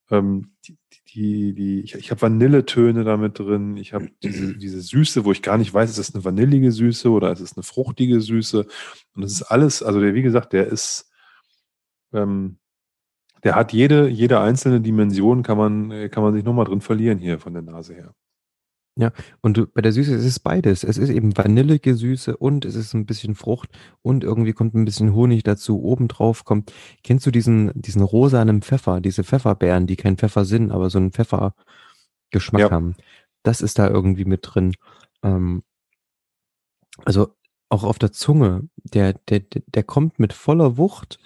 [0.09, 0.77] ähm, die,
[1.13, 5.41] die, die, ich, ich habe Vanilletöne damit drin, ich habe diese, diese Süße, wo ich
[5.41, 8.65] gar nicht weiß, ist das eine vanillige Süße oder ist es eine fruchtige Süße
[9.15, 11.11] und das ist alles, also der, wie gesagt, der ist,
[12.11, 12.57] ähm,
[13.43, 17.39] der hat jede, jede einzelne Dimension, kann man, kann man sich nochmal drin verlieren hier
[17.39, 18.15] von der Nase her.
[18.97, 19.11] Ja,
[19.41, 20.85] und du, bei der Süße ist es beides.
[20.85, 23.69] Es ist eben vanillige Süße und es ist ein bisschen Frucht
[24.01, 25.83] und irgendwie kommt ein bisschen Honig dazu.
[25.83, 26.71] Obendrauf kommt,
[27.03, 31.11] kennst du diesen, diesen rosanen Pfeffer, diese Pfefferbeeren, die kein Pfeffer sind, aber so einen
[31.11, 32.71] Pfeffergeschmack ja.
[32.71, 32.95] haben.
[33.43, 34.75] Das ist da irgendwie mit drin.
[35.23, 35.63] Ähm,
[37.03, 37.35] also
[37.67, 41.19] auch auf der Zunge, der, der, der kommt mit voller Wucht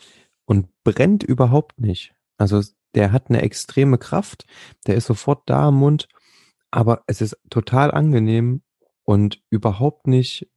[0.45, 2.15] und brennt überhaupt nicht.
[2.37, 2.63] Also
[2.95, 4.47] der hat eine extreme Kraft,
[4.87, 6.07] der ist sofort da im Mund
[6.71, 8.61] aber es ist total angenehm
[9.03, 10.47] und überhaupt nicht,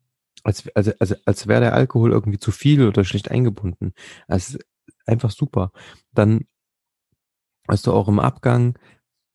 [0.44, 3.94] als, also, also, als wäre der Alkohol irgendwie zu viel oder schlecht eingebunden.
[4.28, 4.66] Es ist
[5.06, 5.72] einfach super.
[6.12, 6.46] Dann
[7.68, 8.78] hast du auch im Abgang,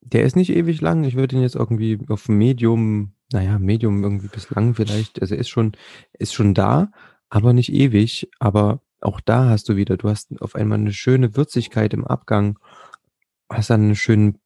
[0.01, 1.03] der ist nicht ewig lang.
[1.03, 5.21] Ich würde ihn jetzt irgendwie auf Medium, naja, Medium irgendwie bis lang vielleicht.
[5.21, 5.73] Also ist schon,
[6.13, 6.91] ist schon da,
[7.29, 8.29] aber nicht ewig.
[8.39, 12.59] Aber auch da hast du wieder, du hast auf einmal eine schöne Würzigkeit im Abgang
[13.49, 14.39] hast dann einen schönen,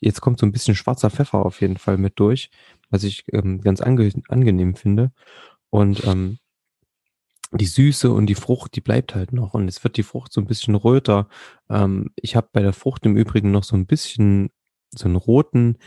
[0.00, 2.50] jetzt kommt so ein bisschen schwarzer Pfeffer auf jeden Fall mit durch,
[2.90, 5.12] was ich ähm, ganz ange angenehm finde.
[5.70, 6.38] Und ähm,
[7.52, 9.54] die Süße und die Frucht, die bleibt halt noch.
[9.54, 11.28] Und es wird die Frucht so ein bisschen röter.
[11.68, 14.50] Ähm, ich habe bei der Frucht im Übrigen noch so ein bisschen
[14.90, 15.78] so einen roten,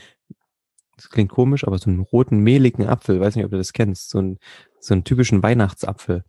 [0.96, 3.20] das klingt komisch, aber so einen roten, mehligen Apfel.
[3.20, 4.10] Weiß nicht, ob du das kennst.
[4.10, 4.40] So, ein,
[4.80, 6.24] so einen typischen Weihnachtsapfel.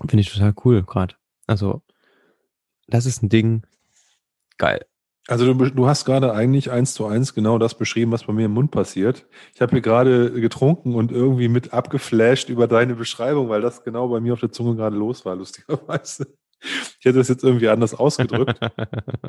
[0.00, 1.16] Finde ich total cool gerade.
[1.46, 1.82] Also,
[2.86, 3.66] das ist ein Ding,
[4.58, 4.84] Geil.
[5.28, 8.46] Also du, du, hast gerade eigentlich eins zu eins genau das beschrieben, was bei mir
[8.46, 9.26] im Mund passiert.
[9.54, 14.08] Ich habe hier gerade getrunken und irgendwie mit abgeflasht über deine Beschreibung, weil das genau
[14.08, 16.28] bei mir auf der Zunge gerade los war, lustigerweise.
[16.62, 18.58] Ich hätte das jetzt irgendwie anders ausgedrückt.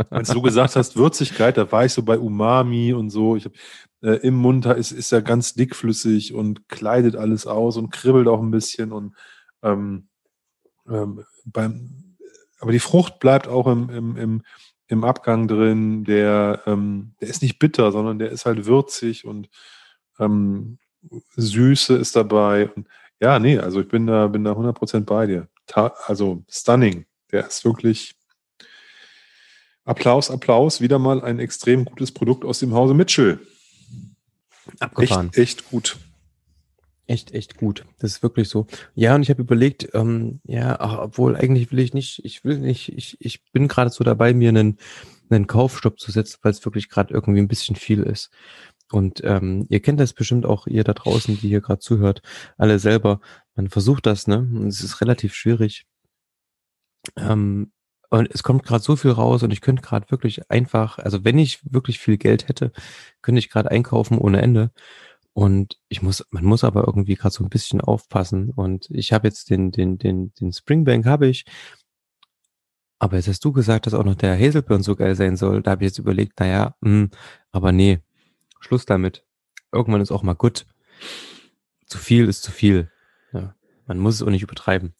[0.09, 3.35] Als du gesagt hast, Würzigkeit, da war ich so bei Umami und so.
[3.35, 3.51] Ich hab,
[4.01, 8.41] äh, Im Mund ist, ist er ganz dickflüssig und kleidet alles aus und kribbelt auch
[8.41, 8.91] ein bisschen.
[8.91, 9.15] Und
[9.61, 10.07] ähm,
[10.89, 12.17] ähm, beim,
[12.59, 14.41] aber die Frucht bleibt auch im, im, im
[14.87, 19.49] im Abgang drin, der, ähm, der ist nicht bitter, sondern der ist halt würzig und
[20.19, 20.79] ähm,
[21.35, 22.69] Süße ist dabei.
[22.69, 22.87] Und
[23.19, 25.47] ja, nee, also ich bin da, bin da 100% bei dir.
[25.65, 27.05] Ta also stunning.
[27.31, 28.15] Der ist wirklich
[29.83, 30.81] Applaus, Applaus.
[30.81, 33.39] Wieder mal ein extrem gutes Produkt aus dem Hause Mitchell.
[34.79, 35.27] Abgefahren.
[35.29, 35.97] Echt, echt gut.
[37.07, 37.85] Echt, echt gut.
[37.99, 38.67] Das ist wirklich so.
[38.93, 42.59] Ja, und ich habe überlegt, ähm, ja, ach, obwohl eigentlich will ich nicht, ich will
[42.59, 44.77] nicht, ich, ich bin gerade so dabei, mir einen,
[45.29, 48.29] einen Kaufstopp zu setzen, weil es wirklich gerade irgendwie ein bisschen viel ist.
[48.91, 52.21] Und ähm, ihr kennt das bestimmt auch, ihr da draußen, die hier gerade zuhört,
[52.57, 53.21] alle selber.
[53.55, 54.39] Man versucht das, ne?
[54.39, 55.85] Und es ist relativ schwierig.
[57.17, 57.71] Ähm,
[58.09, 61.37] und es kommt gerade so viel raus und ich könnte gerade wirklich einfach, also wenn
[61.37, 62.71] ich wirklich viel Geld hätte,
[63.21, 64.71] könnte ich gerade einkaufen ohne Ende.
[65.37, 68.49] Und ich muss, man muss aber irgendwie gerade so ein bisschen aufpassen.
[68.49, 71.45] Und ich habe jetzt den, den, den, den Springbank habe ich.
[72.97, 75.61] Aber jetzt hast du gesagt, dass auch noch der Hazelburn so geil sein soll.
[75.61, 77.11] Da habe ich jetzt überlegt, naja, mh, hm,
[77.51, 77.99] aber nee,
[78.61, 79.27] Schluss damit.
[79.71, 80.65] Irgendwann ist auch mal gut.
[81.85, 82.91] Zu viel ist zu viel.
[83.31, 83.53] Ja,
[83.85, 84.95] man muss es auch nicht übertreiben.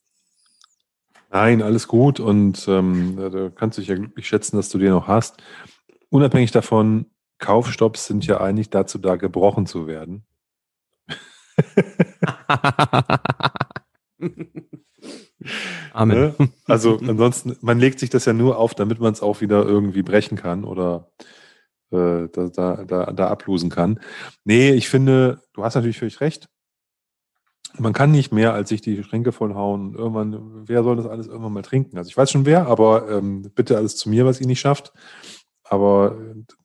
[1.31, 4.91] Nein, alles gut und ähm, da kannst du dich ja glücklich schätzen, dass du den
[4.91, 5.37] noch hast.
[6.09, 7.07] Unabhängig davon,
[7.39, 10.25] Kaufstopps sind ja eigentlich dazu da, gebrochen zu werden.
[15.93, 16.17] Amen.
[16.17, 16.35] Ne?
[16.65, 20.03] Also ansonsten, man legt sich das ja nur auf, damit man es auch wieder irgendwie
[20.03, 21.11] brechen kann oder
[21.91, 23.99] äh, da, da, da, da ablosen kann.
[24.43, 26.49] Nee, ich finde, du hast natürlich völlig recht.
[27.79, 29.93] Man kann nicht mehr als sich die Schränke vollhauen.
[29.93, 31.97] Irgendwann, wer soll das alles irgendwann mal trinken?
[31.97, 34.93] Also ich weiß schon wer, aber ähm, bitte alles zu mir, was ihr nicht schafft.
[35.69, 36.17] Aber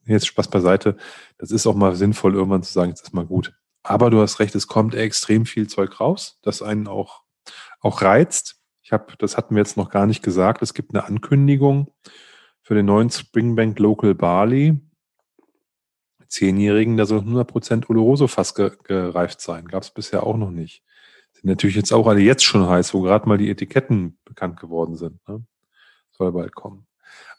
[0.05, 0.97] jetzt Spaß beiseite.
[1.37, 3.53] Das ist auch mal sinnvoll, irgendwann zu sagen, jetzt ist mal gut.
[3.83, 7.23] Aber du hast recht, es kommt extrem viel Zeug raus, das einen auch,
[7.81, 8.61] auch reizt.
[8.81, 10.61] Ich habe, das hatten wir jetzt noch gar nicht gesagt.
[10.61, 11.93] Es gibt eine Ankündigung
[12.61, 14.79] für den neuen Springbank Local Barley.
[16.27, 19.67] Zehnjährigen, da soll 100% Oloroso fast ge gereift sein.
[19.67, 20.83] Gab es bisher auch noch nicht.
[21.33, 24.95] Sind natürlich jetzt auch alle jetzt schon heiß, wo gerade mal die Etiketten bekannt geworden
[24.95, 25.19] sind.
[25.27, 25.45] Ne?
[26.11, 26.87] Soll bald kommen.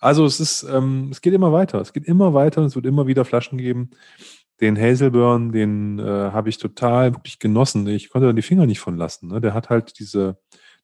[0.05, 1.81] Also es ist, ähm, es geht immer weiter.
[1.81, 3.89] Es geht immer weiter und es wird immer wieder Flaschen geben.
[4.61, 7.87] Den Hazelburn, den äh, habe ich total wirklich genossen.
[7.87, 9.29] Ich konnte da die Finger nicht von lassen.
[9.29, 9.41] Ne?
[9.41, 10.37] Der hat halt diese,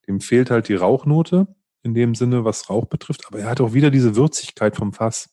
[0.09, 1.48] dem fehlt halt die Rauchnote
[1.82, 5.28] in dem Sinne, was Rauch betrifft, aber er hat auch wieder diese Würzigkeit vom Fass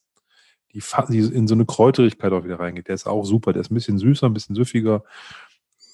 [0.73, 2.89] die, die in so eine Kräuterigkeit auch wieder reingeht.
[2.89, 3.53] Der ist auch super.
[3.53, 5.05] Der ist ein bisschen süßer, ein bisschen süffiger,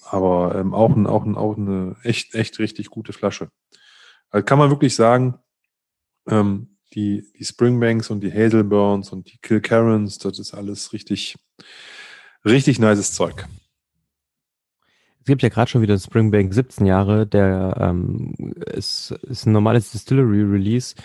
[0.09, 3.49] aber ähm, auch, ein, auch, ein, auch eine echt, echt richtig gute Flasche.
[4.31, 5.35] Also kann man wirklich sagen,
[6.27, 11.37] ähm, die, die Springbanks und die Hazelburns und die Kilcarrons, das ist alles richtig,
[12.45, 13.47] richtig nices Zeug.
[15.19, 18.33] Es gibt ja gerade schon wieder Springbank 17 Jahre, der ähm,
[18.65, 20.95] ist, ist ein normales Distillery-Release,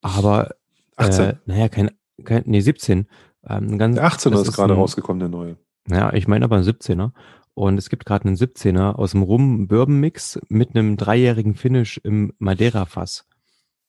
[0.00, 0.54] aber
[0.96, 1.24] 18.
[1.24, 1.90] Äh, naja, kein
[2.24, 3.06] kein, nee, 17.
[3.48, 5.56] Ähm, ganz, der 18er ist, ist gerade ein, rausgekommen, der neue.
[5.88, 7.12] Ja, ich meine aber ein 17er.
[7.54, 13.28] Und es gibt gerade einen 17er aus dem Rum-Bourbon-Mix mit einem dreijährigen Finish im Madeira-Fass.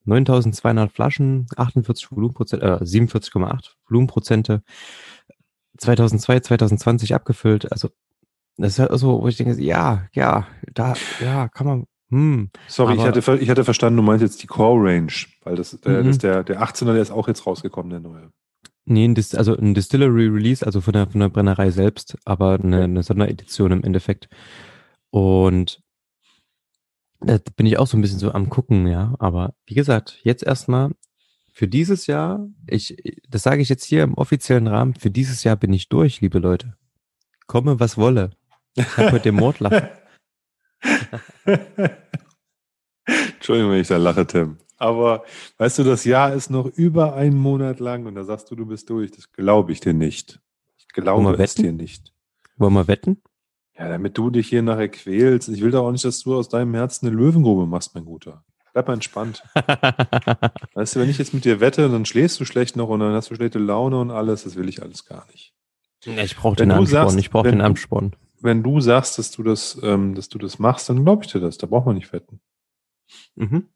[0.06, 4.64] 9200 Flaschen, 48 Volumenprozent, äh, 47,8 Volumenprozente.
[5.78, 7.72] 2002, 2020 abgefüllt.
[7.72, 7.90] Also,
[8.58, 12.96] das ist halt so, wo ich denke, ja, ja, da, ja, kann man, hm, Sorry,
[12.96, 15.12] ich hatte, ich hatte verstanden, du meinst jetzt die Core Range,
[15.44, 16.06] weil das, äh, mhm.
[16.06, 18.32] das der, der 18er, der ist auch jetzt rausgekommen, der neue.
[18.86, 22.60] Nee, ein Dis also ein Distillery Release, also von der, von der Brennerei selbst, aber
[22.62, 24.30] eine, eine Sonderedition im Endeffekt.
[25.10, 25.82] Und
[27.26, 29.16] da bin ich auch so ein bisschen so am gucken, ja.
[29.20, 30.92] Aber wie gesagt, jetzt erstmal
[31.52, 35.56] für dieses Jahr, ich, das sage ich jetzt hier im offiziellen Rahmen, für dieses Jahr
[35.56, 36.76] bin ich durch, liebe Leute.
[37.48, 38.32] Komme, was wolle.
[38.76, 39.88] Ich habe mit dem Mordlachen.
[43.06, 44.58] Entschuldigung, wenn ich da lache, Tim.
[44.78, 45.24] Aber
[45.58, 48.66] weißt du, das Jahr ist noch über einen Monat lang und da sagst du, du
[48.66, 49.12] bist durch.
[49.12, 50.42] Das glaube ich dir nicht.
[50.78, 52.14] Ich glaube es dir nicht.
[52.58, 53.22] Wollen wir wetten?
[53.78, 55.50] Ja, damit du dich hier nachher quälst.
[55.50, 58.44] Ich will doch auch nicht, dass du aus deinem Herzen eine Löwengrube machst, mein Guter.
[58.74, 59.44] Bleib mal entspannt.
[60.74, 63.14] weißt du, wenn ich jetzt mit dir wette, dann schläfst du schlecht noch und dann
[63.14, 64.44] hast du schlechte Laune und alles.
[64.44, 65.54] Das will ich alles gar nicht.
[66.06, 67.18] ich brauche den Ansporn.
[67.18, 70.90] ich brauche den Ansporn wenn du sagst, dass du das, ähm, dass du das machst,
[70.90, 71.58] dann glaube ich dir das.
[71.58, 72.42] Da braucht man nicht wetten.
[73.36, 73.70] Mhm.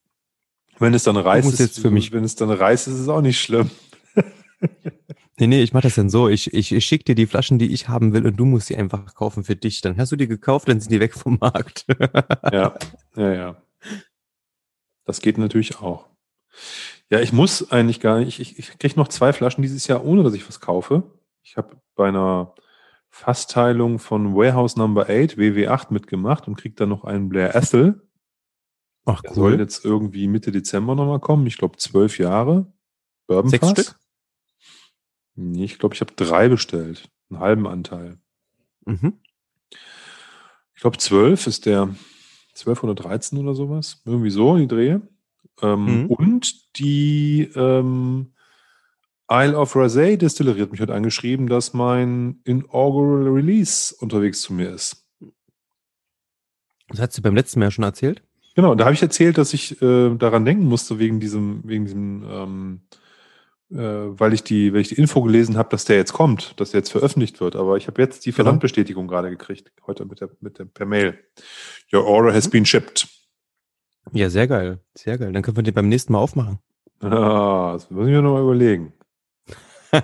[0.77, 2.11] Wenn es dann reißt, ist, für mich.
[2.11, 3.71] wenn es dann reißt, ist es auch nicht schlimm.
[5.39, 6.29] nee, nee, ich mache das dann so.
[6.29, 8.75] Ich, ich, ich schicke dir die Flaschen, die ich haben will, und du musst sie
[8.75, 9.81] einfach kaufen für dich.
[9.81, 11.85] Dann hast du die gekauft, dann sind die weg vom Markt.
[12.51, 12.75] ja,
[13.15, 13.61] ja, ja.
[15.05, 16.07] Das geht natürlich auch.
[17.09, 18.39] Ja, ich muss eigentlich gar nicht.
[18.39, 21.03] Ich, ich kriege noch zwei Flaschen dieses Jahr, ohne dass ich was kaufe.
[21.43, 22.53] Ich habe bei einer
[23.09, 28.07] Fassteilung von Warehouse Number 8, WW8, mitgemacht und kriegt dann noch einen Blair Ethel.
[29.05, 29.23] Ach, cool.
[29.23, 31.47] Der soll jetzt irgendwie Mitte Dezember nochmal kommen.
[31.47, 32.71] Ich glaube, zwölf Jahre.
[33.27, 33.95] Bourbon Sechs Stück?
[35.37, 37.09] Nee, ich glaube, ich habe drei bestellt.
[37.29, 38.17] Einen halben Anteil.
[38.85, 39.13] Mhm.
[40.73, 41.95] Ich glaube, zwölf ist der
[42.55, 44.01] 12 oder 13 oder sowas.
[44.05, 45.01] Irgendwie so, die Drehe.
[45.61, 46.05] Ähm, mhm.
[46.07, 48.33] Und die ähm,
[49.31, 54.71] Isle of Rasay Distillery hat mich heute angeschrieben, dass mein Inaugural Release unterwegs zu mir
[54.71, 55.05] ist.
[56.89, 58.23] Das hat sie beim letzten Mal ja schon erzählt?
[58.55, 62.23] Genau, da habe ich erzählt, dass ich äh, daran denken musste, wegen diesem, wegen diesem,
[62.27, 63.06] ähm, äh,
[63.69, 66.79] weil ich die, weil ich die Info gelesen habe, dass der jetzt kommt, dass der
[66.79, 67.55] jetzt veröffentlicht wird.
[67.55, 68.45] Aber ich habe jetzt die genau.
[68.45, 71.19] Versandbestätigung gerade gekriegt, heute mit der, mit der per Mail.
[71.91, 73.07] Your order has been shipped.
[74.13, 74.79] Ja, sehr geil.
[74.95, 75.33] Sehr geil.
[75.33, 76.59] Dann können wir den beim nächsten Mal aufmachen.
[77.01, 78.93] Ah, das muss ich mir nochmal überlegen.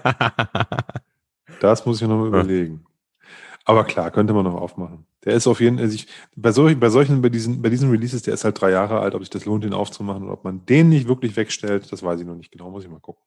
[1.59, 2.85] das muss ich noch mal überlegen.
[3.65, 5.05] Aber klar, könnte man noch aufmachen.
[5.23, 8.23] Der ist auf jeden Fall, also bei solchen, bei solchen, bei diesen, bei diesen Releases,
[8.23, 10.65] der ist halt drei Jahre alt, ob sich das lohnt, den aufzumachen oder ob man
[10.65, 13.23] den nicht wirklich wegstellt, das weiß ich noch nicht genau, muss ich mal gucken.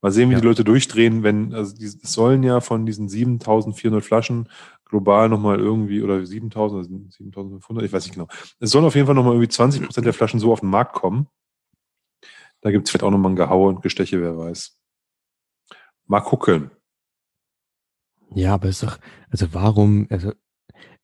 [0.00, 0.40] Mal sehen, wie ja.
[0.40, 4.48] die Leute durchdrehen, wenn, also die sollen ja von diesen 7400 Flaschen
[4.84, 8.28] global nochmal irgendwie, oder 7000 oder 7500, ich weiß nicht genau.
[8.60, 10.94] Es sollen auf jeden Fall nochmal irgendwie 20 Prozent der Flaschen so auf den Markt
[10.94, 11.26] kommen.
[12.60, 14.78] Da gibt es vielleicht auch nochmal ein Gehaue und Gesteche, wer weiß.
[16.06, 16.70] Mal gucken.
[18.34, 18.98] Ja, aber ist doch,
[19.30, 20.32] also warum, also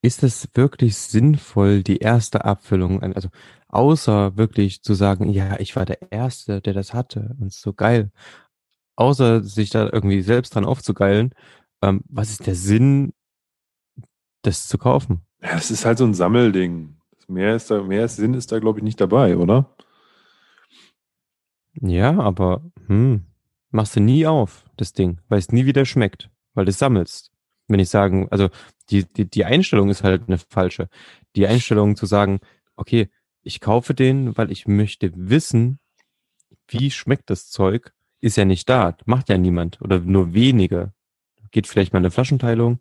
[0.02, 3.28] ist es wirklich sinnvoll, die erste Abfüllung, also
[3.68, 8.10] außer wirklich zu sagen, ja, ich war der Erste, der das hatte und so geil,
[8.96, 11.34] außer sich da irgendwie selbst dran aufzugeilen,
[11.82, 13.12] ähm, was ist der Sinn,
[14.42, 15.22] das zu kaufen?
[15.42, 16.96] Ja, es ist halt so ein Sammelding.
[17.26, 19.74] Mehr ist da, mehr Sinn ist da, glaube ich, nicht dabei, oder?
[21.80, 23.24] Ja, aber hm,
[23.70, 27.32] machst du nie auf, das Ding, weil es nie wieder schmeckt, weil du es sammelst.
[27.66, 28.50] Wenn ich sagen, also
[28.90, 30.88] die, die, die Einstellung ist halt eine falsche.
[31.34, 32.40] Die Einstellung zu sagen,
[32.76, 33.10] okay,
[33.42, 35.78] ich kaufe den, weil ich möchte wissen,
[36.68, 37.92] wie schmeckt das Zeug,
[38.24, 38.96] ist ja nicht da.
[39.04, 40.92] Macht ja niemand oder nur wenige.
[41.50, 42.80] geht vielleicht mal eine Flaschenteilung.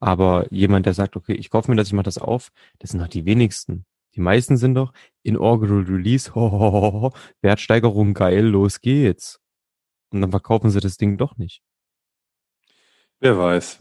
[0.00, 3.00] Aber jemand, der sagt, okay, ich kaufe mir das, ich mache das auf, das sind
[3.00, 3.86] noch die wenigsten.
[4.14, 4.92] Die meisten sind doch
[5.22, 9.40] Inaugural Release, ho, ho, ho, ho, Wertsteigerung geil, los geht's.
[10.10, 11.62] Und dann verkaufen sie das Ding doch nicht.
[13.20, 13.78] Wer weiß.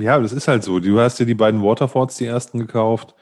[0.00, 0.80] Ja, das ist halt so.
[0.80, 3.14] Du hast dir die beiden Waterfords, die ersten gekauft.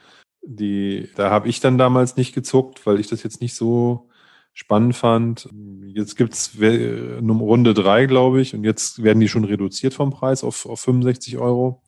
[0.42, 4.09] Die, da habe ich dann damals nicht gezuckt, weil ich das jetzt nicht so
[4.52, 5.48] spannend fand.
[5.86, 10.66] Jetzt gibt's Runde drei, glaube ich, und jetzt werden die schon reduziert vom Preis auf,
[10.66, 11.82] auf 65 Euro.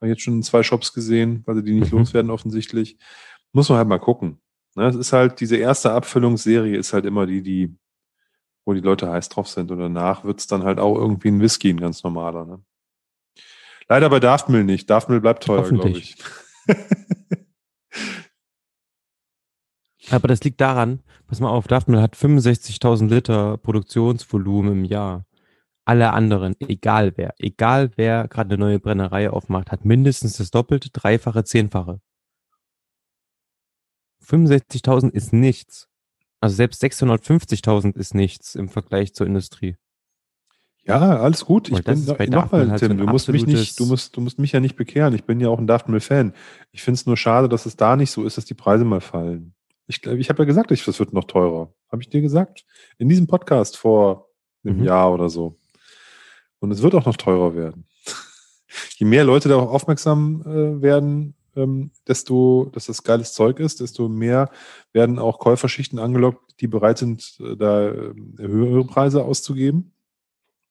[0.00, 1.98] Habe jetzt schon zwei Shops gesehen, weil sie die nicht mhm.
[1.98, 2.98] loswerden offensichtlich.
[3.52, 4.40] Muss man halt mal gucken.
[4.76, 7.74] Ne, es ist halt, diese erste Abfüllungsserie ist halt immer die, die,
[8.64, 9.70] wo die Leute heiß drauf sind.
[9.70, 12.46] Und danach wird's dann halt auch irgendwie ein Whisky, ein ganz normaler.
[12.46, 12.62] Ne?
[13.88, 14.88] Leider bei Daftmill nicht.
[14.88, 16.16] Daftmill bleibt teuer, glaube ich.
[20.10, 25.24] Aber das liegt daran, pass mal auf, Daftmill hat 65.000 Liter Produktionsvolumen im Jahr.
[25.84, 30.90] Alle anderen, egal wer, egal wer gerade eine neue Brennerei aufmacht, hat mindestens das Doppelte,
[30.90, 32.00] Dreifache, Zehnfache.
[34.24, 35.88] 65.000 ist nichts.
[36.40, 39.76] Also selbst 650.000 ist nichts im Vergleich zur Industrie.
[40.84, 41.68] Ja, alles gut.
[41.70, 44.60] Ich bin nochmal, halt Tim, du musst mich nicht, du musst, du musst mich ja
[44.60, 45.14] nicht bekehren.
[45.14, 46.32] Ich bin ja auch ein Daftmill-Fan.
[46.72, 49.00] Ich finde es nur schade, dass es da nicht so ist, dass die Preise mal
[49.00, 49.54] fallen.
[49.90, 51.74] Ich, ich habe ja gesagt, ich, das wird noch teurer.
[51.90, 52.64] Habe ich dir gesagt?
[52.98, 54.28] In diesem Podcast vor
[54.64, 54.84] einem mhm.
[54.84, 55.58] Jahr oder so.
[56.60, 57.86] Und es wird auch noch teurer werden.
[58.98, 64.08] Je mehr Leute darauf aufmerksam äh, werden, ähm, desto, dass das geiles Zeug ist, desto
[64.08, 64.50] mehr
[64.92, 69.92] werden auch Käuferschichten angelockt, die bereit sind, äh, da äh, höhere Preise auszugeben.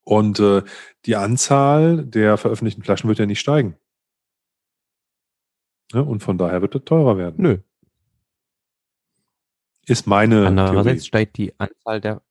[0.02, 0.62] Und äh,
[1.04, 3.76] die Anzahl der veröffentlichten Flaschen wird ja nicht steigen.
[5.92, 7.36] Ja, und von daher wird es teurer werden.
[7.36, 7.58] Nö.
[9.86, 10.46] Ist meine.
[10.46, 11.06] Andererseits Theorie.
[11.06, 12.22] steigt die Anzahl der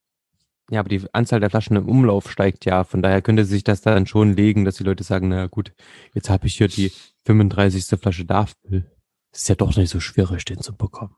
[0.71, 2.83] ja, aber die Anzahl der Flaschen im Umlauf steigt ja.
[2.83, 5.73] Von daher könnte sich das dann schon legen, dass die Leute sagen, na gut,
[6.13, 6.91] jetzt habe ich hier die
[7.25, 7.99] 35.
[7.99, 8.89] Flasche Darfbill.
[9.31, 11.15] Ist ja doch nicht so schwierig, den zu bekommen.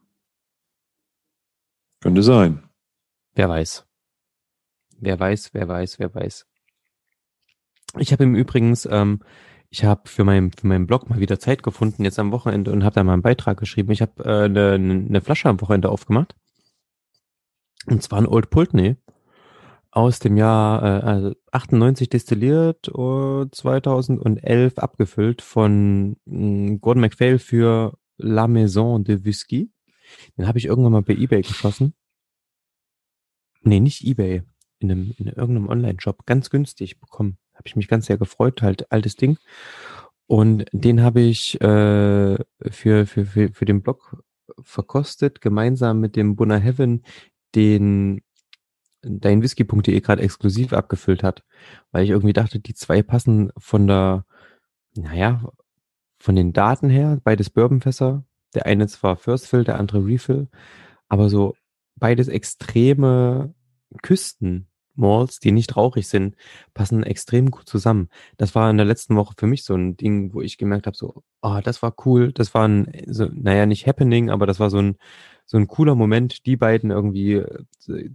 [2.00, 2.64] Könnte sein.
[3.34, 3.86] Wer weiß.
[5.00, 6.48] Wer weiß, wer weiß, wer weiß.
[8.00, 9.22] Ich habe im Übrigens, ähm,
[9.72, 12.84] ich habe für, mein, für meinen Blog mal wieder Zeit gefunden, jetzt am Wochenende, und
[12.84, 13.92] habe da mal einen Beitrag geschrieben.
[13.92, 16.36] Ich habe äh, eine, eine Flasche am Wochenende aufgemacht.
[17.88, 18.98] Und zwar ein Old Pulteney
[19.90, 27.98] aus dem Jahr äh, also 98 destilliert und 2011 abgefüllt von äh, Gordon MacPhail für
[28.18, 29.72] La Maison de Whisky.
[30.38, 31.94] Den habe ich irgendwann mal bei eBay geschossen.
[33.62, 34.44] Nee, nicht eBay.
[34.80, 36.26] In, einem, in irgendeinem Online-Shop.
[36.26, 37.38] Ganz günstig bekommen.
[37.54, 38.62] Habe ich mich ganz sehr gefreut.
[38.62, 39.38] Halt altes Ding.
[40.28, 42.38] Und den habe ich äh,
[42.70, 44.24] für, für, für, für den Blog
[44.64, 47.04] verkostet, gemeinsam mit dem Bunner Heaven,
[47.56, 48.22] den
[49.02, 51.44] deinwhisky.de gerade exklusiv abgefüllt hat,
[51.92, 54.26] weil ich irgendwie dachte, die zwei passen von der,
[54.96, 55.44] naja,
[56.20, 58.24] von den Daten her, beides Bourbonfässer.
[58.54, 60.50] Der eine zwar First Fill, der andere Refill,
[61.08, 61.56] aber so
[61.96, 63.54] beides extreme
[64.02, 66.36] Küsten Malls, die nicht rauchig sind,
[66.74, 68.10] passen extrem gut zusammen.
[68.38, 70.98] Das war in der letzten Woche für mich so ein Ding, wo ich gemerkt habe,
[70.98, 74.70] so, oh, das war cool, das war ein, so, naja, nicht Happening, aber das war
[74.70, 74.98] so ein,
[75.46, 77.66] so ein cooler Moment, die beiden irgendwie äh,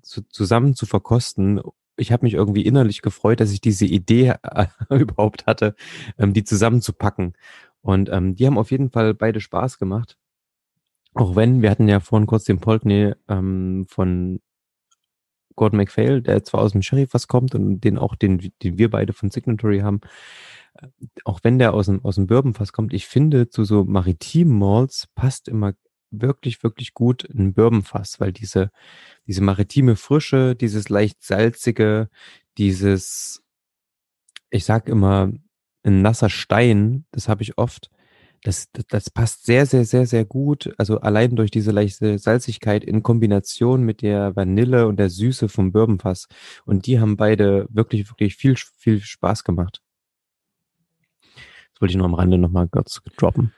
[0.02, 1.60] zu, zusammen zu verkosten.
[1.96, 4.34] Ich habe mich irgendwie innerlich gefreut, dass ich diese Idee
[4.90, 5.74] überhaupt hatte,
[6.18, 7.34] ähm, die zusammenzupacken.
[7.82, 10.16] Und ähm, die haben auf jeden Fall beide Spaß gemacht.
[11.14, 14.40] Auch wenn, wir hatten ja vorhin kurz den Polkney ähm, von
[15.56, 18.90] Gordon MacPhail, der zwar aus dem Sheriff was kommt und den auch, den, den wir
[18.90, 20.00] beide von Signatory haben,
[20.74, 20.86] äh,
[21.24, 25.08] auch wenn der aus dem, aus dem Bourbonfass kommt, ich finde, zu so maritimen Malls
[25.14, 25.74] passt immer
[26.10, 28.70] wirklich, wirklich gut ein Bourbonfass, weil diese,
[29.26, 32.08] diese maritime Frische, dieses leicht salzige,
[32.58, 33.42] dieses,
[34.50, 35.32] ich sag immer,
[35.82, 37.90] ein nasser Stein, das habe ich oft,
[38.46, 40.72] das, das, passt sehr, sehr, sehr, sehr gut.
[40.78, 45.72] Also allein durch diese leichte Salzigkeit in Kombination mit der Vanille und der Süße vom
[45.72, 46.28] Bourbonfass.
[46.64, 49.82] Und die haben beide wirklich, wirklich viel, viel Spaß gemacht.
[51.72, 53.52] Das wollte ich noch am Rande nochmal kurz droppen.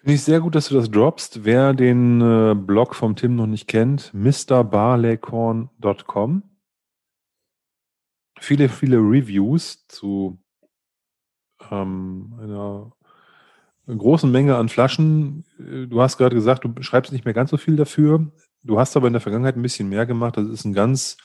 [0.00, 1.44] Finde ich sehr gut, dass du das droppst.
[1.44, 6.44] Wer den äh, Blog vom Tim noch nicht kennt, mrbarleycorn.com.
[8.40, 10.38] Viele, viele Reviews zu
[11.70, 12.90] ähm, einer
[13.86, 15.44] großen Menge an Flaschen.
[15.58, 18.30] Äh, du hast gerade gesagt, du schreibst nicht mehr ganz so viel dafür.
[18.62, 20.36] Du hast aber in der Vergangenheit ein bisschen mehr gemacht.
[20.36, 21.16] Das ist ein ganz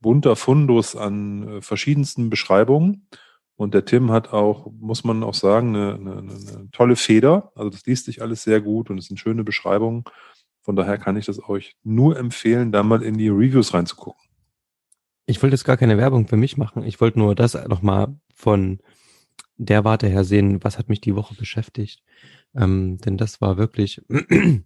[0.00, 3.08] bunter Fundus an äh, verschiedensten Beschreibungen.
[3.56, 7.52] Und der Tim hat auch, muss man auch sagen, eine, eine, eine tolle Feder.
[7.54, 10.04] Also das liest sich alles sehr gut und es sind schöne Beschreibungen.
[10.60, 14.20] Von daher kann ich das euch nur empfehlen, da mal in die Reviews reinzugucken.
[15.24, 16.84] Ich wollte jetzt gar keine Werbung für mich machen.
[16.84, 18.80] Ich wollte nur das nochmal von
[19.56, 22.02] der Warte her sehen, was hat mich die Woche beschäftigt.
[22.54, 24.02] Ähm, denn das war wirklich,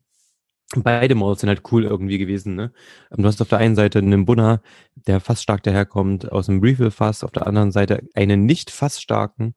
[0.77, 2.55] beide Modes sind halt cool irgendwie gewesen.
[2.57, 2.73] Ne?
[3.11, 4.63] Ähm, du hast auf der einen Seite einen Bunner,
[4.95, 9.55] der fast stark daherkommt aus dem Refill-Fass, auf der anderen Seite einen nicht fast starken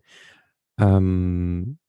[0.80, 1.80] ähm,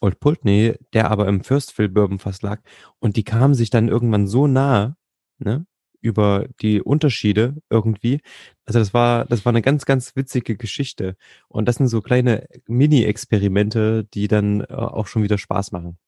[0.00, 2.60] Old Pultney, der aber im First Fill Bourbon fast lag.
[3.00, 4.96] Und die kamen sich dann irgendwann so nah,
[5.38, 5.66] ne?
[6.00, 8.20] Über die Unterschiede irgendwie.
[8.64, 11.16] Also das war, das war eine ganz, ganz witzige Geschichte.
[11.48, 15.98] Und das sind so kleine Mini-Experimente, die dann äh, auch schon wieder Spaß machen.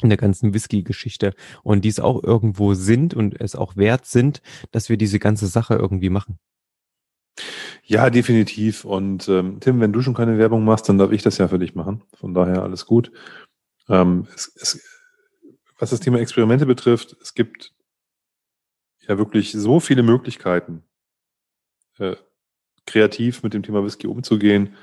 [0.00, 1.34] In der ganzen Whisky-Geschichte.
[1.62, 5.48] Und die es auch irgendwo sind und es auch wert sind, dass wir diese ganze
[5.48, 6.38] Sache irgendwie machen.
[7.82, 8.84] Ja, definitiv.
[8.84, 11.58] Und ähm, Tim, wenn du schon keine Werbung machst, dann darf ich das ja für
[11.58, 12.02] dich machen.
[12.14, 13.10] Von daher alles gut.
[13.88, 14.82] Ähm, es, es,
[15.78, 17.72] was das Thema Experimente betrifft, es gibt
[19.08, 20.84] ja wirklich so viele Möglichkeiten,
[21.98, 22.16] äh,
[22.86, 24.76] kreativ mit dem Thema Whisky umzugehen.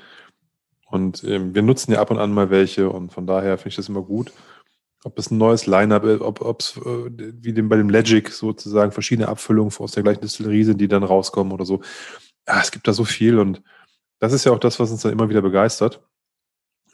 [0.86, 3.76] Und ähm, wir nutzen ja ab und an mal welche und von daher finde ich
[3.76, 4.32] das immer gut.
[5.04, 7.10] Ob es ein neues Line-Up, ob es äh,
[7.42, 11.02] wie dem, bei dem Legic sozusagen verschiedene Abfüllungen aus der gleichen Distillerie sind, die dann
[11.02, 11.80] rauskommen oder so.
[12.48, 13.62] Ja, es gibt da so viel und
[14.18, 16.02] das ist ja auch das, was uns dann immer wieder begeistert,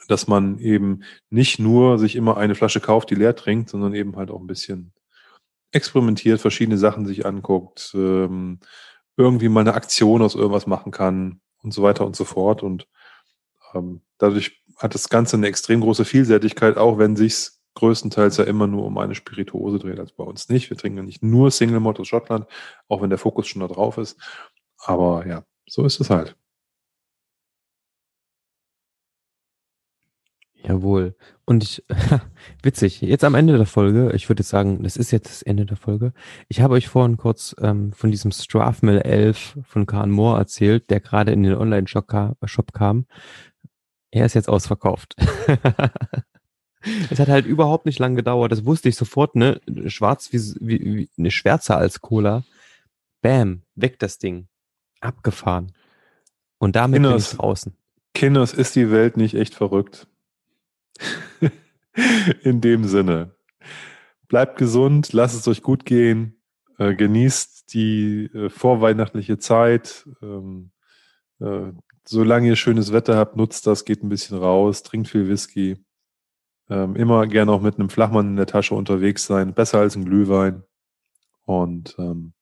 [0.09, 4.17] dass man eben nicht nur sich immer eine Flasche kauft, die leer trinkt, sondern eben
[4.17, 4.93] halt auch ein bisschen
[5.73, 8.61] experimentiert, verschiedene Sachen sich anguckt, ähm,
[9.17, 12.63] irgendwie mal eine Aktion aus irgendwas machen kann und so weiter und so fort.
[12.63, 12.89] Und
[13.75, 18.67] ähm, dadurch hat das Ganze eine extrem große Vielseitigkeit, auch wenn sich's größtenteils ja immer
[18.67, 20.69] nur um eine Spirituose dreht, als bei uns nicht.
[20.71, 22.47] Wir trinken ja nicht nur Single Malt aus Schottland,
[22.89, 24.21] auch wenn der Fokus schon da drauf ist.
[24.79, 26.37] Aber ja, so ist es halt.
[30.65, 31.17] Jawohl.
[31.45, 31.85] Und ich,
[32.63, 35.77] witzig, jetzt am Ende der Folge, ich würde sagen, das ist jetzt das Ende der
[35.77, 36.13] Folge.
[36.49, 41.01] Ich habe euch vorhin kurz ähm, von diesem Strathmill 11 von Khan Moore erzählt, der
[41.01, 43.07] gerade in den Online-Shop kam, Shop kam.
[44.13, 45.17] Er ist jetzt ausverkauft.
[47.11, 48.53] es hat halt überhaupt nicht lang gedauert.
[48.53, 49.61] Das wusste ich sofort, ne?
[49.87, 52.45] Schwarz wie, wie, wie eine schwärzer als Cola.
[53.21, 54.47] Bam, weg das Ding.
[55.01, 55.73] Abgefahren.
[56.59, 57.77] Und damit Kinders, bin ich draußen.
[58.15, 60.07] Kinders, ist die Welt nicht echt verrückt?
[62.43, 63.35] In dem Sinne.
[64.29, 66.41] Bleibt gesund, lasst es euch gut gehen,
[66.79, 70.09] äh, genießt die äh, vorweihnachtliche Zeit.
[70.23, 70.73] Ähm,
[71.41, 71.73] äh,
[72.07, 75.85] solange ihr schönes Wetter habt, nutzt das, geht ein bisschen raus, trinkt viel Whisky.
[76.71, 80.05] Ähm, immer gerne auch mit einem Flachmann in der Tasche unterwegs sein, besser als ein
[80.05, 80.63] Glühwein.
[81.45, 82.33] Und ähm,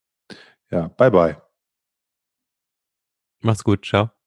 [0.71, 1.43] ja, bye bye.
[3.41, 4.20] Mach's gut, ciao.